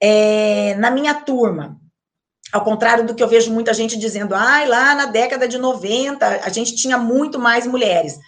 é, 0.00 0.74
na 0.76 0.90
minha 0.90 1.14
turma, 1.14 1.80
ao 2.52 2.64
contrário 2.64 3.06
do 3.06 3.14
que 3.14 3.22
eu 3.22 3.28
vejo 3.28 3.52
muita 3.52 3.74
gente 3.74 3.98
dizendo, 3.98 4.34
ah, 4.34 4.64
lá 4.66 4.94
na 4.94 5.06
década 5.06 5.48
de 5.48 5.58
90 5.58 6.26
a 6.26 6.48
gente 6.48 6.74
tinha 6.74 6.96
muito 6.96 7.38
mais 7.38 7.66
mulheres. 7.66 8.18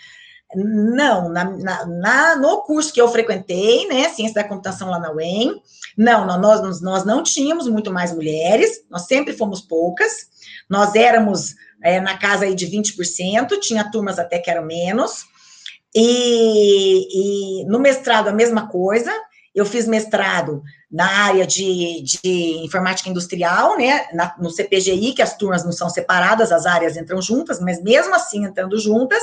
Não, 0.55 1.29
na, 1.29 1.45
na, 1.45 1.87
na, 1.87 2.37
no 2.37 2.63
curso 2.63 2.93
que 2.93 3.01
eu 3.01 3.09
frequentei, 3.09 3.87
né, 3.87 4.09
Ciência 4.09 4.43
da 4.43 4.49
Computação 4.49 4.89
lá 4.89 4.99
na 4.99 5.13
UEM, 5.13 5.61
não, 5.97 6.27
nós, 6.41 6.81
nós 6.81 7.05
não 7.05 7.23
tínhamos 7.23 7.69
muito 7.69 7.93
mais 7.93 8.15
mulheres, 8.15 8.83
nós 8.91 9.03
sempre 9.03 9.35
fomos 9.35 9.61
poucas, 9.61 10.27
nós 10.69 10.95
éramos 10.95 11.55
é, 11.83 12.01
na 12.01 12.17
casa 12.17 12.47
aí 12.47 12.55
de 12.55 12.67
20%, 12.67 13.61
tinha 13.61 13.91
turmas 13.91 14.19
até 14.19 14.39
que 14.39 14.51
eram 14.51 14.65
menos, 14.65 15.27
e, 15.95 17.61
e 17.63 17.65
no 17.67 17.79
mestrado 17.79 18.29
a 18.29 18.33
mesma 18.33 18.69
coisa, 18.69 19.13
eu 19.55 19.67
fiz 19.67 19.87
mestrado 19.87 20.63
na 20.91 21.07
área 21.07 21.47
de, 21.47 22.03
de 22.03 22.65
informática 22.65 23.11
industrial, 23.11 23.77
né, 23.77 24.07
na, 24.15 24.35
no 24.39 24.51
CPGI, 24.51 25.13
que 25.13 25.21
as 25.21 25.37
turmas 25.37 25.63
não 25.63 25.73
são 25.73 25.91
separadas, 25.91 26.51
as 26.51 26.65
áreas 26.65 26.97
entram 26.97 27.21
juntas, 27.21 27.61
mas 27.61 27.83
mesmo 27.83 28.15
assim 28.15 28.45
entrando 28.45 28.79
juntas, 28.79 29.23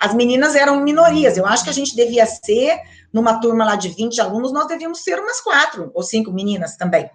as 0.00 0.12
meninas 0.12 0.56
eram 0.56 0.80
minorias. 0.80 1.36
Eu 1.36 1.46
acho 1.46 1.62
que 1.62 1.70
a 1.70 1.74
gente 1.74 1.94
devia 1.94 2.26
ser, 2.26 2.80
numa 3.12 3.40
turma 3.40 3.64
lá 3.64 3.76
de 3.76 3.88
20 3.88 4.20
alunos, 4.20 4.52
nós 4.52 4.66
devíamos 4.66 5.02
ser 5.04 5.20
umas 5.20 5.40
quatro 5.40 5.90
ou 5.94 6.02
cinco 6.02 6.32
meninas 6.32 6.76
também. 6.76 7.08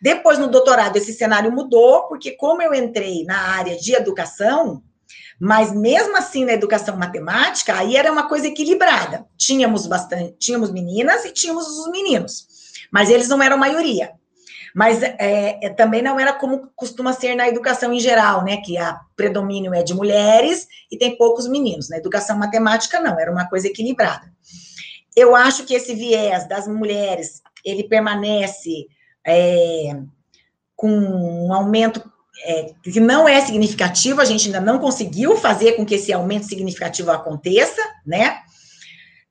Depois, 0.00 0.38
no 0.38 0.48
doutorado, 0.48 0.96
esse 0.96 1.12
cenário 1.12 1.52
mudou, 1.52 2.08
porque 2.08 2.30
como 2.30 2.62
eu 2.62 2.72
entrei 2.72 3.22
na 3.24 3.38
área 3.38 3.76
de 3.76 3.94
educação, 3.94 4.82
mas 5.38 5.74
mesmo 5.74 6.16
assim 6.16 6.46
na 6.46 6.54
educação 6.54 6.96
matemática, 6.96 7.74
aí 7.74 7.96
era 7.96 8.10
uma 8.10 8.26
coisa 8.26 8.46
equilibrada. 8.46 9.26
Tínhamos 9.36 9.86
bastante, 9.86 10.36
tínhamos 10.38 10.70
meninas 10.70 11.26
e 11.26 11.32
tínhamos 11.32 11.66
os 11.66 11.90
meninos 11.90 12.49
mas 12.90 13.10
eles 13.10 13.28
não 13.28 13.42
eram 13.42 13.56
maioria. 13.56 14.12
Mas 14.74 15.02
é, 15.02 15.58
é, 15.62 15.68
também 15.70 16.00
não 16.00 16.18
era 16.18 16.32
como 16.32 16.70
costuma 16.76 17.12
ser 17.12 17.34
na 17.34 17.48
educação 17.48 17.92
em 17.92 18.00
geral, 18.00 18.44
né? 18.44 18.58
Que 18.58 18.78
a 18.78 19.00
predomínio 19.16 19.74
é 19.74 19.82
de 19.82 19.94
mulheres 19.94 20.66
e 20.90 20.96
tem 20.96 21.16
poucos 21.16 21.48
meninos. 21.48 21.88
Na 21.88 21.96
educação 21.96 22.38
matemática, 22.38 23.00
não, 23.00 23.18
era 23.18 23.32
uma 23.32 23.48
coisa 23.48 23.66
equilibrada. 23.66 24.32
Eu 25.16 25.34
acho 25.34 25.64
que 25.64 25.74
esse 25.74 25.94
viés 25.94 26.48
das 26.48 26.68
mulheres, 26.68 27.42
ele 27.64 27.84
permanece 27.84 28.86
é, 29.26 29.96
com 30.76 30.88
um 30.88 31.52
aumento 31.52 32.02
é, 32.44 32.72
que 32.82 33.00
não 33.00 33.28
é 33.28 33.40
significativo, 33.40 34.20
a 34.20 34.24
gente 34.24 34.46
ainda 34.46 34.60
não 34.60 34.78
conseguiu 34.78 35.36
fazer 35.36 35.72
com 35.72 35.84
que 35.84 35.96
esse 35.96 36.12
aumento 36.12 36.46
significativo 36.46 37.10
aconteça, 37.10 37.82
né? 38.06 38.38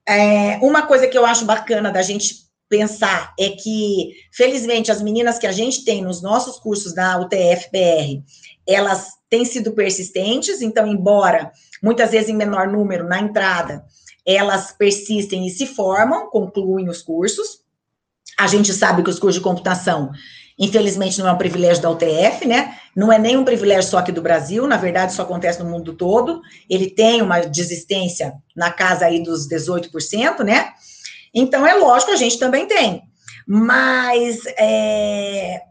É, 0.07 0.57
uma 0.57 0.83
coisa 0.83 1.07
que 1.07 1.17
eu 1.17 1.25
acho 1.25 1.45
bacana 1.45 1.91
da 1.91 2.01
gente 2.01 2.48
pensar 2.69 3.33
é 3.37 3.49
que, 3.49 4.11
felizmente, 4.31 4.91
as 4.91 5.01
meninas 5.01 5.39
que 5.39 5.47
a 5.47 5.51
gente 5.51 5.83
tem 5.83 6.03
nos 6.03 6.21
nossos 6.21 6.59
cursos 6.59 6.93
da 6.93 7.19
UTF-PR, 7.19 8.21
elas 8.67 9.07
têm 9.29 9.43
sido 9.43 9.71
persistentes, 9.71 10.61
então, 10.61 10.87
embora 10.87 11.51
muitas 11.81 12.11
vezes 12.11 12.29
em 12.29 12.35
menor 12.35 12.67
número 12.67 13.07
na 13.07 13.19
entrada, 13.19 13.83
elas 14.25 14.71
persistem 14.71 15.47
e 15.47 15.49
se 15.49 15.65
formam, 15.65 16.29
concluem 16.29 16.87
os 16.87 17.01
cursos. 17.01 17.61
A 18.37 18.47
gente 18.47 18.71
sabe 18.73 19.01
que 19.01 19.09
os 19.09 19.17
cursos 19.17 19.39
de 19.39 19.43
computação, 19.43 20.11
infelizmente, 20.57 21.17
não 21.19 21.27
é 21.27 21.31
um 21.31 21.37
privilégio 21.37 21.81
da 21.81 21.89
UTF, 21.89 22.47
né? 22.47 22.77
Não 22.95 23.11
é 23.11 23.17
nem 23.17 23.37
um 23.37 23.43
privilégio 23.43 23.89
só 23.89 23.97
aqui 23.97 24.11
do 24.11 24.21
Brasil, 24.21 24.67
na 24.67 24.77
verdade, 24.77 25.13
isso 25.13 25.21
acontece 25.21 25.63
no 25.63 25.69
mundo 25.69 25.93
todo. 25.93 26.41
Ele 26.69 26.89
tem 26.89 27.21
uma 27.21 27.39
desistência 27.39 28.33
na 28.55 28.71
casa 28.71 29.05
aí 29.05 29.23
dos 29.23 29.47
18%, 29.47 30.43
né? 30.43 30.73
Então, 31.33 31.65
é 31.65 31.73
lógico, 31.75 32.11
a 32.11 32.15
gente 32.15 32.39
também 32.39 32.65
tem. 32.67 33.03
Mas 33.47 34.45
é, 34.57 35.61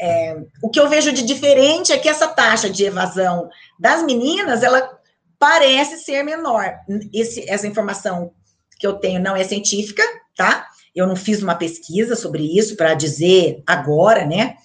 é, 0.00 0.36
o 0.62 0.68
que 0.68 0.80
eu 0.80 0.88
vejo 0.88 1.12
de 1.12 1.22
diferente 1.22 1.92
é 1.92 1.98
que 1.98 2.08
essa 2.08 2.26
taxa 2.26 2.68
de 2.68 2.84
evasão 2.84 3.48
das 3.78 4.02
meninas, 4.02 4.62
ela 4.62 4.98
parece 5.38 5.98
ser 5.98 6.22
menor. 6.22 6.74
Esse, 7.12 7.48
essa 7.48 7.66
informação 7.66 8.32
que 8.78 8.86
eu 8.86 8.94
tenho 8.94 9.20
não 9.20 9.36
é 9.36 9.44
científica, 9.44 10.02
tá? 10.36 10.66
Eu 10.94 11.06
não 11.06 11.16
fiz 11.16 11.42
uma 11.42 11.54
pesquisa 11.54 12.16
sobre 12.16 12.58
isso 12.58 12.76
para 12.76 12.94
dizer 12.94 13.62
agora, 13.66 14.26
né? 14.26 14.56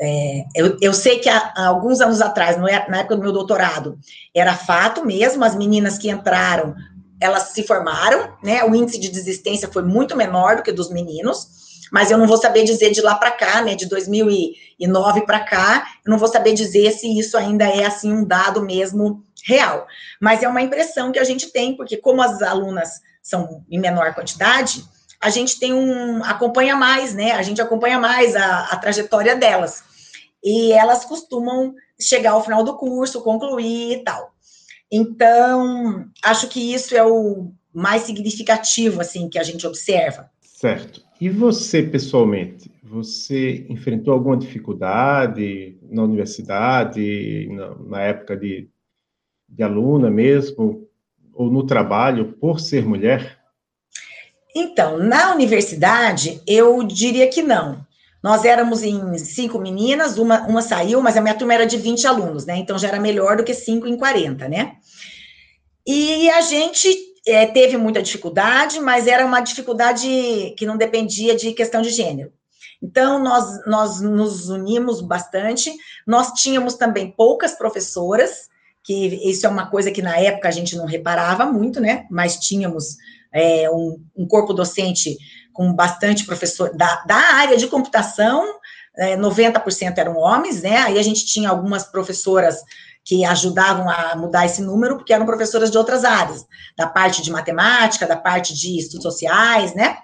É, 0.00 0.44
eu, 0.54 0.76
eu, 0.80 0.94
sei 0.94 1.18
que 1.18 1.28
há, 1.28 1.52
há, 1.56 1.66
alguns 1.66 2.00
anos 2.00 2.20
atrás, 2.20 2.56
é, 2.56 2.88
na 2.88 2.98
época 2.98 3.16
do 3.16 3.22
meu 3.22 3.32
doutorado, 3.32 3.98
era 4.34 4.54
fato 4.54 5.04
mesmo, 5.04 5.44
as 5.44 5.56
meninas 5.56 5.98
que 5.98 6.08
entraram, 6.08 6.74
elas 7.20 7.50
se 7.50 7.62
formaram, 7.62 8.32
né? 8.42 8.64
O 8.64 8.74
índice 8.74 8.98
de 8.98 9.08
desistência 9.08 9.68
foi 9.72 9.82
muito 9.82 10.16
menor 10.16 10.56
do 10.56 10.62
que 10.62 10.72
dos 10.72 10.90
meninos, 10.90 11.48
mas 11.90 12.10
eu 12.10 12.18
não 12.18 12.26
vou 12.26 12.36
saber 12.36 12.64
dizer 12.64 12.90
de 12.90 13.00
lá 13.00 13.14
para 13.14 13.30
cá, 13.30 13.62
né? 13.62 13.74
De 13.74 13.86
2009 13.86 15.22
para 15.22 15.40
cá, 15.40 15.86
eu 16.04 16.10
não 16.10 16.18
vou 16.18 16.28
saber 16.28 16.52
dizer 16.52 16.92
se 16.92 17.18
isso 17.18 17.36
ainda 17.36 17.64
é 17.64 17.84
assim 17.84 18.12
um 18.12 18.24
dado 18.24 18.62
mesmo 18.62 19.24
real. 19.44 19.86
Mas 20.20 20.42
é 20.42 20.48
uma 20.48 20.62
impressão 20.62 21.10
que 21.10 21.18
a 21.18 21.24
gente 21.24 21.50
tem, 21.50 21.76
porque 21.76 21.96
como 21.96 22.22
as 22.22 22.42
alunas 22.42 23.00
são 23.22 23.64
em 23.70 23.78
menor 23.78 24.14
quantidade, 24.14 24.84
a 25.20 25.30
gente 25.30 25.58
tem 25.58 25.72
um 25.72 26.22
acompanha 26.24 26.76
mais, 26.76 27.14
né? 27.14 27.32
A 27.32 27.42
gente 27.42 27.60
acompanha 27.60 27.98
mais 27.98 28.36
a, 28.36 28.68
a 28.70 28.76
trajetória 28.76 29.34
delas. 29.34 29.82
E 30.42 30.72
elas 30.72 31.04
costumam 31.04 31.74
chegar 32.00 32.32
ao 32.32 32.44
final 32.44 32.62
do 32.62 32.76
curso, 32.76 33.22
concluir 33.22 33.94
e 33.94 34.04
tal. 34.04 34.32
Então, 34.90 36.06
acho 36.24 36.48
que 36.48 36.72
isso 36.72 36.94
é 36.96 37.04
o 37.04 37.52
mais 37.72 38.02
significativo, 38.02 39.00
assim, 39.00 39.28
que 39.28 39.38
a 39.38 39.42
gente 39.42 39.66
observa. 39.66 40.30
Certo. 40.40 41.02
E 41.20 41.28
você, 41.28 41.82
pessoalmente, 41.82 42.70
você 42.82 43.66
enfrentou 43.68 44.14
alguma 44.14 44.36
dificuldade 44.36 45.76
na 45.90 46.02
universidade, 46.02 47.48
na, 47.86 48.02
época 48.02 48.36
de, 48.36 48.68
de 49.48 49.62
aluna 49.62 50.10
mesmo, 50.10 50.88
ou 51.34 51.50
no 51.50 51.66
trabalho, 51.66 52.32
por 52.40 52.58
ser 52.58 52.86
mulher? 52.86 53.38
Então, 54.54 54.98
na 54.98 55.34
universidade, 55.34 56.40
eu 56.46 56.82
diria 56.82 57.28
que 57.28 57.42
não. 57.42 57.86
Nós 58.22 58.44
éramos 58.44 58.82
em 58.82 59.16
cinco 59.18 59.60
meninas, 59.60 60.18
uma, 60.18 60.40
uma 60.46 60.60
saiu, 60.60 61.00
mas 61.00 61.16
a 61.16 61.20
minha 61.20 61.34
turma 61.34 61.54
era 61.54 61.66
de 61.66 61.76
20 61.76 62.06
alunos, 62.06 62.44
né? 62.44 62.56
Então 62.56 62.76
já 62.76 62.88
era 62.88 62.98
melhor 62.98 63.36
do 63.36 63.44
que 63.44 63.54
cinco 63.54 63.86
em 63.86 63.96
40, 63.96 64.48
né? 64.48 64.77
E 65.90 66.28
a 66.28 66.42
gente 66.42 66.86
é, 67.26 67.46
teve 67.46 67.78
muita 67.78 68.02
dificuldade, 68.02 68.78
mas 68.78 69.06
era 69.06 69.24
uma 69.24 69.40
dificuldade 69.40 70.54
que 70.58 70.66
não 70.66 70.76
dependia 70.76 71.34
de 71.34 71.54
questão 71.54 71.80
de 71.80 71.88
gênero. 71.88 72.30
Então, 72.82 73.18
nós, 73.18 73.66
nós 73.66 73.98
nos 73.98 74.50
unimos 74.50 75.00
bastante. 75.00 75.72
Nós 76.06 76.32
tínhamos 76.32 76.74
também 76.74 77.10
poucas 77.10 77.54
professoras, 77.54 78.50
que 78.84 78.92
isso 79.30 79.46
é 79.46 79.48
uma 79.48 79.70
coisa 79.70 79.90
que 79.90 80.02
na 80.02 80.18
época 80.18 80.48
a 80.48 80.50
gente 80.50 80.76
não 80.76 80.84
reparava 80.84 81.46
muito, 81.46 81.80
né? 81.80 82.06
Mas 82.10 82.36
tínhamos 82.36 82.98
é, 83.32 83.70
um, 83.70 83.98
um, 84.14 84.26
corpo 84.26 84.52
docente 84.52 85.16
com 85.54 85.72
bastante 85.72 86.26
professor 86.26 86.76
da, 86.76 87.02
da 87.06 87.16
área 87.16 87.56
de 87.56 87.66
computação, 87.66 88.44
é, 88.98 89.16
90% 89.16 89.98
eram 89.98 90.16
homens, 90.16 90.62
né? 90.62 90.78
Aí 90.78 90.98
a 90.98 91.02
gente 91.02 91.24
tinha 91.24 91.50
algumas 91.50 91.84
professoras 91.84 92.62
que 93.04 93.24
ajudavam 93.24 93.88
a 93.88 94.14
mudar 94.16 94.44
esse 94.44 94.60
número, 94.60 94.96
porque 94.96 95.14
eram 95.14 95.24
professoras 95.24 95.70
de 95.70 95.78
outras 95.78 96.04
áreas, 96.04 96.44
da 96.76 96.86
parte 96.86 97.22
de 97.22 97.30
matemática, 97.30 98.06
da 98.06 98.16
parte 98.16 98.52
de 98.54 98.78
estudos 98.78 99.04
sociais, 99.04 99.74
né? 99.74 99.96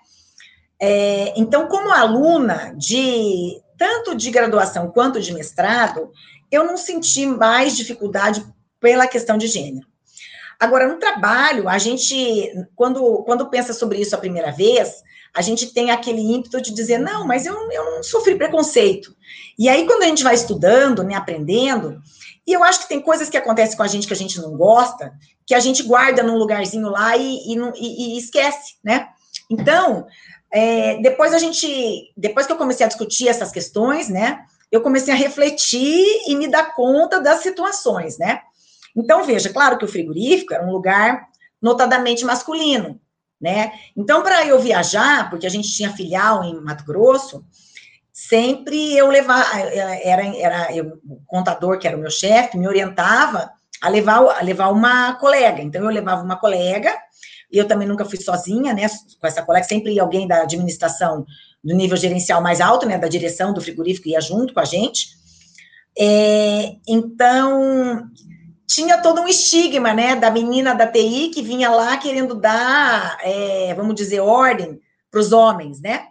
É, 0.81 1.35
então, 1.37 1.69
como 1.69 1.93
aluna 1.93 2.75
de 2.77 3.61
tanto 3.77 4.15
de 4.15 4.31
graduação 4.31 4.91
quanto 4.91 5.21
de 5.21 5.35
mestrado, 5.35 6.11
eu 6.51 6.65
não 6.65 6.77
senti 6.77 7.27
mais 7.27 7.77
dificuldade 7.77 8.43
pela 8.81 9.07
questão 9.07 9.37
de 9.37 9.49
gênero. 9.49 9.87
Agora, 10.59 10.89
no 10.89 10.99
trabalho, 10.99 11.69
a 11.69 11.77
gente, 11.77 12.51
quando, 12.75 13.23
quando 13.25 13.51
pensa 13.51 13.75
sobre 13.75 14.01
isso 14.01 14.15
a 14.15 14.19
primeira 14.19 14.51
vez, 14.51 15.04
a 15.35 15.43
gente 15.43 15.73
tem 15.75 15.91
aquele 15.91 16.21
ímpeto 16.21 16.61
de 16.61 16.73
dizer, 16.73 16.99
não, 16.99 17.27
mas 17.27 17.45
eu, 17.45 17.55
eu 17.73 17.97
não 17.97 18.03
sofri 18.03 18.37
preconceito. 18.37 19.15
E 19.59 19.69
aí, 19.69 19.85
quando 19.85 20.05
a 20.05 20.07
gente 20.07 20.23
vai 20.23 20.35
estudando, 20.35 21.03
né, 21.03 21.15
aprendendo, 21.15 22.01
e 22.47 22.53
eu 22.53 22.63
acho 22.63 22.81
que 22.83 22.89
tem 22.89 23.01
coisas 23.01 23.29
que 23.29 23.37
acontecem 23.37 23.77
com 23.77 23.83
a 23.83 23.89
gente 23.89 24.07
que 24.07 24.13
a 24.13 24.17
gente 24.17 24.41
não 24.41 24.57
gosta, 24.57 25.13
que 25.45 25.55
a 25.55 25.61
gente 25.61 25.83
guarda 25.83 26.23
num 26.23 26.37
lugarzinho 26.37 26.89
lá 26.89 27.17
e, 27.17 27.39
e, 27.47 28.15
e, 28.15 28.19
esquece, 28.19 28.75
né? 28.83 29.09
Então, 29.51 30.07
é, 30.53 31.01
depois 31.03 31.35
a 31.35 31.39
gente, 31.39 32.13
depois 32.17 32.47
que 32.47 32.53
eu 32.53 32.57
comecei 32.57 32.87
a 32.87 32.89
discutir 32.89 33.29
essas 33.29 33.51
questões, 33.51 34.09
né, 34.09 34.45
eu 34.71 34.81
comecei 34.81 35.13
a 35.13 35.17
refletir 35.17 36.05
e 36.29 36.37
me 36.37 36.49
dar 36.49 36.75
conta 36.75 37.21
das 37.21 37.41
situações, 37.41 38.19
né? 38.19 38.41
Então, 38.97 39.25
veja, 39.25 39.53
claro 39.53 39.77
que 39.79 39.85
o 39.85 39.89
frigorífico 39.89 40.55
era 40.55 40.65
um 40.65 40.71
lugar 40.71 41.29
notadamente 41.61 42.25
masculino, 42.25 43.01
né? 43.41 43.73
Então, 43.97 44.23
para 44.23 44.47
eu 44.47 44.61
viajar, 44.61 45.29
porque 45.31 45.47
a 45.47 45.51
gente 45.51 45.71
tinha 45.71 45.93
filial 45.93 46.45
em 46.45 46.61
Mato 46.61 46.85
Grosso, 46.85 47.45
sempre 48.13 48.97
eu 48.97 49.09
levava, 49.09 49.59
era, 49.59 50.25
era 50.37 50.75
eu, 50.75 51.01
o 51.09 51.21
contador, 51.27 51.79
que 51.79 51.87
era 51.87 51.97
o 51.97 52.01
meu 52.01 52.11
chefe, 52.11 52.57
me 52.57 52.69
orientava 52.69 53.51
a 53.81 53.89
levar, 53.89 54.19
a 54.39 54.43
levar 54.43 54.69
uma 54.69 55.15
colega. 55.15 55.61
Então, 55.61 55.83
eu 55.83 55.91
levava 55.91 56.23
uma 56.23 56.37
colega, 56.37 56.93
e 57.53 57.59
eu 57.59 57.67
também 57.67 57.87
nunca 57.87 58.05
fui 58.05 58.21
sozinha, 58.21 58.73
né, 58.73 58.87
com 59.21 59.27
essa 59.27 59.43
colega, 59.43 59.67
sempre 59.67 59.99
alguém 60.01 60.27
da 60.27 60.43
administração 60.43 61.25
do 61.63 61.75
nível 61.75 61.97
gerencial 61.97 62.43
mais 62.43 62.61
alto, 62.61 62.87
né, 62.87 62.99
da 62.99 63.09
direção 63.09 63.53
do 63.53 63.61
frigorífico 63.61 64.09
ia 64.09 64.21
junto 64.21 64.53
com 64.53 64.61
a 64.61 64.65
gente. 64.65 65.09
É, 65.97 66.77
então, 66.89 68.09
tinha 68.75 69.01
todo 69.01 69.21
um 69.21 69.29
estigma, 69.29 69.95
né, 69.95 70.17
da 70.17 70.31
menina 70.31 70.75
da 70.75 70.87
TI 70.87 71.29
que 71.29 71.43
vinha 71.43 71.71
lá 71.71 71.97
querendo 71.97 72.35
dar, 72.35 73.17
é, 73.23 73.73
vamos 73.75 73.95
dizer, 73.95 74.19
ordem 74.19 74.81
para 75.13 75.21
os 75.21 75.33
homens, 75.33 75.81
né? 75.81 76.09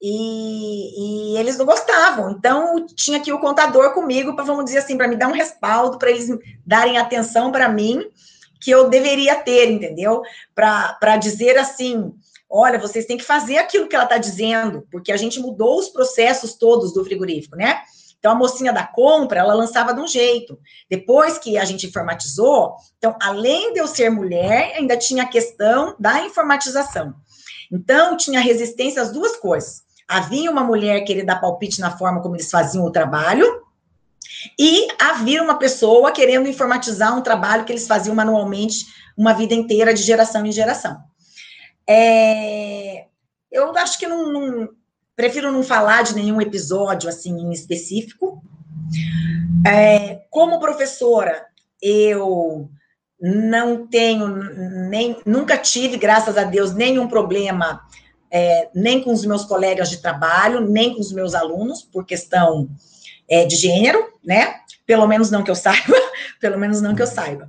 E, 0.00 1.32
e, 1.32 1.38
eles 1.38 1.58
não 1.58 1.66
gostavam. 1.66 2.30
Então, 2.30 2.86
tinha 2.94 3.18
aqui 3.18 3.32
o 3.32 3.40
contador 3.40 3.92
comigo 3.94 4.36
para, 4.36 4.44
vamos 4.44 4.66
dizer 4.66 4.78
assim, 4.78 4.96
para 4.96 5.08
me 5.08 5.16
dar 5.16 5.28
um 5.28 5.32
respaldo, 5.32 5.98
para 5.98 6.10
eles 6.10 6.28
darem 6.64 6.98
atenção 6.98 7.50
para 7.50 7.68
mim, 7.68 8.04
que 8.60 8.70
eu 8.70 8.88
deveria 8.88 9.34
ter, 9.36 9.70
entendeu? 9.70 10.22
Para 10.54 11.16
dizer 11.16 11.58
assim: 11.58 12.12
olha, 12.48 12.78
vocês 12.78 13.06
têm 13.06 13.16
que 13.16 13.24
fazer 13.24 13.56
aquilo 13.56 13.88
que 13.88 13.96
ela 13.96 14.04
está 14.04 14.18
dizendo, 14.18 14.86
porque 14.90 15.10
a 15.10 15.16
gente 15.16 15.40
mudou 15.40 15.78
os 15.78 15.88
processos 15.88 16.54
todos 16.54 16.92
do 16.92 17.04
frigorífico, 17.04 17.56
né? 17.56 17.80
Então, 18.24 18.32
a 18.32 18.36
mocinha 18.36 18.72
da 18.72 18.86
compra, 18.86 19.40
ela 19.40 19.52
lançava 19.52 19.92
de 19.92 20.00
um 20.00 20.06
jeito. 20.08 20.58
Depois 20.88 21.36
que 21.36 21.58
a 21.58 21.64
gente 21.66 21.86
informatizou, 21.86 22.74
então, 22.96 23.14
além 23.20 23.74
de 23.74 23.80
eu 23.80 23.86
ser 23.86 24.08
mulher, 24.08 24.72
ainda 24.74 24.96
tinha 24.96 25.24
a 25.24 25.28
questão 25.28 25.94
da 25.98 26.24
informatização. 26.24 27.14
Então, 27.70 28.16
tinha 28.16 28.40
resistência 28.40 29.02
às 29.02 29.12
duas 29.12 29.36
coisas. 29.36 29.82
Havia 30.08 30.50
uma 30.50 30.64
mulher 30.64 31.02
querer 31.02 31.24
dar 31.24 31.38
palpite 31.38 31.82
na 31.82 31.98
forma 31.98 32.22
como 32.22 32.34
eles 32.34 32.50
faziam 32.50 32.86
o 32.86 32.90
trabalho, 32.90 33.62
e 34.58 34.88
havia 34.98 35.42
uma 35.42 35.58
pessoa 35.58 36.10
querendo 36.10 36.48
informatizar 36.48 37.14
um 37.14 37.20
trabalho 37.20 37.66
que 37.66 37.72
eles 37.72 37.86
faziam 37.86 38.16
manualmente 38.16 38.86
uma 39.18 39.34
vida 39.34 39.52
inteira, 39.52 39.92
de 39.92 40.02
geração 40.02 40.46
em 40.46 40.52
geração. 40.52 40.96
É, 41.86 43.04
eu 43.52 43.76
acho 43.76 43.98
que 43.98 44.06
não, 44.06 44.32
não 44.32 44.68
prefiro 45.16 45.52
não 45.52 45.62
falar 45.62 46.02
de 46.02 46.14
nenhum 46.14 46.40
episódio 46.40 47.08
assim 47.08 47.38
em 47.38 47.52
específico. 47.52 48.42
É, 49.66 50.22
como 50.30 50.60
professora, 50.60 51.46
eu 51.80 52.68
não 53.20 53.86
tenho 53.86 54.28
nem 54.90 55.16
nunca 55.24 55.56
tive, 55.56 55.96
graças 55.96 56.36
a 56.36 56.44
Deus, 56.44 56.74
nenhum 56.74 57.08
problema 57.08 57.80
é, 58.30 58.68
nem 58.74 59.00
com 59.00 59.12
os 59.12 59.24
meus 59.24 59.44
colegas 59.44 59.88
de 59.88 59.98
trabalho, 59.98 60.60
nem 60.60 60.92
com 60.92 61.00
os 61.00 61.12
meus 61.12 61.34
alunos, 61.34 61.82
por 61.82 62.04
questão 62.04 62.68
é, 63.28 63.46
de 63.46 63.54
gênero, 63.54 64.12
né? 64.24 64.56
Pelo 64.84 65.06
menos 65.06 65.30
não 65.30 65.44
que 65.44 65.50
eu 65.50 65.54
saiba, 65.56 65.96
pelo 66.40 66.58
menos 66.58 66.80
não 66.80 66.94
que 66.94 67.02
eu 67.02 67.06
saiba. 67.06 67.48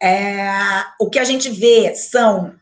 É, 0.00 0.52
o 1.00 1.08
que 1.08 1.18
a 1.18 1.24
gente 1.24 1.48
vê 1.48 1.94
são 1.94 2.54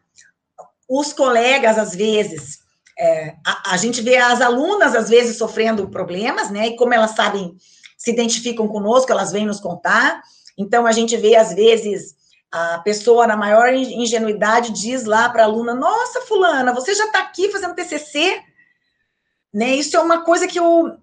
os 0.88 1.12
colegas, 1.12 1.76
às 1.76 1.94
vezes, 1.94 2.59
é, 3.00 3.34
a, 3.46 3.72
a, 3.72 3.76
gente 3.78 4.02
vê 4.02 4.18
as 4.18 4.42
alunas, 4.42 4.94
às 4.94 5.08
vezes, 5.08 5.38
sofrendo 5.38 5.88
problemas, 5.88 6.50
né? 6.50 6.66
E 6.66 6.76
como 6.76 6.92
elas 6.92 7.12
sabem, 7.12 7.56
se 7.96 8.10
identificam 8.10 8.68
conosco, 8.68 9.10
elas 9.10 9.32
vêm 9.32 9.46
nos 9.46 9.58
contar. 9.58 10.22
Então, 10.58 10.86
a 10.86 10.92
gente 10.92 11.16
vê, 11.16 11.34
às 11.34 11.54
vezes, 11.54 12.14
a 12.52 12.78
pessoa, 12.80 13.26
na 13.26 13.36
maior 13.36 13.72
ingenuidade, 13.72 14.72
diz 14.72 15.06
lá 15.06 15.30
para 15.30 15.44
a 15.44 15.46
aluna: 15.46 15.74
Nossa, 15.74 16.20
Fulana, 16.22 16.74
você 16.74 16.94
já 16.94 17.06
está 17.06 17.20
aqui 17.20 17.50
fazendo 17.50 17.74
TCC? 17.74 18.42
Né? 19.52 19.76
Isso 19.76 19.96
é 19.96 20.00
uma 20.00 20.22
coisa 20.22 20.46
que 20.46 20.60
eu, 20.60 20.94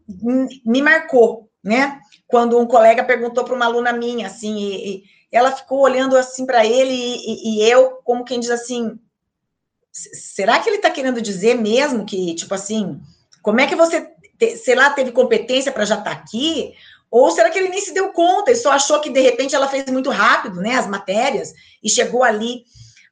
me 0.64 0.82
marcou, 0.84 1.50
né? 1.64 2.00
Quando 2.28 2.60
um 2.60 2.68
colega 2.68 3.04
perguntou 3.04 3.44
para 3.44 3.56
uma 3.56 3.66
aluna 3.66 3.92
minha, 3.92 4.28
assim, 4.28 4.56
e, 4.56 4.98
e 4.98 5.04
ela 5.32 5.52
ficou 5.52 5.80
olhando 5.80 6.16
assim 6.16 6.46
para 6.46 6.64
ele 6.64 6.94
e, 6.94 7.58
e, 7.58 7.70
eu, 7.70 8.00
como 8.04 8.24
quem 8.24 8.40
diz 8.40 8.52
assim, 8.52 9.00
será 9.92 10.60
que 10.60 10.70
ele 10.70 10.78
está 10.78 10.90
querendo 10.90 11.22
dizer 11.22 11.56
mesmo 11.56 12.06
que, 12.06 12.36
tipo 12.36 12.54
assim, 12.54 13.00
como 13.42 13.60
é 13.60 13.68
que 13.68 13.76
você, 13.76 14.10
sei 14.64 14.76
lá, 14.76 14.90
teve 14.90 15.12
competência 15.12 15.72
para 15.72 15.86
já 15.86 15.96
estar 15.96 16.16
tá 16.16 16.18
aqui? 16.18 16.74
Ou 17.10 17.32
será 17.32 17.50
que 17.50 17.58
ele 17.58 17.70
nem 17.70 17.82
se 17.82 17.94
deu 17.94 18.12
conta 18.12 18.52
e 18.52 18.56
só 18.56 18.72
achou 18.72 19.00
que 19.00 19.10
de 19.10 19.22
repente 19.22 19.56
ela 19.56 19.68
fez 19.68 19.86
muito 19.86 20.10
rápido, 20.10 20.62
né, 20.62 20.76
as 20.76 20.88
matérias 20.88 21.54
e 21.82 21.90
chegou 21.90 22.24
ali? 22.24 22.66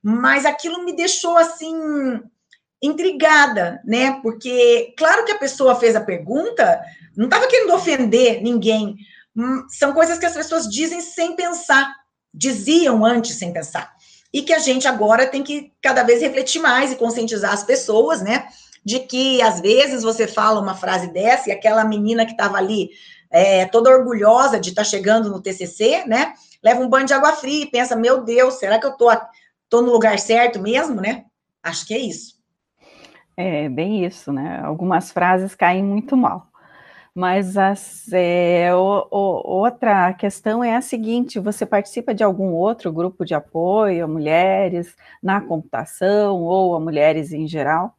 Mas 0.04 0.46
aquilo 0.46 0.84
me 0.84 0.96
deixou 0.96 1.38
assim 1.38 2.22
intrigada, 2.82 3.82
né? 3.86 4.20
Porque, 4.22 4.94
claro 4.98 5.26
que 5.26 5.32
a 5.32 5.40
pessoa 5.40 5.76
fez 5.76 5.96
a 5.96 6.02
pergunta, 6.02 6.82
não 7.16 7.26
estava 7.26 7.48
querendo 7.48 7.74
ofender 7.74 8.44
ninguém. 8.44 8.98
Hum, 9.36 9.66
são 9.70 9.94
coisas 9.94 10.20
que 10.20 10.26
as 10.26 10.34
pessoas 10.34 10.70
dizem 10.70 11.02
sem 11.02 11.36
pensar, 11.36 11.92
diziam 12.34 13.04
antes 13.04 13.38
sem 13.38 13.52
pensar. 13.52 13.95
E 14.36 14.42
que 14.42 14.52
a 14.52 14.60
gente 14.60 14.86
agora 14.86 15.26
tem 15.26 15.42
que 15.42 15.72
cada 15.82 16.04
vez 16.04 16.22
refletir 16.22 16.62
mais 16.62 16.92
e 16.92 16.98
conscientizar 16.98 17.54
as 17.54 17.64
pessoas, 17.64 18.22
né? 18.22 18.50
De 18.84 19.00
que 19.00 19.42
às 19.42 19.62
vezes 19.62 20.04
você 20.04 20.28
fala 20.28 20.60
uma 20.60 20.76
frase 20.76 21.08
dessa 21.08 21.48
e 21.48 21.54
aquela 21.54 21.86
menina 21.86 22.26
que 22.26 22.34
estava 22.34 22.58
ali 22.58 22.90
é, 23.32 23.66
toda 23.66 23.90
orgulhosa 23.90 24.60
de 24.60 24.72
estar 24.72 24.84
tá 24.84 24.90
chegando 24.90 25.30
no 25.30 25.42
TCC, 25.42 26.04
né? 26.06 26.34
Leva 26.62 26.82
um 26.82 26.90
banho 26.90 27.06
de 27.06 27.14
água 27.14 27.32
fria 27.32 27.64
e 27.64 27.72
pensa: 27.72 27.96
meu 27.96 28.26
Deus, 28.26 28.56
será 28.56 28.78
que 28.78 28.86
eu 28.86 28.98
tô, 28.98 29.10
tô 29.70 29.82
no 29.82 29.94
lugar 29.94 30.20
certo 30.20 30.60
mesmo, 30.60 31.00
né? 31.00 31.24
Acho 31.64 31.88
que 31.88 31.94
é 31.94 32.00
isso. 32.00 32.36
É, 33.38 33.70
bem 33.70 34.06
isso, 34.06 34.34
né? 34.34 34.60
Algumas 34.66 35.12
frases 35.12 35.56
caem 35.56 35.82
muito 35.82 36.18
mal. 36.18 36.46
Mas 37.16 37.56
as, 37.56 38.12
é, 38.12 38.76
o, 38.76 39.08
o, 39.10 39.62
outra 39.62 40.14
questão 40.14 40.62
é 40.62 40.76
a 40.76 40.82
seguinte: 40.82 41.40
você 41.40 41.66
participa 41.66 42.14
de 42.14 42.26
algum 42.26 42.52
outro 42.52 42.92
grupo 42.92 43.24
de 43.24 43.34
apoio 43.34 44.04
a 44.04 44.08
mulheres 44.08 44.98
na 45.24 45.40
computação 45.40 46.44
ou 46.44 46.76
a 46.76 46.80
mulheres 46.80 47.32
em 47.32 47.48
geral? 47.48 47.98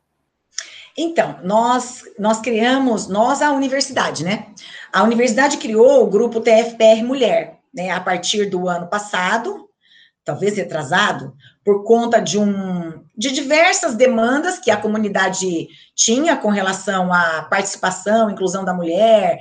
Então, 0.99 1.39
nós, 1.43 2.03
nós 2.19 2.41
criamos, 2.41 3.09
nós, 3.09 3.41
a 3.41 3.53
universidade, 3.53 4.23
né? 4.23 4.49
A 4.93 5.03
universidade 5.03 5.57
criou 5.57 6.03
o 6.03 6.11
grupo 6.11 6.41
TFPR 6.41 7.03
Mulher, 7.03 7.59
né? 7.73 7.91
A 7.93 8.01
partir 8.01 8.51
do 8.51 8.69
ano 8.69 8.87
passado, 8.87 9.67
talvez 10.23 10.59
retrasado, 10.59 11.35
por 11.67 11.83
conta 11.83 12.21
de 12.21 12.39
um 12.39 13.05
de 13.17 13.33
diversas 13.33 13.97
demandas 13.97 14.57
que 14.57 14.71
a 14.71 14.77
comunidade 14.77 15.67
tinha 15.97 16.37
com 16.37 16.49
relação 16.49 17.13
à 17.13 17.43
participação, 17.43 18.31
inclusão 18.31 18.65
da 18.65 18.73
mulher, 18.73 19.39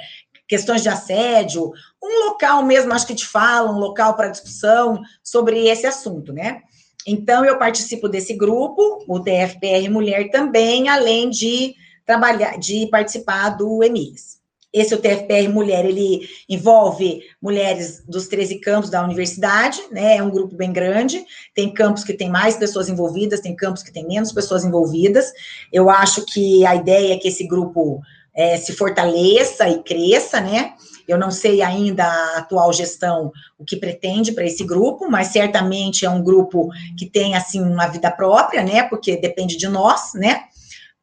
questões 0.48 0.82
de 0.82 0.90
assédio, 0.90 1.72
um 2.02 2.26
local 2.26 2.64
mesmo, 2.64 2.92
acho 2.94 3.06
que 3.06 3.14
te 3.14 3.28
fala, 3.28 3.72
um 3.72 3.78
local 3.78 4.16
para 4.16 4.30
discussão 4.30 5.04
sobre 5.24 5.68
esse 5.68 5.86
assunto, 5.86 6.34
né? 6.34 6.62
Então, 7.06 7.46
eu 7.46 7.60
participo 7.60 8.10
desse 8.10 8.34
grupo, 8.34 9.06
o 9.08 9.20
TFPR 9.20 9.88
Mulher 9.92 10.32
também, 10.32 10.90
além 10.90 11.30
de 11.30 11.76
trabalhar, 12.04 12.58
de 12.58 12.88
participar 12.88 13.50
do 13.50 13.84
EMIS. 13.84 14.40
Esse 14.76 14.94
o 14.94 14.98
TFPR 14.98 15.48
Mulher, 15.50 15.86
ele 15.86 16.28
envolve 16.50 17.22
mulheres 17.42 18.04
dos 18.06 18.28
13 18.28 18.60
campos 18.60 18.90
da 18.90 19.02
universidade, 19.02 19.80
né? 19.90 20.18
É 20.18 20.22
um 20.22 20.30
grupo 20.30 20.54
bem 20.54 20.74
grande. 20.74 21.24
Tem 21.54 21.74
campos 21.74 22.04
que 22.04 22.14
tem 22.14 22.30
mais 22.30 22.58
pessoas 22.58 22.90
envolvidas, 22.90 23.40
tem 23.40 23.56
campos 23.56 23.82
que 23.82 23.94
tem 23.94 24.06
menos 24.06 24.34
pessoas 24.34 24.66
envolvidas. 24.66 25.32
Eu 25.72 25.90
acho 25.90 26.26
que 26.26 26.66
a 26.66 26.76
ideia 26.76 27.14
é 27.14 27.18
que 27.18 27.30
esse 27.30 27.48
grupo 27.48 28.02
é, 28.36 28.58
se 28.58 28.74
fortaleça 28.74 29.70
e 29.70 29.82
cresça, 29.82 30.42
né? 30.42 30.74
Eu 31.08 31.18
não 31.18 31.32
sei 31.32 31.62
ainda 31.62 32.04
a 32.04 32.40
atual 32.40 32.74
gestão 32.74 33.32
o 33.58 33.64
que 33.64 33.78
pretende 33.78 34.34
para 34.34 34.44
esse 34.44 34.66
grupo, 34.66 35.10
mas 35.10 35.28
certamente 35.28 36.06
é 36.06 36.10
um 36.10 36.22
grupo 36.22 36.68
que 36.98 37.06
tem 37.06 37.34
assim 37.34 37.62
uma 37.62 37.88
vida 37.88 38.12
própria, 38.12 38.62
né? 38.62 38.84
Porque 38.84 39.16
depende 39.16 39.56
de 39.56 39.70
nós, 39.70 40.14
né? 40.16 40.42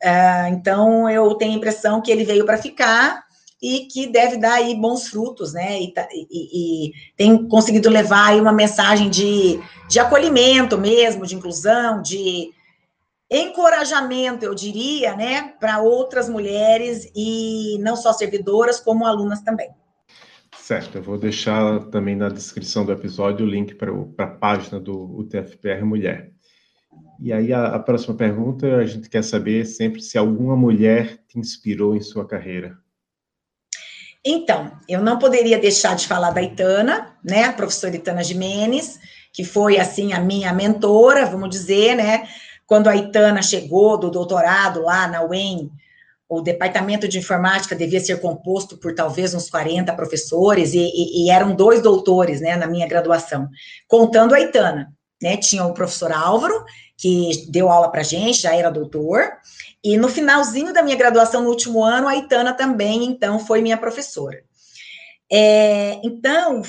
Uh, 0.04 0.48
então 0.52 1.08
eu 1.08 1.32
tenho 1.36 1.52
a 1.52 1.56
impressão 1.56 2.02
que 2.02 2.10
ele 2.10 2.24
veio 2.24 2.44
para 2.44 2.58
ficar 2.58 3.31
e 3.62 3.86
que 3.86 4.08
deve 4.08 4.36
dar 4.36 4.54
aí 4.54 4.74
bons 4.74 5.06
frutos, 5.06 5.52
né? 5.52 5.80
E, 5.80 5.92
tá, 5.92 6.08
e, 6.12 6.26
e, 6.88 6.92
tem 7.16 7.46
conseguido 7.46 7.88
levar 7.88 8.30
aí 8.30 8.40
uma 8.40 8.52
mensagem 8.52 9.08
de, 9.08 9.60
de 9.88 10.00
acolhimento 10.00 10.76
mesmo, 10.76 11.24
de 11.24 11.36
inclusão, 11.36 12.02
de 12.02 12.50
encorajamento, 13.30 14.44
eu 14.44 14.54
diria, 14.54 15.16
né, 15.16 15.54
para 15.58 15.80
outras 15.80 16.28
mulheres 16.28 17.10
e 17.16 17.78
não 17.80 17.96
só 17.96 18.12
servidoras, 18.12 18.78
como 18.78 19.06
alunas 19.06 19.40
também. 19.40 19.70
Certo, 20.58 20.98
eu 20.98 21.02
vou 21.02 21.16
deixar 21.16 21.80
também 21.86 22.14
na 22.14 22.28
descrição 22.28 22.84
do 22.84 22.92
episódio 22.92 23.46
o 23.46 23.48
link 23.48 23.74
para 23.74 23.90
a 24.18 24.26
página 24.26 24.78
do 24.78 25.18
UTFPR 25.18 25.82
Mulher. 25.82 26.30
E 27.18 27.32
aí 27.32 27.52
a, 27.52 27.68
a 27.68 27.78
próxima 27.78 28.14
pergunta, 28.14 28.76
a 28.76 28.84
gente 28.84 29.08
quer 29.08 29.22
saber 29.22 29.64
sempre 29.64 30.02
se 30.02 30.18
alguma 30.18 30.54
mulher 30.54 31.18
te 31.26 31.38
inspirou 31.38 31.96
em 31.96 32.00
sua 32.00 32.26
carreira. 32.26 32.81
Então, 34.24 34.70
eu 34.88 35.02
não 35.02 35.18
poderia 35.18 35.58
deixar 35.58 35.96
de 35.96 36.06
falar 36.06 36.30
da 36.30 36.42
Itana, 36.42 37.16
né, 37.24 37.44
a 37.44 37.52
professora 37.52 37.96
Itana 37.96 38.22
Jimenez, 38.22 39.00
que 39.32 39.42
foi, 39.42 39.78
assim, 39.78 40.12
a 40.12 40.20
minha 40.20 40.52
mentora, 40.52 41.26
vamos 41.26 41.50
dizer, 41.50 41.96
né, 41.96 42.28
quando 42.66 42.88
a 42.88 42.96
Itana 42.96 43.42
chegou 43.42 43.98
do 43.98 44.10
doutorado 44.10 44.82
lá 44.82 45.08
na 45.08 45.24
UEM, 45.24 45.70
o 46.28 46.40
departamento 46.40 47.08
de 47.08 47.18
informática 47.18 47.74
devia 47.74 48.00
ser 48.00 48.20
composto 48.20 48.78
por 48.78 48.94
talvez 48.94 49.34
uns 49.34 49.50
40 49.50 49.92
professores, 49.94 50.72
e, 50.72 50.78
e, 50.78 51.24
e 51.26 51.30
eram 51.30 51.54
dois 51.54 51.82
doutores, 51.82 52.40
né, 52.40 52.56
na 52.56 52.66
minha 52.66 52.86
graduação, 52.86 53.48
contando 53.88 54.34
a 54.34 54.40
Itana, 54.40 54.92
né, 55.20 55.36
tinha 55.36 55.64
o 55.64 55.74
professor 55.74 56.12
Álvaro, 56.12 56.64
que 57.02 57.46
deu 57.48 57.68
aula 57.68 57.90
para 57.90 58.04
gente, 58.04 58.42
já 58.42 58.54
era 58.54 58.70
doutor, 58.70 59.32
e 59.82 59.96
no 59.96 60.08
finalzinho 60.08 60.72
da 60.72 60.84
minha 60.84 60.94
graduação, 60.94 61.42
no 61.42 61.50
último 61.50 61.82
ano, 61.82 62.06
a 62.06 62.14
Itana 62.14 62.52
também, 62.52 63.04
então, 63.04 63.40
foi 63.40 63.60
minha 63.60 63.76
professora. 63.76 64.44
É, 65.28 66.00
então, 66.04 66.62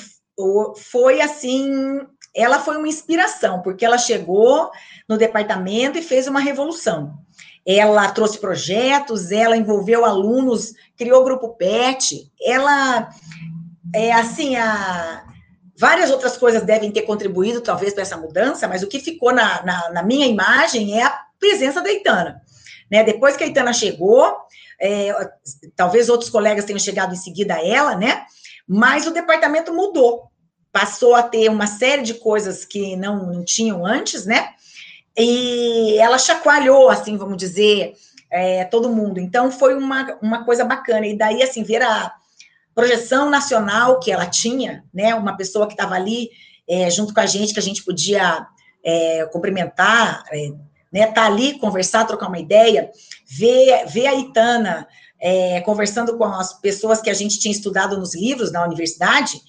foi 0.76 1.22
assim, 1.22 2.00
ela 2.36 2.58
foi 2.58 2.78
uma 2.78 2.88
inspiração, 2.88 3.62
porque 3.62 3.86
ela 3.86 4.00
chegou 4.00 4.72
no 5.08 5.20
departamento 5.20 6.00
e 6.00 6.02
fez 6.02 6.28
uma 6.28 6.40
revolução. 6.40 7.14
Ela 7.64 8.10
trouxe 8.12 8.40
projetos, 8.40 9.32
ela 9.32 9.56
envolveu 9.56 10.04
alunos, 10.04 10.74
criou 10.98 11.22
o 11.22 11.26
grupo 11.26 11.50
PET, 11.50 12.28
ela, 12.42 13.08
é 13.94 14.12
assim, 14.12 14.56
a, 14.56 15.24
várias 15.78 16.12
outras 16.12 16.38
coisas 16.38 16.64
devem 16.64 16.92
ter 16.92 17.04
contribuído, 17.04 17.62
talvez, 17.62 17.94
para 17.94 18.04
essa 18.04 18.18
mudança, 18.18 18.68
mas 18.68 18.84
o 18.84 18.88
que 18.88 19.00
ficou 19.00 19.34
na, 19.34 19.64
na, 19.66 19.90
na 19.92 20.04
minha 20.04 20.28
imagem 20.28 21.00
é 21.00 21.04
a 21.04 21.20
presença 21.40 21.82
da 21.82 21.92
Itana. 21.92 22.42
Né? 22.92 23.04
Depois 23.04 23.36
que 23.36 23.44
a 23.44 23.48
Itana 23.48 23.74
chegou, 23.74 24.36
é, 24.80 25.12
talvez 25.76 26.10
outros 26.10 26.30
colegas 26.30 26.66
tenham 26.66 26.80
chegado 26.80 27.14
em 27.14 27.18
seguida 27.18 27.56
a 27.56 27.66
ela, 27.66 27.96
né? 27.96 28.26
Mas 28.68 29.08
o 29.08 29.12
departamento 29.12 29.74
mudou, 29.74 30.32
passou 30.72 31.16
a 31.16 31.24
ter 31.24 31.50
uma 31.50 31.68
série 31.68 32.02
de 32.02 32.16
coisas 32.16 32.66
que 32.66 32.96
não, 32.96 33.26
não 33.26 33.44
tinham 33.44 33.86
antes, 33.86 34.26
né? 34.26 34.50
E 35.18 35.98
ela 36.00 36.18
chacoalhou, 36.18 36.90
assim, 36.90 37.18
vamos 37.18 37.38
dizer, 37.38 37.94
é, 38.32 38.66
todo 38.66 38.90
mundo. 38.90 39.20
Então, 39.20 39.52
foi 39.52 39.76
uma, 39.76 40.18
uma 40.22 40.44
coisa 40.44 40.66
bacana. 40.66 41.06
E 41.06 41.18
daí, 41.18 41.44
assim, 41.44 41.64
ver 41.64 41.84
a 41.84 42.14
projeção 42.74 43.30
nacional 43.30 44.00
que 44.00 44.12
ela 44.12 44.26
tinha, 44.26 44.84
né? 44.94 45.14
Uma 45.16 45.38
pessoa 45.38 45.68
que 45.68 45.74
estava 45.74 45.96
ali 45.96 46.30
é, 46.68 46.90
junto 46.90 47.14
com 47.14 47.20
a 47.20 47.26
gente, 47.26 47.54
que 47.54 47.60
a 47.60 47.64
gente 47.64 47.84
podia 47.84 48.46
é, 48.84 49.26
cumprimentar, 49.32 50.24
é, 50.32 50.50
né? 50.92 51.08
Tá 51.08 51.26
ali, 51.26 51.60
conversar, 51.60 52.06
trocar 52.06 52.28
uma 52.28 52.40
ideia, 52.40 52.90
ver, 53.28 53.86
ver 53.88 54.08
a 54.08 54.16
Itana 54.16 54.88
é, 55.20 55.62
conversando 55.62 56.18
com 56.18 56.26
as 56.26 56.60
pessoas 56.60 57.02
que 57.02 57.10
a 57.10 57.14
gente 57.14 57.40
tinha 57.40 57.52
estudado 57.52 57.98
nos 57.98 58.14
livros 58.14 58.52
na 58.52 58.64
universidade, 58.64 59.42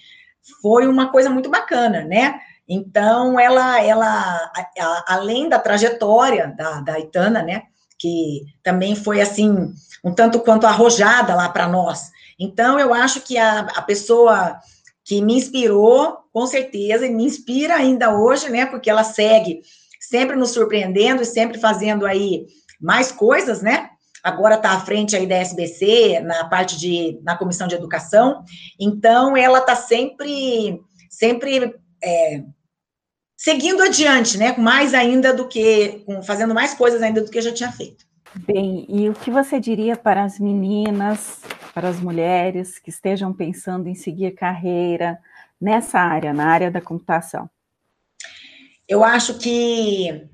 foi 0.63 0.87
uma 0.87 1.11
coisa 1.11 1.29
muito 1.29 1.51
bacana, 1.51 2.05
né? 2.05 2.39
Então, 2.69 3.39
ela, 3.39 3.83
ela 3.83 4.07
a, 4.07 4.71
a, 4.81 5.05
além 5.15 5.49
da 5.49 5.59
trajetória 5.59 6.55
da, 6.57 6.81
da 6.81 6.99
Itana, 6.99 7.43
né? 7.43 7.65
Que 7.99 8.43
também 8.63 8.95
foi 8.95 9.21
assim, 9.21 9.73
um 10.03 10.13
tanto 10.15 10.41
quanto 10.41 10.67
arrojada 10.67 11.35
lá 11.35 11.49
para 11.49 11.67
nós. 11.67 12.11
Então, 12.39 12.79
eu 12.79 12.93
acho 12.93 13.21
que 13.21 13.39
a, 13.39 13.61
a 13.61 13.83
pessoa 13.83 14.59
que 15.05 15.21
me 15.21 15.35
inspirou, 15.35 16.19
com 16.33 16.47
certeza, 16.47 17.07
e 17.07 17.11
me 17.11 17.25
inspira 17.25 17.77
ainda 17.77 18.17
hoje, 18.17 18.49
né? 18.49 18.67
Porque 18.67 18.89
ela 18.89 19.05
segue 19.05 19.61
sempre 20.01 20.37
nos 20.37 20.51
surpreendendo 20.51 21.23
e 21.23 21.27
sempre 21.27 21.59
fazendo 21.59 22.07
aí 22.07 22.47
mais 22.81 23.13
coisas, 23.13 23.63
né? 23.63 23.91
Agora 24.23 24.55
está 24.55 24.71
à 24.71 24.81
frente 24.81 25.15
aí 25.15 25.27
da 25.27 25.37
SBC, 25.37 26.21
na 26.21 26.49
parte 26.49 26.79
de, 26.79 27.21
na 27.23 27.37
comissão 27.37 27.69
de 27.69 27.75
educação, 27.75 28.43
então 28.81 29.37
ela 29.37 29.59
está 29.59 29.77
sempre, 29.77 30.81
sempre 31.11 31.75
é, 32.03 32.43
seguindo 33.37 33.83
adiante, 33.83 34.39
né? 34.39 34.57
Mais 34.57 34.95
ainda 34.95 35.35
do 35.35 35.47
que, 35.47 36.05
fazendo 36.27 36.55
mais 36.55 36.73
coisas 36.73 37.03
ainda 37.03 37.21
do 37.21 37.31
que 37.31 37.43
já 37.43 37.53
tinha 37.53 37.71
feito. 37.71 38.07
Bem, 38.47 38.87
e 38.89 39.09
o 39.09 39.13
que 39.13 39.31
você 39.31 39.61
diria 39.61 39.97
para 39.97 40.25
as 40.25 40.41
meninas, 40.41 41.41
para 41.75 41.89
as 41.89 41.99
mulheres 41.99 42.79
que 42.79 42.89
estejam 42.89 43.33
pensando 43.33 43.89
em 43.89 43.97
seguir 43.97 44.31
carreira 44.31 45.19
nessa 45.61 45.99
área, 45.99 46.33
na 46.33 46.47
área 46.47 46.71
da 46.71 46.81
computação? 46.81 47.51
Eu 48.89 49.03
acho 49.03 49.39
que 49.39 50.25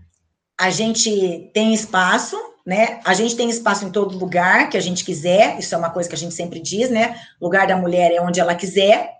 a 0.60 0.68
gente 0.68 1.50
tem 1.54 1.72
espaço, 1.72 2.36
né? 2.66 3.00
A 3.06 3.14
gente 3.14 3.34
tem 3.34 3.48
espaço 3.48 3.86
em 3.86 3.90
todo 3.90 4.18
lugar 4.18 4.68
que 4.68 4.76
a 4.76 4.80
gente 4.80 5.02
quiser, 5.02 5.58
isso 5.58 5.74
é 5.74 5.78
uma 5.78 5.88
coisa 5.88 6.08
que 6.08 6.14
a 6.14 6.18
gente 6.18 6.34
sempre 6.34 6.60
diz, 6.60 6.90
né? 6.90 7.18
O 7.40 7.46
lugar 7.46 7.66
da 7.66 7.76
mulher 7.76 8.12
é 8.12 8.20
onde 8.20 8.38
ela 8.38 8.54
quiser, 8.54 9.10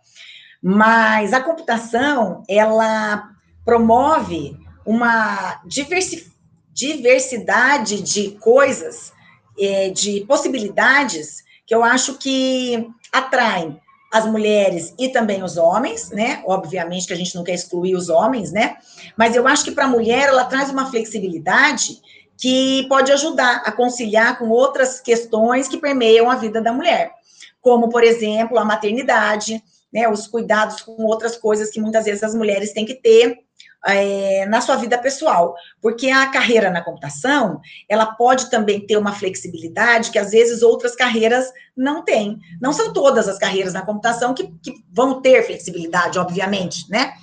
mas 0.63 1.33
a 1.33 1.41
computação, 1.41 2.43
ela 2.47 3.31
promove 3.65 4.59
uma 4.85 5.63
diversi 5.65 6.31
diversidade 6.73 8.01
de 8.01 8.33
coisas, 8.33 9.13
é, 9.59 9.91
de 9.91 10.25
possibilidades 10.27 11.45
que 11.71 11.75
eu 11.77 11.85
acho 11.85 12.15
que 12.15 12.91
atraem 13.13 13.81
as 14.13 14.27
mulheres 14.27 14.93
e 14.99 15.09
também 15.09 15.45
os 15.45 15.57
homens, 15.57 16.11
né? 16.11 16.43
Obviamente 16.45 17.07
que 17.07 17.13
a 17.13 17.17
gente 17.17 17.37
não 17.37 17.45
quer 17.45 17.55
excluir 17.55 17.95
os 17.95 18.09
homens, 18.09 18.51
né? 18.51 18.77
Mas 19.17 19.37
eu 19.37 19.47
acho 19.47 19.63
que 19.63 19.71
para 19.71 19.85
a 19.85 19.89
mulher 19.89 20.31
ela 20.31 20.47
traz 20.47 20.69
uma 20.69 20.91
flexibilidade 20.91 22.01
que 22.37 22.89
pode 22.89 23.13
ajudar 23.13 23.63
a 23.65 23.71
conciliar 23.71 24.37
com 24.37 24.49
outras 24.49 25.01
questões 25.01 25.69
que 25.69 25.79
permeiam 25.79 26.29
a 26.29 26.35
vida 26.35 26.61
da 26.61 26.73
mulher, 26.73 27.13
como, 27.61 27.89
por 27.89 28.03
exemplo, 28.03 28.59
a 28.59 28.65
maternidade, 28.65 29.63
né? 29.93 30.09
Os 30.09 30.27
cuidados 30.27 30.83
com 30.83 31.05
outras 31.05 31.37
coisas 31.37 31.71
que 31.71 31.81
muitas 31.81 32.05
vezes 32.05 32.25
as 32.25 32.35
mulheres 32.35 32.73
têm 32.73 32.85
que 32.85 32.95
ter 32.95 33.39
é, 33.87 34.45
na 34.47 34.61
sua 34.61 34.77
vida 34.77 34.99
pessoal, 34.99 35.55
porque 35.81 36.11
a 36.11 36.27
carreira 36.29 36.71
na 36.71 36.83
computação, 36.83 37.61
ela 37.89 38.07
pode 38.07 38.51
também 38.51 38.87
ter 38.87 38.97
uma 38.97 39.13
flexibilidade 39.13 40.11
que 40.11 40.19
às 40.19 40.31
vezes 40.31 40.63
outras 40.63 40.95
carreiras 40.95 41.51
não 41.77 42.05
têm. 42.05 42.39
Não 42.61 42.73
são 42.73 42.93
todas 42.93 43.27
as 43.29 43.39
carreiras 43.39 43.73
na 43.73 43.83
computação 43.83 44.35
que, 44.35 44.49
que 44.63 44.75
vão 44.93 45.23
ter 45.23 45.45
flexibilidade, 45.45 46.19
obviamente, 46.19 46.91
né? 46.91 47.15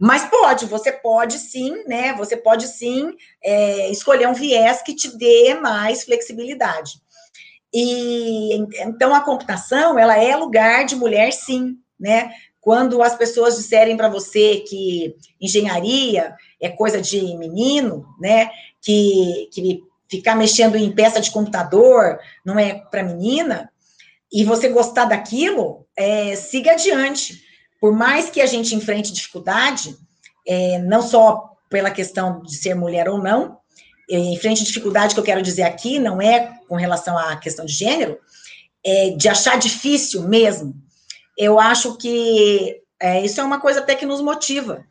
Mas 0.00 0.24
pode, 0.24 0.64
você 0.64 0.92
pode 0.92 1.38
sim, 1.38 1.84
né? 1.86 2.14
Você 2.14 2.36
pode 2.36 2.66
sim 2.68 3.12
é, 3.44 3.90
escolher 3.90 4.28
um 4.28 4.32
viés 4.32 4.80
que 4.80 4.94
te 4.94 5.14
dê 5.18 5.54
mais 5.54 6.04
flexibilidade. 6.04 6.92
E 7.72 8.54
então 8.80 9.14
a 9.14 9.20
computação, 9.20 9.98
ela 9.98 10.16
é 10.16 10.34
lugar 10.34 10.84
de 10.84 10.96
mulher, 10.96 11.32
sim, 11.32 11.76
né? 11.98 12.32
Quando 12.60 13.02
as 13.02 13.16
pessoas 13.16 13.56
disserem 13.56 13.96
para 13.96 14.08
você 14.08 14.56
que 14.68 15.16
engenharia 15.40 16.34
é 16.60 16.68
coisa 16.68 17.00
de 17.00 17.36
menino, 17.36 18.06
né? 18.20 18.50
Que, 18.82 19.48
que 19.52 19.82
ficar 20.10 20.34
mexendo 20.34 20.76
em 20.76 20.92
peça 20.92 21.20
de 21.20 21.30
computador 21.30 22.18
não 22.44 22.58
é 22.58 22.74
para 22.74 23.02
menina, 23.02 23.70
e 24.32 24.44
você 24.44 24.68
gostar 24.68 25.06
daquilo, 25.06 25.86
é, 25.96 26.36
siga 26.36 26.72
adiante. 26.72 27.42
Por 27.80 27.92
mais 27.92 28.30
que 28.30 28.40
a 28.40 28.46
gente 28.46 28.74
enfrente 28.74 29.12
dificuldade, 29.12 29.96
é, 30.46 30.78
não 30.78 31.02
só 31.02 31.56
pela 31.68 31.90
questão 31.90 32.42
de 32.42 32.56
ser 32.56 32.74
mulher 32.74 33.08
ou 33.08 33.18
não, 33.18 33.58
é, 34.10 34.16
enfrente 34.16 34.64
dificuldade 34.64 35.14
que 35.14 35.20
eu 35.20 35.24
quero 35.24 35.42
dizer 35.42 35.62
aqui, 35.62 35.98
não 35.98 36.20
é 36.20 36.58
com 36.68 36.76
relação 36.76 37.16
à 37.16 37.36
questão 37.36 37.64
de 37.64 37.72
gênero, 37.72 38.18
é 38.84 39.10
de 39.10 39.28
achar 39.28 39.58
difícil 39.58 40.22
mesmo 40.22 40.74
eu 41.40 41.58
acho 41.58 41.96
que 41.96 42.82
é, 43.00 43.24
isso 43.24 43.40
é 43.40 43.44
uma 43.44 43.58
coisa 43.58 43.80
até 43.80 43.94
que 43.94 44.04
nos 44.04 44.20
motiva. 44.20 44.84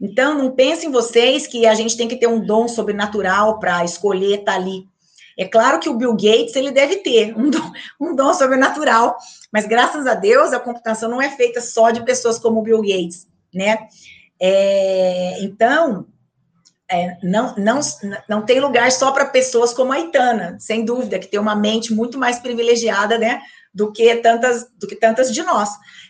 Então, 0.00 0.38
não 0.38 0.52
pensem 0.52 0.90
vocês 0.90 1.48
que 1.48 1.66
a 1.66 1.74
gente 1.74 1.96
tem 1.96 2.06
que 2.06 2.16
ter 2.16 2.28
um 2.28 2.38
dom 2.38 2.68
sobrenatural 2.68 3.58
para 3.58 3.84
escolher 3.84 4.38
estar 4.38 4.52
tá 4.52 4.58
ali. 4.58 4.86
É 5.36 5.44
claro 5.46 5.80
que 5.80 5.88
o 5.88 5.96
Bill 5.96 6.12
Gates 6.12 6.54
ele 6.54 6.70
deve 6.70 6.98
ter 6.98 7.36
um 7.36 7.50
dom, 7.50 7.72
um 8.00 8.14
dom 8.14 8.32
sobrenatural, 8.32 9.16
mas 9.52 9.66
graças 9.66 10.06
a 10.06 10.14
Deus 10.14 10.52
a 10.52 10.60
computação 10.60 11.10
não 11.10 11.20
é 11.20 11.28
feita 11.30 11.60
só 11.60 11.90
de 11.90 12.04
pessoas 12.04 12.38
como 12.38 12.60
o 12.60 12.62
Bill 12.62 12.80
Gates, 12.80 13.26
né? 13.52 13.88
É, 14.40 15.42
então, 15.42 16.06
é, 16.88 17.16
não, 17.20 17.54
não, 17.56 17.80
não 18.28 18.42
tem 18.42 18.60
lugar 18.60 18.92
só 18.92 19.10
para 19.10 19.26
pessoas 19.26 19.74
como 19.74 19.92
a 19.92 19.98
Itana, 19.98 20.56
sem 20.60 20.84
dúvida, 20.84 21.18
que 21.18 21.26
tem 21.26 21.40
uma 21.40 21.56
mente 21.56 21.92
muito 21.92 22.16
mais 22.16 22.38
privilegiada, 22.38 23.18
né, 23.18 23.40
do 23.76 23.92
que 23.92 24.16
tantas, 24.16 24.66
do 24.80 24.86
que 24.86 24.96
tantas 24.96 25.32
de 25.32 25.42
nós. 25.42 25.68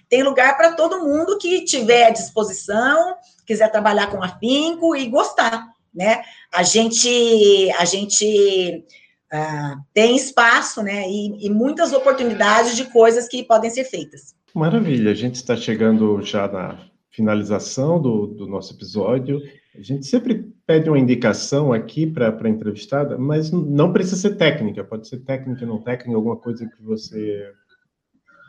Tem 0.09 0.23
lugar 0.23 0.57
para 0.57 0.75
todo 0.75 1.03
mundo 1.03 1.37
que 1.37 1.65
tiver 1.65 2.05
à 2.05 2.11
disposição, 2.11 3.17
quiser 3.45 3.73
trabalhar 3.73 4.07
com 4.07 4.23
afinco 4.23 4.95
e 4.95 5.09
gostar, 5.09 5.67
né? 5.93 6.23
A 6.55 6.63
gente, 6.63 7.69
a 7.77 7.85
gente 7.85 8.85
uh, 9.35 9.83
tem 9.93 10.15
espaço, 10.15 10.81
né? 10.81 11.09
E, 11.09 11.47
e 11.47 11.51
muitas 11.51 11.93
oportunidades 11.93 12.77
de 12.77 12.85
coisas 12.85 13.27
que 13.27 13.43
podem 13.43 13.69
ser 13.69 13.83
feitas. 13.83 14.33
Maravilha, 14.55 15.11
a 15.11 15.15
gente 15.15 15.35
está 15.35 15.57
chegando 15.57 16.23
já 16.23 16.47
na 16.47 16.79
finalização 17.11 18.01
do, 18.01 18.29
do 18.29 18.47
nosso 18.47 18.75
episódio. 18.75 19.41
A 19.77 19.83
gente 19.83 20.07
sempre 20.07 20.53
pede 20.67 20.89
uma 20.89 20.99
indicação 20.99 21.73
aqui 21.73 22.07
para 22.07 22.29
a 22.29 22.49
entrevistada, 22.49 23.19
mas 23.19 23.51
não 23.51 23.93
precisa 23.93 24.17
ser 24.17 24.37
técnica, 24.37 24.83
pode 24.83 25.07
ser 25.07 25.19
técnica, 25.19 25.67
não 25.67 25.83
técnica, 25.83 26.17
alguma 26.17 26.37
coisa 26.37 26.67
que 26.67 26.83
você 26.83 27.53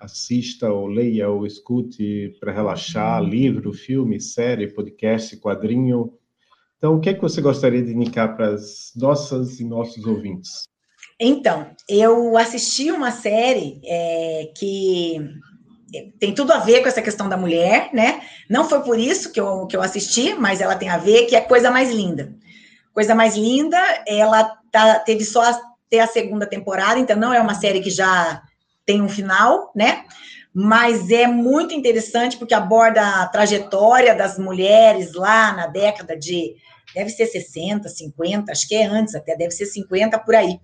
assista 0.01 0.71
ou 0.71 0.87
leia 0.87 1.29
ou 1.29 1.45
escute 1.45 2.37
para 2.39 2.53
relaxar, 2.53 3.21
livro, 3.21 3.73
filme, 3.73 4.21
série, 4.21 4.73
podcast, 4.73 5.35
quadrinho. 5.37 6.13
Então, 6.77 6.95
o 6.95 7.01
que 7.01 7.09
é 7.09 7.13
que 7.13 7.21
você 7.21 7.41
gostaria 7.41 7.83
de 7.83 7.91
indicar 7.91 8.35
para 8.35 8.53
as 8.53 8.93
nossas 8.95 9.59
e 9.59 9.65
nossos 9.65 10.05
ouvintes? 10.05 10.63
Então, 11.19 11.71
eu 11.89 12.37
assisti 12.37 12.91
uma 12.91 13.11
série 13.11 13.81
é, 13.83 14.51
que 14.55 15.17
tem 16.19 16.33
tudo 16.33 16.51
a 16.51 16.59
ver 16.59 16.81
com 16.81 16.87
essa 16.87 17.01
questão 17.01 17.29
da 17.29 17.37
mulher, 17.37 17.89
né? 17.93 18.21
Não 18.49 18.67
foi 18.67 18.81
por 18.81 18.99
isso 18.99 19.31
que 19.31 19.39
eu, 19.39 19.65
que 19.67 19.75
eu 19.75 19.81
assisti, 19.81 20.33
mas 20.33 20.61
ela 20.61 20.75
tem 20.75 20.89
a 20.89 20.97
ver, 20.97 21.25
que 21.25 21.35
é 21.35 21.41
Coisa 21.41 21.71
Mais 21.71 21.91
Linda. 21.91 22.33
Coisa 22.93 23.15
Mais 23.15 23.35
Linda, 23.35 23.77
ela 24.07 24.57
tá, 24.71 24.99
teve 24.99 25.23
só 25.23 25.41
até 25.41 25.99
a 25.99 26.07
segunda 26.07 26.45
temporada, 26.45 26.99
então 26.99 27.15
não 27.15 27.33
é 27.33 27.39
uma 27.39 27.55
série 27.55 27.79
que 27.79 27.89
já 27.89 28.41
tem 28.85 29.01
um 29.01 29.09
final, 29.09 29.71
né? 29.75 30.03
Mas 30.53 31.09
é 31.11 31.27
muito 31.27 31.73
interessante 31.73 32.37
porque 32.37 32.53
aborda 32.53 33.21
a 33.21 33.27
trajetória 33.27 34.15
das 34.15 34.39
mulheres 34.39 35.13
lá 35.13 35.53
na 35.53 35.67
década 35.67 36.17
de 36.17 36.55
deve 36.95 37.09
ser 37.09 37.27
60, 37.27 37.87
50, 37.87 38.51
acho 38.51 38.67
que 38.67 38.75
é 38.75 38.85
antes 38.85 39.13
até, 39.13 39.35
deve 39.35 39.51
ser 39.51 39.65
50 39.65 40.17
por 40.19 40.35
aí. 40.35 40.59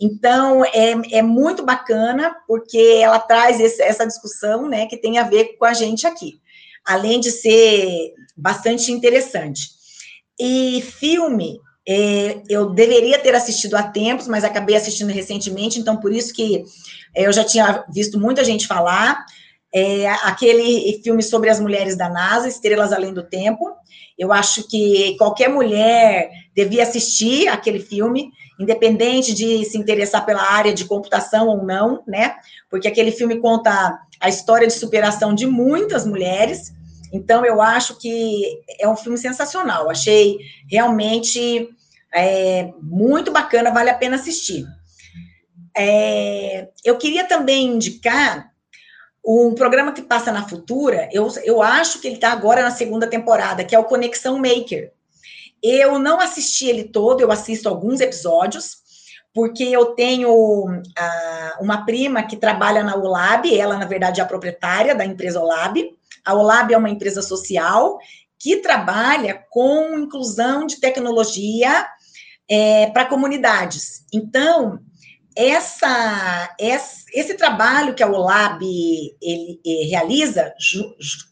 Então, 0.00 0.64
é, 0.64 0.94
é 1.12 1.22
muito 1.22 1.64
bacana, 1.64 2.34
porque 2.46 2.98
ela 3.00 3.18
traz 3.18 3.60
esse, 3.60 3.80
essa 3.82 4.06
discussão, 4.06 4.68
né, 4.68 4.86
que 4.86 4.96
tem 4.96 5.18
a 5.18 5.22
ver 5.22 5.56
com 5.56 5.64
a 5.64 5.72
gente 5.72 6.06
aqui, 6.06 6.40
além 6.84 7.20
de 7.20 7.30
ser 7.30 8.12
bastante 8.36 8.90
interessante. 8.90 9.68
E 10.38 10.82
filme, 10.82 11.60
é, 11.86 12.42
eu 12.48 12.70
deveria 12.70 13.18
ter 13.18 13.34
assistido 13.34 13.76
há 13.76 13.82
tempos, 13.82 14.26
mas 14.26 14.42
acabei 14.42 14.74
assistindo 14.74 15.10
recentemente, 15.10 15.78
então 15.78 15.96
por 15.98 16.12
isso 16.12 16.32
que 16.32 16.64
é, 17.14 17.26
eu 17.26 17.32
já 17.32 17.44
tinha 17.44 17.84
visto 17.92 18.18
muita 18.18 18.42
gente 18.42 18.66
falar. 18.66 19.24
É, 19.76 20.08
aquele 20.08 21.00
filme 21.02 21.20
sobre 21.20 21.50
as 21.50 21.58
mulheres 21.58 21.96
da 21.96 22.08
NASA, 22.08 22.46
Estrelas 22.46 22.92
Além 22.92 23.12
do 23.12 23.24
Tempo. 23.24 23.72
Eu 24.16 24.32
acho 24.32 24.68
que 24.68 25.16
qualquer 25.18 25.48
mulher 25.48 26.30
devia 26.54 26.84
assistir 26.84 27.48
aquele 27.48 27.80
filme, 27.80 28.30
independente 28.58 29.34
de 29.34 29.64
se 29.64 29.76
interessar 29.76 30.24
pela 30.24 30.42
área 30.42 30.72
de 30.72 30.84
computação 30.84 31.48
ou 31.48 31.64
não, 31.64 32.02
né? 32.06 32.36
Porque 32.70 32.88
aquele 32.88 33.10
filme 33.10 33.40
conta 33.40 33.98
a 34.20 34.28
história 34.28 34.66
de 34.66 34.72
superação 34.72 35.34
de 35.34 35.46
muitas 35.46 36.06
mulheres. 36.06 36.72
Então, 37.12 37.44
eu 37.44 37.60
acho 37.60 37.98
que 37.98 38.60
é 38.78 38.88
um 38.88 38.96
filme 38.96 39.18
sensacional. 39.18 39.90
Achei 39.90 40.38
realmente 40.70 41.68
é, 42.14 42.72
muito 42.80 43.32
bacana, 43.32 43.72
vale 43.72 43.90
a 43.90 43.94
pena 43.94 44.16
assistir. 44.16 44.64
É, 45.76 46.68
eu 46.84 46.96
queria 46.96 47.24
também 47.24 47.66
indicar 47.66 48.52
um 49.26 49.54
programa 49.54 49.92
que 49.92 50.02
passa 50.02 50.30
na 50.30 50.46
Futura, 50.46 51.08
eu, 51.10 51.26
eu 51.44 51.62
acho 51.62 51.98
que 51.98 52.06
ele 52.06 52.16
está 52.16 52.30
agora 52.30 52.62
na 52.62 52.70
segunda 52.70 53.06
temporada, 53.06 53.64
que 53.64 53.74
é 53.74 53.78
o 53.78 53.84
Conexão 53.84 54.38
Maker. 54.38 54.92
Eu 55.62 55.98
não 55.98 56.20
assisti 56.20 56.66
ele 56.66 56.84
todo, 56.84 57.20
eu 57.20 57.30
assisto 57.32 57.68
alguns 57.68 58.00
episódios, 58.00 58.76
porque 59.32 59.64
eu 59.64 59.86
tenho 59.94 60.30
uh, 60.30 61.62
uma 61.62 61.84
prima 61.84 62.22
que 62.22 62.36
trabalha 62.36 62.82
na 62.82 62.94
Olab, 62.94 63.52
ela, 63.52 63.76
na 63.76 63.86
verdade, 63.86 64.20
é 64.20 64.22
a 64.24 64.26
proprietária 64.26 64.94
da 64.94 65.04
empresa 65.04 65.40
Olab. 65.40 65.82
A 66.24 66.34
Olab 66.34 66.72
é 66.72 66.78
uma 66.78 66.90
empresa 66.90 67.22
social 67.22 67.98
que 68.38 68.56
trabalha 68.56 69.42
com 69.50 69.98
inclusão 69.98 70.66
de 70.66 70.78
tecnologia 70.78 71.86
é, 72.48 72.88
para 72.90 73.06
comunidades. 73.06 74.04
Então, 74.12 74.78
essa, 75.36 76.54
essa, 76.58 77.04
esse 77.12 77.34
trabalho 77.34 77.94
que 77.94 78.02
a 78.02 78.08
OLAB 78.08 78.62
ele, 78.62 79.60
ele 79.64 79.84
realiza 79.88 80.52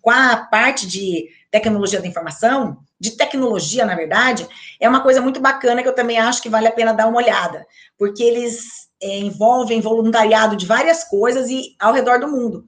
com 0.01 0.11
a 0.11 0.37
parte 0.37 0.87
de 0.87 1.29
tecnologia 1.51 2.01
da 2.01 2.09
informação, 2.09 2.79
de 3.03 3.17
tecnologia, 3.17 3.85
na 3.85 3.97
verdade, 3.97 4.49
é 4.79 4.89
uma 4.89 5.03
coisa 5.03 5.21
muito 5.21 5.41
bacana 5.41 5.83
que 5.83 5.89
eu 5.89 5.95
também 5.95 6.21
acho 6.21 6.41
que 6.41 6.49
vale 6.49 6.69
a 6.69 6.73
pena 6.73 6.93
dar 6.95 7.09
uma 7.09 7.17
olhada, 7.17 7.67
porque 7.99 8.23
eles 8.23 8.63
é, 9.03 9.19
envolvem 9.19 9.81
voluntariado 9.81 10.55
de 10.55 10.65
várias 10.65 11.03
coisas 11.03 11.51
e 11.51 11.75
ao 11.81 11.93
redor 11.93 12.21
do 12.21 12.29
mundo. 12.29 12.65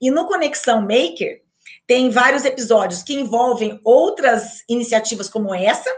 E 0.00 0.10
no 0.10 0.26
Conexão 0.26 0.80
Maker, 0.80 1.40
tem 1.86 2.10
vários 2.10 2.44
episódios 2.44 3.04
que 3.04 3.14
envolvem 3.14 3.80
outras 3.84 4.64
iniciativas 4.68 5.28
como 5.28 5.54
essa, 5.54 5.88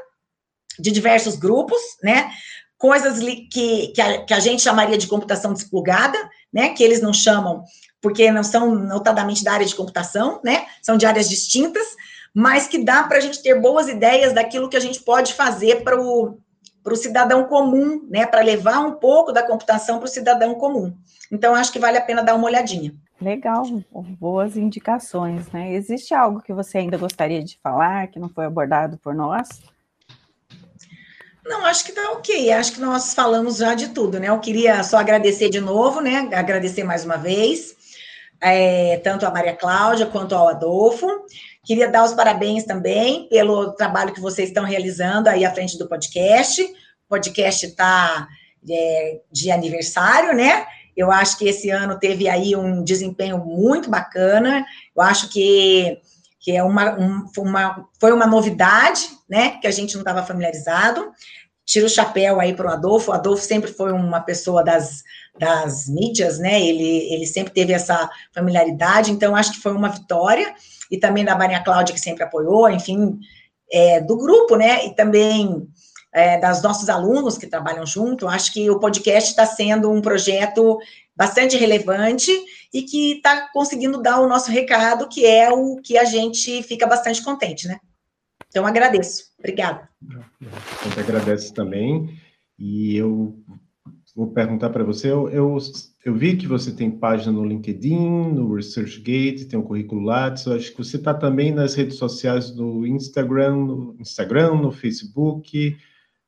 de 0.78 0.90
diversos 0.90 1.34
grupos, 1.34 1.80
né? 2.02 2.30
Coisas 2.76 3.18
que, 3.50 3.88
que 3.88 4.00
a, 4.02 4.22
que, 4.22 4.34
a, 4.34 4.38
gente 4.38 4.60
chamaria 4.60 4.98
de 4.98 5.06
computação 5.06 5.54
desplugada, 5.54 6.18
né? 6.52 6.74
Que 6.74 6.84
eles 6.84 7.00
não 7.00 7.14
chamam 7.14 7.64
porque 8.02 8.30
não 8.30 8.44
são 8.44 8.74
notadamente 8.74 9.42
da 9.42 9.54
área 9.54 9.66
de 9.66 9.74
computação, 9.74 10.42
né? 10.44 10.66
São 10.82 10.98
de 10.98 11.06
áreas 11.06 11.26
distintas, 11.26 11.86
mas 12.34 12.66
que 12.66 12.78
dá 12.78 13.02
para 13.02 13.18
a 13.18 13.20
gente 13.20 13.42
ter 13.42 13.60
boas 13.60 13.88
ideias 13.88 14.32
daquilo 14.32 14.68
que 14.68 14.76
a 14.76 14.80
gente 14.80 15.00
pode 15.02 15.34
fazer 15.34 15.82
para 15.82 16.00
o 16.00 16.38
para 16.82 16.94
o 16.94 16.96
cidadão 16.96 17.44
comum, 17.44 18.06
né, 18.08 18.24
para 18.24 18.40
levar 18.40 18.78
um 18.78 18.92
pouco 18.92 19.30
da 19.30 19.42
computação 19.42 19.98
para 19.98 20.06
o 20.06 20.10
cidadão 20.10 20.54
comum. 20.54 20.96
Então, 21.30 21.54
acho 21.54 21.70
que 21.70 21.78
vale 21.78 21.98
a 21.98 22.00
pena 22.00 22.22
dar 22.22 22.34
uma 22.34 22.46
olhadinha. 22.46 22.94
Legal, 23.20 23.64
boas 24.18 24.56
indicações, 24.56 25.50
né? 25.52 25.74
Existe 25.74 26.14
algo 26.14 26.40
que 26.40 26.52
você 26.52 26.78
ainda 26.78 26.96
gostaria 26.96 27.42
de 27.42 27.58
falar 27.62 28.06
que 28.06 28.18
não 28.18 28.28
foi 28.28 28.46
abordado 28.46 28.96
por 28.96 29.14
nós? 29.14 29.48
Não, 31.44 31.66
acho 31.66 31.84
que 31.84 31.92
tá 31.92 32.12
ok. 32.12 32.52
Acho 32.52 32.72
que 32.72 32.80
nós 32.80 33.12
falamos 33.12 33.56
já 33.56 33.74
de 33.74 33.88
tudo, 33.88 34.20
né? 34.20 34.28
Eu 34.28 34.38
queria 34.38 34.82
só 34.84 34.98
agradecer 34.98 35.50
de 35.50 35.60
novo, 35.60 36.00
né? 36.00 36.28
Agradecer 36.32 36.84
mais 36.84 37.04
uma 37.04 37.16
vez, 37.16 37.76
é, 38.40 38.98
tanto 38.98 39.26
a 39.26 39.30
Maria 39.30 39.54
Cláudia 39.54 40.06
quanto 40.06 40.34
ao 40.34 40.48
Adolfo. 40.48 41.06
Queria 41.64 41.90
dar 41.90 42.04
os 42.04 42.14
parabéns 42.14 42.64
também 42.64 43.28
pelo 43.28 43.72
trabalho 43.72 44.12
que 44.12 44.20
vocês 44.20 44.48
estão 44.48 44.64
realizando 44.64 45.28
aí 45.28 45.44
à 45.44 45.52
frente 45.52 45.76
do 45.76 45.88
podcast. 45.88 46.62
O 46.62 47.08
podcast 47.08 47.66
está 47.66 48.28
é, 48.70 49.20
de 49.30 49.50
aniversário, 49.50 50.34
né? 50.34 50.66
Eu 50.96 51.12
acho 51.12 51.38
que 51.38 51.48
esse 51.48 51.70
ano 51.70 51.98
teve 51.98 52.28
aí 52.28 52.56
um 52.56 52.82
desempenho 52.82 53.38
muito 53.38 53.88
bacana. 53.88 54.64
Eu 54.96 55.02
acho 55.02 55.28
que, 55.28 55.98
que 56.40 56.56
é 56.56 56.62
uma, 56.62 56.98
um, 56.98 57.24
uma, 57.38 57.88
foi 58.00 58.12
uma 58.12 58.26
novidade, 58.26 59.08
né? 59.28 59.58
Que 59.60 59.66
a 59.66 59.70
gente 59.70 59.94
não 59.94 60.00
estava 60.00 60.24
familiarizado. 60.24 61.12
Tiro 61.68 61.84
o 61.84 61.90
chapéu 61.90 62.40
aí 62.40 62.54
para 62.54 62.66
o 62.66 62.72
Adolfo. 62.72 63.10
O 63.10 63.14
Adolfo 63.14 63.44
sempre 63.44 63.70
foi 63.70 63.92
uma 63.92 64.20
pessoa 64.20 64.64
das, 64.64 65.04
das 65.38 65.86
mídias, 65.86 66.38
né? 66.38 66.58
Ele, 66.62 67.12
ele 67.12 67.26
sempre 67.26 67.52
teve 67.52 67.74
essa 67.74 68.08
familiaridade, 68.32 69.10
então 69.12 69.36
acho 69.36 69.52
que 69.52 69.60
foi 69.60 69.72
uma 69.72 69.90
vitória. 69.90 70.54
E 70.90 70.96
também 70.96 71.26
da 71.26 71.36
Maria 71.36 71.62
Cláudia, 71.62 71.94
que 71.94 72.00
sempre 72.00 72.24
apoiou, 72.24 72.70
enfim, 72.70 73.18
é, 73.70 74.00
do 74.00 74.16
grupo, 74.16 74.56
né? 74.56 74.86
E 74.86 74.94
também 74.94 75.68
é, 76.10 76.38
das 76.38 76.62
nossos 76.62 76.88
alunos 76.88 77.36
que 77.36 77.46
trabalham 77.46 77.84
junto, 77.84 78.26
acho 78.26 78.50
que 78.50 78.70
o 78.70 78.80
podcast 78.80 79.28
está 79.28 79.44
sendo 79.44 79.90
um 79.92 80.00
projeto 80.00 80.78
bastante 81.14 81.54
relevante 81.58 82.30
e 82.72 82.80
que 82.82 83.16
está 83.16 83.46
conseguindo 83.52 84.00
dar 84.00 84.20
o 84.20 84.28
nosso 84.28 84.50
recado, 84.50 85.06
que 85.06 85.26
é 85.26 85.52
o 85.52 85.76
que 85.82 85.98
a 85.98 86.04
gente 86.06 86.62
fica 86.62 86.86
bastante 86.86 87.22
contente, 87.22 87.68
né? 87.68 87.78
Então, 88.48 88.66
agradeço. 88.66 89.24
Obrigada. 89.38 89.88
A 90.02 90.84
gente 90.84 91.00
agradece 91.00 91.52
também. 91.52 92.18
E 92.58 92.96
eu 92.96 93.38
vou 94.18 94.32
perguntar 94.32 94.70
para 94.70 94.82
você, 94.82 95.10
eu, 95.10 95.28
eu, 95.28 95.56
eu, 96.04 96.14
vi 96.14 96.36
que 96.36 96.46
você 96.46 96.72
tem 96.72 96.90
página 96.90 97.30
no 97.30 97.44
LinkedIn, 97.44 98.32
no 98.32 98.52
ResearchGate, 98.52 99.44
tem 99.44 99.56
um 99.56 99.62
currículo 99.62 100.02
Lattes, 100.02 100.44
eu 100.44 100.54
acho 100.54 100.72
que 100.72 100.78
você 100.78 100.96
está 100.96 101.14
também 101.14 101.52
nas 101.52 101.76
redes 101.76 101.98
sociais 101.98 102.50
do 102.50 102.84
Instagram, 102.84 103.54
no 103.54 103.96
Instagram, 104.00 104.56
no 104.56 104.72
Facebook, 104.72 105.76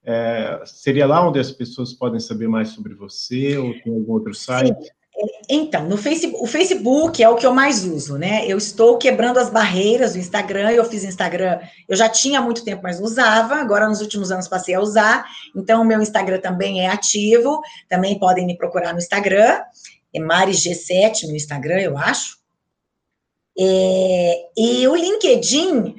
é, 0.04 0.62
seria 0.64 1.04
lá 1.04 1.26
onde 1.26 1.40
as 1.40 1.50
pessoas 1.50 1.92
podem 1.92 2.20
saber 2.20 2.46
mais 2.46 2.68
sobre 2.68 2.94
você 2.94 3.58
ou 3.58 3.74
tem 3.80 3.92
algum 3.92 4.12
outro 4.12 4.34
site? 4.34 4.84
Sim. 4.84 4.99
Então, 5.48 5.84
no 5.86 5.96
Facebook, 5.96 6.42
o 6.42 6.46
Facebook 6.46 7.22
é 7.22 7.28
o 7.28 7.34
que 7.34 7.44
eu 7.44 7.52
mais 7.52 7.84
uso, 7.84 8.16
né? 8.16 8.44
Eu 8.46 8.56
estou 8.56 8.96
quebrando 8.96 9.38
as 9.38 9.50
barreiras 9.50 10.12
do 10.12 10.18
Instagram. 10.18 10.70
Eu 10.70 10.84
fiz 10.84 11.04
Instagram, 11.04 11.60
eu 11.88 11.96
já 11.96 12.08
tinha 12.08 12.40
muito 12.40 12.64
tempo, 12.64 12.82
mas 12.82 12.98
não 12.98 13.06
usava. 13.06 13.56
Agora, 13.56 13.88
nos 13.88 14.00
últimos 14.00 14.30
anos, 14.30 14.48
passei 14.48 14.74
a 14.74 14.80
usar. 14.80 15.26
Então, 15.54 15.82
o 15.82 15.84
meu 15.84 16.00
Instagram 16.00 16.40
também 16.40 16.82
é 16.82 16.88
ativo. 16.88 17.60
Também 17.88 18.18
podem 18.18 18.46
me 18.46 18.56
procurar 18.56 18.92
no 18.92 18.98
Instagram. 18.98 19.60
É 20.14 20.20
MariG7 20.20 21.28
no 21.28 21.36
Instagram, 21.36 21.80
eu 21.80 21.98
acho. 21.98 22.38
É, 23.58 24.48
e 24.56 24.88
o 24.88 24.94
LinkedIn, 24.94 25.94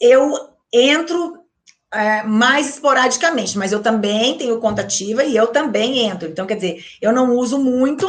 eu 0.00 0.32
entro 0.72 1.44
é, 1.92 2.22
mais 2.22 2.70
esporadicamente, 2.70 3.56
mas 3.58 3.72
eu 3.72 3.82
também 3.82 4.36
tenho 4.36 4.60
conta 4.60 4.82
ativa 4.82 5.24
e 5.24 5.36
eu 5.36 5.48
também 5.48 6.00
entro. 6.00 6.28
Então, 6.28 6.46
quer 6.46 6.56
dizer, 6.56 6.84
eu 7.00 7.12
não 7.12 7.36
uso 7.36 7.58
muito, 7.58 8.06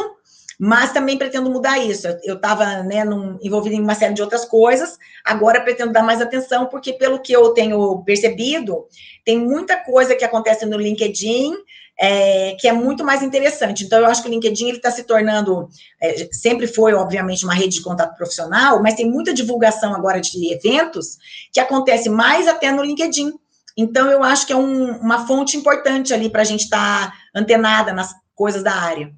mas 0.58 0.92
também 0.92 1.16
pretendo 1.16 1.50
mudar 1.50 1.78
isso. 1.78 2.08
Eu 2.24 2.34
estava 2.34 2.82
né, 2.82 3.04
envolvida 3.40 3.76
em 3.76 3.80
uma 3.80 3.94
série 3.94 4.14
de 4.14 4.22
outras 4.22 4.44
coisas, 4.44 4.98
agora 5.24 5.60
pretendo 5.60 5.92
dar 5.92 6.02
mais 6.02 6.20
atenção, 6.20 6.66
porque 6.66 6.92
pelo 6.92 7.20
que 7.20 7.32
eu 7.32 7.50
tenho 7.50 8.02
percebido, 8.04 8.86
tem 9.24 9.38
muita 9.38 9.76
coisa 9.76 10.16
que 10.16 10.24
acontece 10.24 10.66
no 10.66 10.76
LinkedIn 10.76 11.54
é, 12.00 12.54
que 12.58 12.68
é 12.68 12.72
muito 12.72 13.04
mais 13.04 13.22
interessante. 13.22 13.84
Então, 13.84 13.98
eu 13.98 14.06
acho 14.06 14.22
que 14.22 14.28
o 14.28 14.30
LinkedIn 14.30 14.70
está 14.70 14.90
se 14.90 15.02
tornando, 15.02 15.68
é, 16.00 16.28
sempre 16.32 16.68
foi, 16.68 16.94
obviamente, 16.94 17.44
uma 17.44 17.54
rede 17.54 17.76
de 17.76 17.82
contato 17.82 18.16
profissional, 18.16 18.80
mas 18.80 18.94
tem 18.94 19.10
muita 19.10 19.34
divulgação 19.34 19.94
agora 19.94 20.20
de 20.20 20.52
eventos 20.52 21.18
que 21.52 21.58
acontece 21.58 22.08
mais 22.08 22.46
até 22.46 22.70
no 22.70 22.84
LinkedIn. 22.84 23.32
Então, 23.76 24.10
eu 24.10 24.22
acho 24.22 24.46
que 24.46 24.52
é 24.52 24.56
um, 24.56 24.96
uma 24.98 25.26
fonte 25.26 25.56
importante 25.56 26.14
ali 26.14 26.30
para 26.30 26.42
a 26.42 26.44
gente 26.44 26.64
estar 26.64 27.10
tá 27.10 27.16
antenada 27.34 27.92
nas 27.92 28.14
coisas 28.34 28.62
da 28.62 28.72
área. 28.72 29.12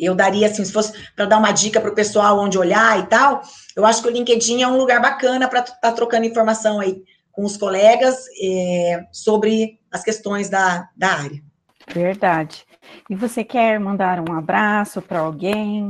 Eu 0.00 0.14
daria, 0.14 0.46
assim, 0.46 0.64
se 0.64 0.72
fosse 0.72 0.92
para 1.14 1.26
dar 1.26 1.38
uma 1.38 1.52
dica 1.52 1.80
para 1.80 1.90
o 1.90 1.94
pessoal 1.94 2.38
onde 2.38 2.58
olhar 2.58 2.98
e 2.98 3.06
tal, 3.06 3.42
eu 3.76 3.84
acho 3.84 4.02
que 4.02 4.08
o 4.08 4.12
LinkedIn 4.12 4.62
é 4.62 4.68
um 4.68 4.76
lugar 4.76 5.00
bacana 5.00 5.48
para 5.48 5.60
estar 5.60 5.74
tá 5.76 5.92
trocando 5.92 6.26
informação 6.26 6.80
aí 6.80 7.02
com 7.30 7.44
os 7.44 7.56
colegas 7.56 8.24
é, 8.42 9.04
sobre 9.12 9.78
as 9.90 10.02
questões 10.02 10.48
da, 10.48 10.88
da 10.96 11.12
área. 11.12 11.42
Verdade. 11.92 12.64
E 13.08 13.14
você 13.14 13.44
quer 13.44 13.78
mandar 13.78 14.20
um 14.20 14.32
abraço 14.32 15.00
para 15.00 15.20
alguém? 15.20 15.86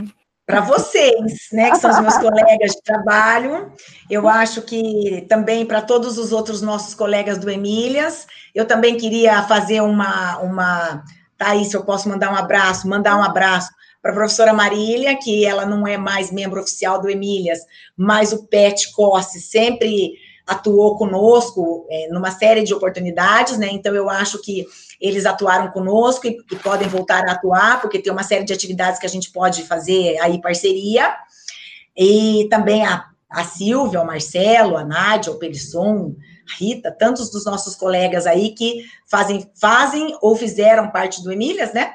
para 0.50 0.60
vocês, 0.62 1.48
né, 1.52 1.70
que 1.70 1.76
são 1.76 1.90
os 1.90 2.00
meus 2.00 2.18
colegas 2.18 2.72
de 2.72 2.82
trabalho. 2.82 3.72
Eu 4.10 4.28
acho 4.28 4.62
que 4.62 5.24
também 5.28 5.64
para 5.64 5.80
todos 5.80 6.18
os 6.18 6.32
outros 6.32 6.60
nossos 6.60 6.92
colegas 6.92 7.38
do 7.38 7.48
Emílias, 7.48 8.26
eu 8.54 8.66
também 8.66 8.96
queria 8.96 9.42
fazer 9.44 9.80
uma, 9.80 10.38
uma, 10.38 11.04
Thaís, 11.38 11.72
eu 11.72 11.84
posso 11.84 12.08
mandar 12.08 12.32
um 12.32 12.36
abraço, 12.36 12.88
mandar 12.88 13.16
um 13.16 13.22
abraço 13.22 13.70
para 14.02 14.12
a 14.12 14.14
professora 14.14 14.52
Marília, 14.52 15.16
que 15.16 15.44
ela 15.44 15.66
não 15.66 15.86
é 15.86 15.96
mais 15.96 16.32
membro 16.32 16.60
oficial 16.60 17.00
do 17.00 17.10
Emílias, 17.10 17.60
mas 17.96 18.32
o 18.32 18.46
PET 18.46 18.92
Cossi 18.92 19.40
sempre 19.40 20.14
atuou 20.46 20.96
conosco 20.96 21.86
é, 21.88 22.08
numa 22.08 22.30
série 22.30 22.64
de 22.64 22.74
oportunidades, 22.74 23.56
né? 23.56 23.68
Então 23.70 23.94
eu 23.94 24.10
acho 24.10 24.42
que 24.42 24.66
eles 25.00 25.24
atuaram 25.24 25.70
conosco 25.70 26.26
e, 26.26 26.38
e, 26.50 26.56
podem 26.56 26.88
voltar 26.88 27.24
a 27.28 27.32
atuar, 27.32 27.80
porque 27.80 28.00
tem 28.00 28.12
uma 28.12 28.24
série 28.24 28.44
de 28.44 28.52
atividades 28.52 28.98
que 28.98 29.06
a 29.06 29.10
gente 29.10 29.30
pode 29.30 29.62
fazer 29.62 30.18
aí 30.18 30.40
parceria. 30.40 31.14
E 31.96 32.48
também 32.50 32.84
a, 32.84 33.06
a 33.30 33.44
Silvia, 33.44 34.00
o 34.00 34.06
Marcelo, 34.06 34.76
a 34.76 34.84
Nádia, 34.84 35.32
o 35.32 35.36
Pelisson, 35.36 36.16
a 36.50 36.56
Rita, 36.58 36.90
tantos 36.90 37.30
dos 37.30 37.44
nossos 37.44 37.76
colegas 37.76 38.26
aí 38.26 38.50
que 38.50 38.84
fazem, 39.06 39.48
fazem 39.54 40.16
ou 40.20 40.34
fizeram 40.34 40.90
parte 40.90 41.22
do 41.22 41.30
Emílias, 41.30 41.72
né? 41.72 41.92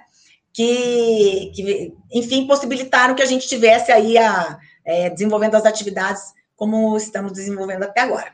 Que, 0.56 1.52
que 1.54 1.94
enfim, 2.14 2.48
possibilitaram 2.48 3.14
que 3.14 3.22
a 3.22 3.26
gente 3.26 3.46
tivesse 3.46 3.92
aí 3.92 4.18
a, 4.18 4.58
é, 4.86 5.10
desenvolvendo 5.10 5.56
as 5.56 5.66
atividades 5.66 6.34
como 6.56 6.96
estamos 6.96 7.34
desenvolvendo 7.34 7.84
até 7.84 8.00
agora. 8.00 8.32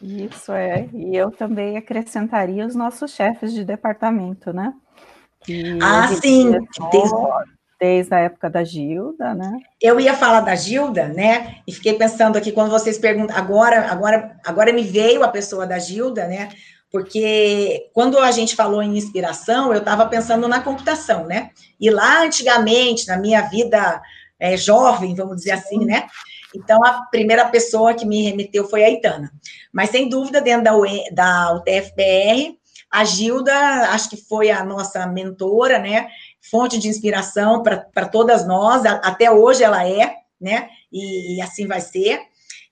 Isso 0.00 0.52
é, 0.52 0.88
e 0.92 1.16
eu 1.16 1.32
também 1.32 1.76
acrescentaria 1.76 2.64
os 2.64 2.76
nossos 2.76 3.10
chefes 3.10 3.52
de 3.52 3.64
departamento, 3.64 4.52
né? 4.52 4.72
Que 5.40 5.78
ah, 5.82 6.06
sim. 6.08 6.52
Desde... 6.92 7.16
desde 7.80 8.14
a 8.14 8.18
época 8.20 8.48
da 8.48 8.62
Gilda, 8.62 9.34
né? 9.34 9.58
Eu 9.80 9.98
ia 9.98 10.14
falar 10.14 10.42
da 10.42 10.54
Gilda, 10.54 11.08
né? 11.08 11.56
E 11.66 11.72
fiquei 11.72 11.94
pensando 11.94 12.36
aqui 12.36 12.52
quando 12.52 12.70
vocês 12.70 12.98
perguntam, 12.98 13.36
agora, 13.36 13.90
agora, 13.90 14.36
agora 14.46 14.72
me 14.72 14.82
veio 14.82 15.24
a 15.24 15.28
pessoa 15.28 15.66
da 15.66 15.78
Gilda, 15.78 16.26
né? 16.26 16.50
Porque 16.94 17.90
quando 17.92 18.20
a 18.20 18.30
gente 18.30 18.54
falou 18.54 18.80
em 18.80 18.96
inspiração, 18.96 19.72
eu 19.72 19.80
estava 19.80 20.06
pensando 20.06 20.46
na 20.46 20.60
computação, 20.60 21.26
né? 21.26 21.50
E 21.80 21.90
lá 21.90 22.22
antigamente, 22.22 23.08
na 23.08 23.16
minha 23.16 23.40
vida 23.40 24.00
é, 24.38 24.56
jovem, 24.56 25.12
vamos 25.12 25.38
dizer 25.38 25.50
assim, 25.50 25.84
né? 25.84 26.06
Então, 26.54 26.78
a 26.84 27.02
primeira 27.10 27.48
pessoa 27.48 27.94
que 27.94 28.06
me 28.06 28.22
remeteu 28.22 28.68
foi 28.68 28.84
a 28.84 28.90
Itana. 28.90 29.32
Mas, 29.72 29.90
sem 29.90 30.08
dúvida, 30.08 30.40
dentro 30.40 30.62
da, 30.62 30.76
UE, 30.76 31.12
da 31.12 31.52
UTFPR, 31.56 32.56
a 32.88 33.04
Gilda, 33.04 33.52
acho 33.90 34.08
que 34.08 34.16
foi 34.16 34.52
a 34.52 34.64
nossa 34.64 35.04
mentora, 35.04 35.80
né? 35.80 36.06
Fonte 36.48 36.78
de 36.78 36.86
inspiração 36.86 37.60
para 37.60 38.06
todas 38.06 38.46
nós, 38.46 38.86
até 38.86 39.32
hoje 39.32 39.64
ela 39.64 39.84
é, 39.84 40.14
né? 40.40 40.68
E, 40.92 41.38
e, 41.38 41.42
assim 41.42 41.66
vai 41.66 41.80
ser. 41.80 42.20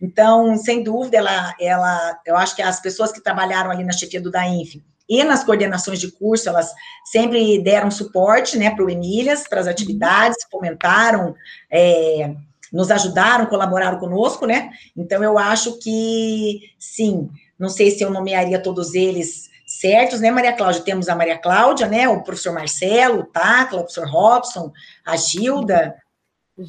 Então, 0.03 0.57
sem 0.57 0.83
dúvida, 0.83 1.19
ela, 1.19 1.55
ela, 1.61 2.21
eu 2.27 2.37
acho 2.37 2.57
que 2.57 2.63
as 2.63 2.81
pessoas 2.81 3.13
que 3.13 3.23
trabalharam 3.23 3.71
ali 3.71 3.85
na 3.85 3.93
chefia 3.93 4.21
do 4.21 4.33
DAINF 4.33 4.83
e 5.09 5.23
nas 5.23 5.45
coordenações 5.45 6.01
de 6.01 6.11
curso, 6.11 6.49
elas 6.49 6.73
sempre 7.05 7.63
deram 7.63 7.89
suporte, 7.89 8.59
né, 8.59 8.71
para 8.71 8.85
o 8.85 8.91
Emílias, 8.91 9.47
para 9.47 9.61
as 9.61 9.69
atividades, 9.69 10.45
comentaram, 10.51 11.37
é, 11.71 12.35
nos 12.73 12.91
ajudaram, 12.91 13.47
colaboraram 13.47 14.01
conosco, 14.01 14.45
né? 14.45 14.71
Então, 14.97 15.23
eu 15.23 15.39
acho 15.39 15.79
que, 15.79 16.61
sim, 16.81 17.31
não 17.57 17.69
sei 17.69 17.93
se 17.93 18.03
eu 18.03 18.11
nomearia 18.11 18.61
todos 18.61 18.95
eles 18.95 19.51
certos, 19.65 20.21
né, 20.21 20.33
Maria 20.33 20.53
Cláudia? 20.53 20.83
Temos 20.83 21.09
a 21.09 21.15
Maria 21.15 21.39
Cláudia, 21.39 21.87
né, 21.87 22.09
o 22.09 22.25
professor 22.25 22.53
Marcelo, 22.53 23.21
o 23.21 23.27
Tacla, 23.27 23.81
o 23.81 23.83
professor 23.85 24.09
Robson, 24.09 24.73
a 25.05 25.17
Gilda. 25.17 25.95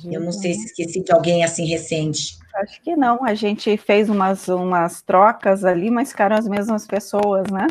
eu 0.05 0.21
não 0.21 0.31
sei 0.31 0.53
se 0.53 0.65
esqueci 0.65 1.03
de 1.03 1.11
alguém 1.11 1.43
assim 1.43 1.65
recente. 1.65 2.42
Acho 2.55 2.81
que 2.81 2.95
não, 2.95 3.23
a 3.23 3.33
gente 3.33 3.75
fez 3.77 4.09
umas, 4.09 4.47
umas 4.47 5.01
trocas 5.01 5.65
ali, 5.65 5.89
mas 5.89 6.09
ficaram 6.09 6.35
as 6.35 6.47
mesmas 6.47 6.85
pessoas, 6.85 7.49
né? 7.49 7.67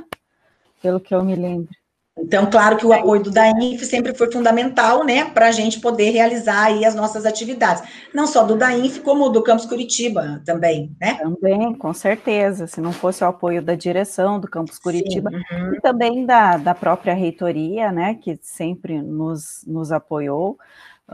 Pelo 0.82 0.98
que 0.98 1.14
eu 1.14 1.24
me 1.24 1.36
lembro. 1.36 1.72
Então, 2.18 2.50
claro 2.50 2.76
que 2.76 2.84
o 2.84 2.92
apoio 2.92 3.22
do 3.22 3.30
DAINF 3.30 3.84
sempre 3.86 4.14
foi 4.14 4.30
fundamental, 4.30 5.02
né, 5.02 5.24
para 5.24 5.48
a 5.48 5.52
gente 5.52 5.80
poder 5.80 6.10
realizar 6.10 6.64
aí 6.66 6.84
as 6.84 6.94
nossas 6.94 7.24
atividades. 7.24 7.82
Não 8.14 8.26
só 8.26 8.44
do 8.44 8.54
DAINF, 8.54 9.00
como 9.00 9.30
do 9.30 9.42
Campus 9.42 9.64
Curitiba 9.64 10.42
também, 10.44 10.94
né? 11.00 11.14
Também, 11.14 11.74
com 11.74 11.94
certeza. 11.94 12.66
Se 12.66 12.82
não 12.82 12.92
fosse 12.92 13.24
o 13.24 13.26
apoio 13.26 13.62
da 13.62 13.74
direção 13.74 14.38
do 14.38 14.46
Campus 14.46 14.78
Curitiba 14.78 15.30
Sim, 15.30 15.36
uhum. 15.56 15.74
e 15.74 15.80
também 15.80 16.26
da, 16.26 16.58
da 16.58 16.74
própria 16.74 17.14
reitoria, 17.14 17.90
né, 17.90 18.14
que 18.14 18.38
sempre 18.42 19.00
nos, 19.00 19.64
nos 19.66 19.90
apoiou, 19.90 20.58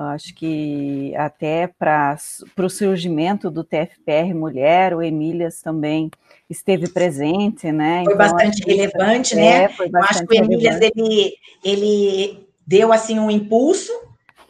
Acho 0.01 0.33
que 0.33 1.13
até 1.17 1.67
para 1.67 2.17
o 2.57 2.69
surgimento 2.69 3.51
do 3.51 3.65
TFPR 3.65 4.33
Mulher, 4.33 4.95
o 4.95 5.03
Emílias 5.03 5.61
também 5.61 6.09
esteve 6.49 6.89
presente, 6.89 7.73
né? 7.73 8.05
Foi 8.05 8.15
então, 8.15 8.17
bastante 8.17 8.65
relevante, 8.65 9.35
né? 9.35 9.65
É, 9.65 9.69
foi 9.69 9.89
bastante 9.89 10.19
acho 10.19 10.27
que 10.27 10.41
o 10.41 10.45
Emílias 10.45 10.81
ele, 10.81 11.35
ele 11.65 12.49
deu 12.65 12.93
assim 12.93 13.19
um 13.19 13.29
impulso 13.29 13.93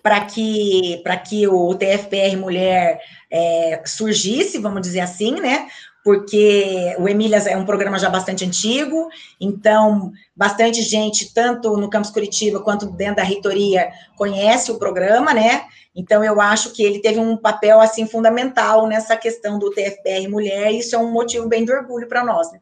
para 0.03 0.21
que 0.21 1.01
para 1.03 1.17
que 1.17 1.49
o 1.49 1.75
TFPR 1.75 2.37
Mulher 2.37 3.01
é, 3.31 3.81
surgisse, 3.87 4.59
vamos 4.59 4.83
dizer 4.83 5.01
assim, 5.01 5.41
né? 5.41 5.69
Porque 6.09 6.97
o 6.99 7.07
Emílias 7.07 7.47
é 7.47 7.55
um 7.55 7.67
programa 7.67 7.99
já 7.99 8.09
bastante 8.09 8.43
antigo, 8.43 9.11
então 9.39 10.11
bastante 10.35 10.81
gente, 10.81 11.35
tanto 11.35 11.77
no 11.77 11.91
Campus 11.91 12.11
Curitiba 12.11 12.61
quanto 12.61 12.87
dentro 12.87 13.17
da 13.17 13.23
reitoria, 13.23 13.91
conhece 14.17 14.73
o 14.73 14.79
programa, 14.79 15.35
né? 15.35 15.67
Então 15.95 16.25
eu 16.25 16.41
acho 16.41 16.73
que 16.73 16.83
ele 16.83 17.01
teve 17.01 17.21
um 17.21 17.37
papel 17.37 17.79
assim 17.79 18.07
fundamental 18.07 18.87
nessa 18.87 19.19
questão 19.19 19.59
do 19.59 19.71
TFPR 19.71 20.27
Mulher, 20.31 20.73
e 20.73 20.79
isso 20.79 20.97
é 20.97 20.99
um 20.99 21.13
motivo 21.13 21.47
bem 21.47 21.63
de 21.63 21.73
orgulho 21.73 22.09
para 22.09 22.25
nós. 22.25 22.51
Né? 22.53 22.59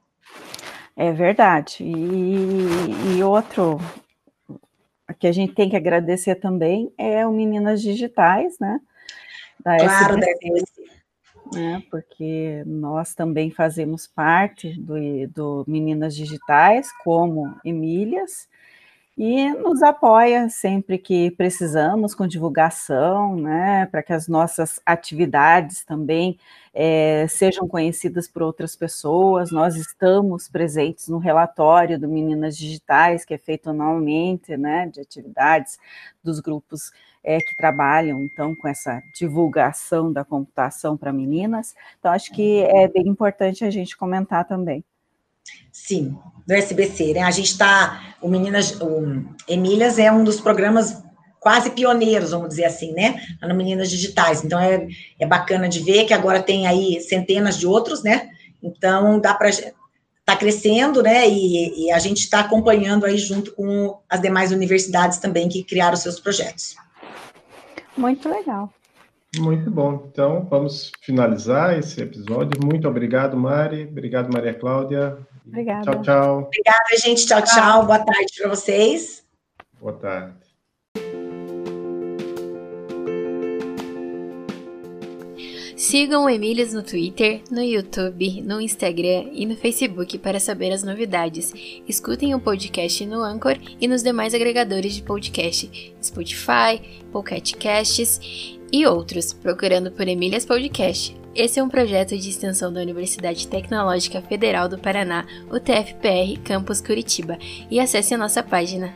É 0.97 1.13
verdade. 1.13 1.85
E, 1.85 3.17
e 3.17 3.23
outro 3.23 3.81
que 5.21 5.29
a 5.29 5.33
gente 5.33 5.55
tem 5.55 5.71
que 5.71 5.77
agradecer 5.77 6.35
também 6.35 6.93
é 6.99 7.25
o 7.25 7.31
Meninas 7.31 7.81
Digitais, 7.81 8.59
né? 8.59 8.81
Da 9.61 9.77
claro, 9.77 10.19
SBC, 10.19 10.76
né? 11.53 11.83
Porque 11.91 12.63
nós 12.67 13.15
também 13.15 13.51
fazemos 13.51 14.07
parte 14.07 14.79
do, 14.81 14.95
do 15.33 15.65
Meninas 15.67 16.15
Digitais, 16.15 16.89
como 17.05 17.55
Emílias, 17.65 18.49
e 19.17 19.51
nos 19.55 19.83
apoia 19.83 20.49
sempre 20.51 20.99
que 20.99 21.31
precisamos 21.31 22.15
com 22.15 22.27
divulgação, 22.27 23.35
né, 23.37 23.87
para 23.87 24.03
que 24.03 24.13
as 24.13 24.29
nossas 24.29 24.79
atividades 24.85 25.85
também 25.85 26.39
é, 26.75 27.27
sejam 27.27 27.67
conhecidas 27.67 28.29
por 28.29 28.43
outras 28.43 28.77
pessoas. 28.77 29.51
Nós 29.51 29.75
estamos 29.77 30.49
presentes 30.49 31.09
no 31.09 31.17
relatório 31.19 31.99
do 31.99 32.07
Meninas 32.07 32.59
Digitais, 32.59 33.25
que 33.25 33.33
é 33.33 33.39
feito 33.39 33.71
anualmente, 33.71 34.55
né, 34.57 34.87
de 34.87 35.01
atividades 35.01 35.79
dos 36.23 36.39
grupos 36.41 36.93
é, 37.25 37.39
que 37.39 37.57
trabalham, 37.57 38.21
então, 38.21 38.55
com 38.55 38.69
essa 38.69 39.03
divulgação 39.15 40.13
da 40.13 40.25
computação 40.25 40.97
para 40.97 41.13
meninas. 41.13 41.75
Então, 41.99 42.13
acho 42.13 42.31
que 42.33 42.61
é 42.63 42.87
bem 42.87 43.09
importante 43.09 43.65
a 43.65 43.71
gente 43.71 43.97
comentar 43.97 44.47
também. 44.47 44.85
Sim, 45.73 46.17
do 46.47 46.55
SBC, 46.55 47.15
né? 47.15 47.23
A 47.23 47.31
gente 47.31 47.51
está, 47.51 48.15
o 48.21 48.29
Meninas, 48.29 48.81
o 48.81 49.25
Emílias 49.49 49.99
é 49.99 50.11
um 50.11 50.25
dos 50.25 50.41
programas 50.41 51.03
quase 51.39 51.71
pioneiros, 51.71 52.31
vamos 52.31 52.49
dizer 52.49 52.65
assim, 52.65 52.93
né? 52.93 53.21
No 53.43 53.55
Meninas 53.55 53.91
Digitais. 53.91 54.45
Então 54.45 54.59
é, 54.59 54.89
é 55.19 55.27
bacana 55.27 55.69
de 55.69 55.81
ver 55.81 56.05
que 56.05 56.13
agora 56.13 56.43
tem 56.43 56.67
aí 56.67 57.01
centenas 57.01 57.57
de 57.57 57.67
outros, 57.67 58.03
né? 58.03 58.31
Então 58.63 59.21
dá 59.21 59.33
para 59.33 59.51
tá 60.25 60.37
crescendo, 60.37 61.05
né? 61.05 61.29
E, 61.29 61.87
e 61.87 61.93
a 61.93 62.01
gente 62.01 62.19
está 62.19 62.41
acompanhando 62.41 63.07
aí 63.07 63.17
junto 63.17 63.53
com 63.53 63.97
as 64.11 64.21
demais 64.21 64.51
universidades 64.51 65.19
também 65.19 65.49
que 65.49 65.63
criaram 65.63 65.97
seus 65.97 66.19
projetos. 66.19 66.75
Muito 67.97 68.29
legal. 68.29 68.69
Muito 69.39 69.71
bom. 69.71 70.09
Então, 70.11 70.47
vamos 70.51 70.91
finalizar 71.03 71.79
esse 71.79 72.01
episódio. 72.01 72.61
Muito 72.61 72.89
obrigado, 72.89 73.37
Mari. 73.37 73.85
Obrigado, 73.85 74.33
Maria 74.33 74.53
Cláudia. 74.53 75.17
Obrigada. 75.47 75.83
Tchau, 75.83 76.03
tchau. 76.03 76.39
Obrigada, 76.39 76.97
gente. 77.03 77.27
Tchau, 77.27 77.43
tchau. 77.43 77.87
Boa 77.87 77.99
tarde 77.99 78.33
para 78.39 78.49
vocês. 78.49 79.25
Boa 79.81 79.93
tarde. 79.93 80.47
Sigam 85.77 86.25
o 86.25 86.31
Emílias 86.31 86.73
no 86.73 86.83
Twitter, 86.83 87.43
no 87.51 87.63
YouTube, 87.63 88.41
no 88.41 88.61
Instagram 88.61 89.27
e 89.33 89.45
no 89.45 89.55
Facebook 89.55 90.19
para 90.19 90.41
saber 90.41 90.73
as 90.73 90.83
novidades. 90.83 91.53
Escutem 91.87 92.35
o 92.35 92.41
podcast 92.41 93.05
no 93.05 93.23
Anchor 93.23 93.59
e 93.79 93.87
nos 93.87 94.03
demais 94.03 94.33
agregadores 94.33 94.95
de 94.95 95.03
podcast, 95.03 95.95
Spotify, 96.03 96.81
Pocket 97.13 97.55
Casts 97.57 98.59
e 98.73 98.87
outros, 98.87 99.35
procurando 99.35 99.93
por 99.93 100.09
Emílias 100.09 100.47
Podcast. 100.47 101.15
Esse 101.37 101.61
é 101.61 101.63
um 101.63 101.69
projeto 101.69 102.17
de 102.17 102.31
extensão 102.31 102.73
da 102.73 102.81
Universidade 102.81 103.47
Tecnológica 103.47 104.23
Federal 104.23 104.71
do 104.71 104.79
Paraná, 104.79 105.27
o 105.51 105.61
TFPR 105.61 106.41
Campus 106.43 106.81
Curitiba, 106.81 107.37
e 107.71 107.79
acesse 107.79 108.15
a 108.15 108.19
nossa 108.19 108.43
página 108.43 108.95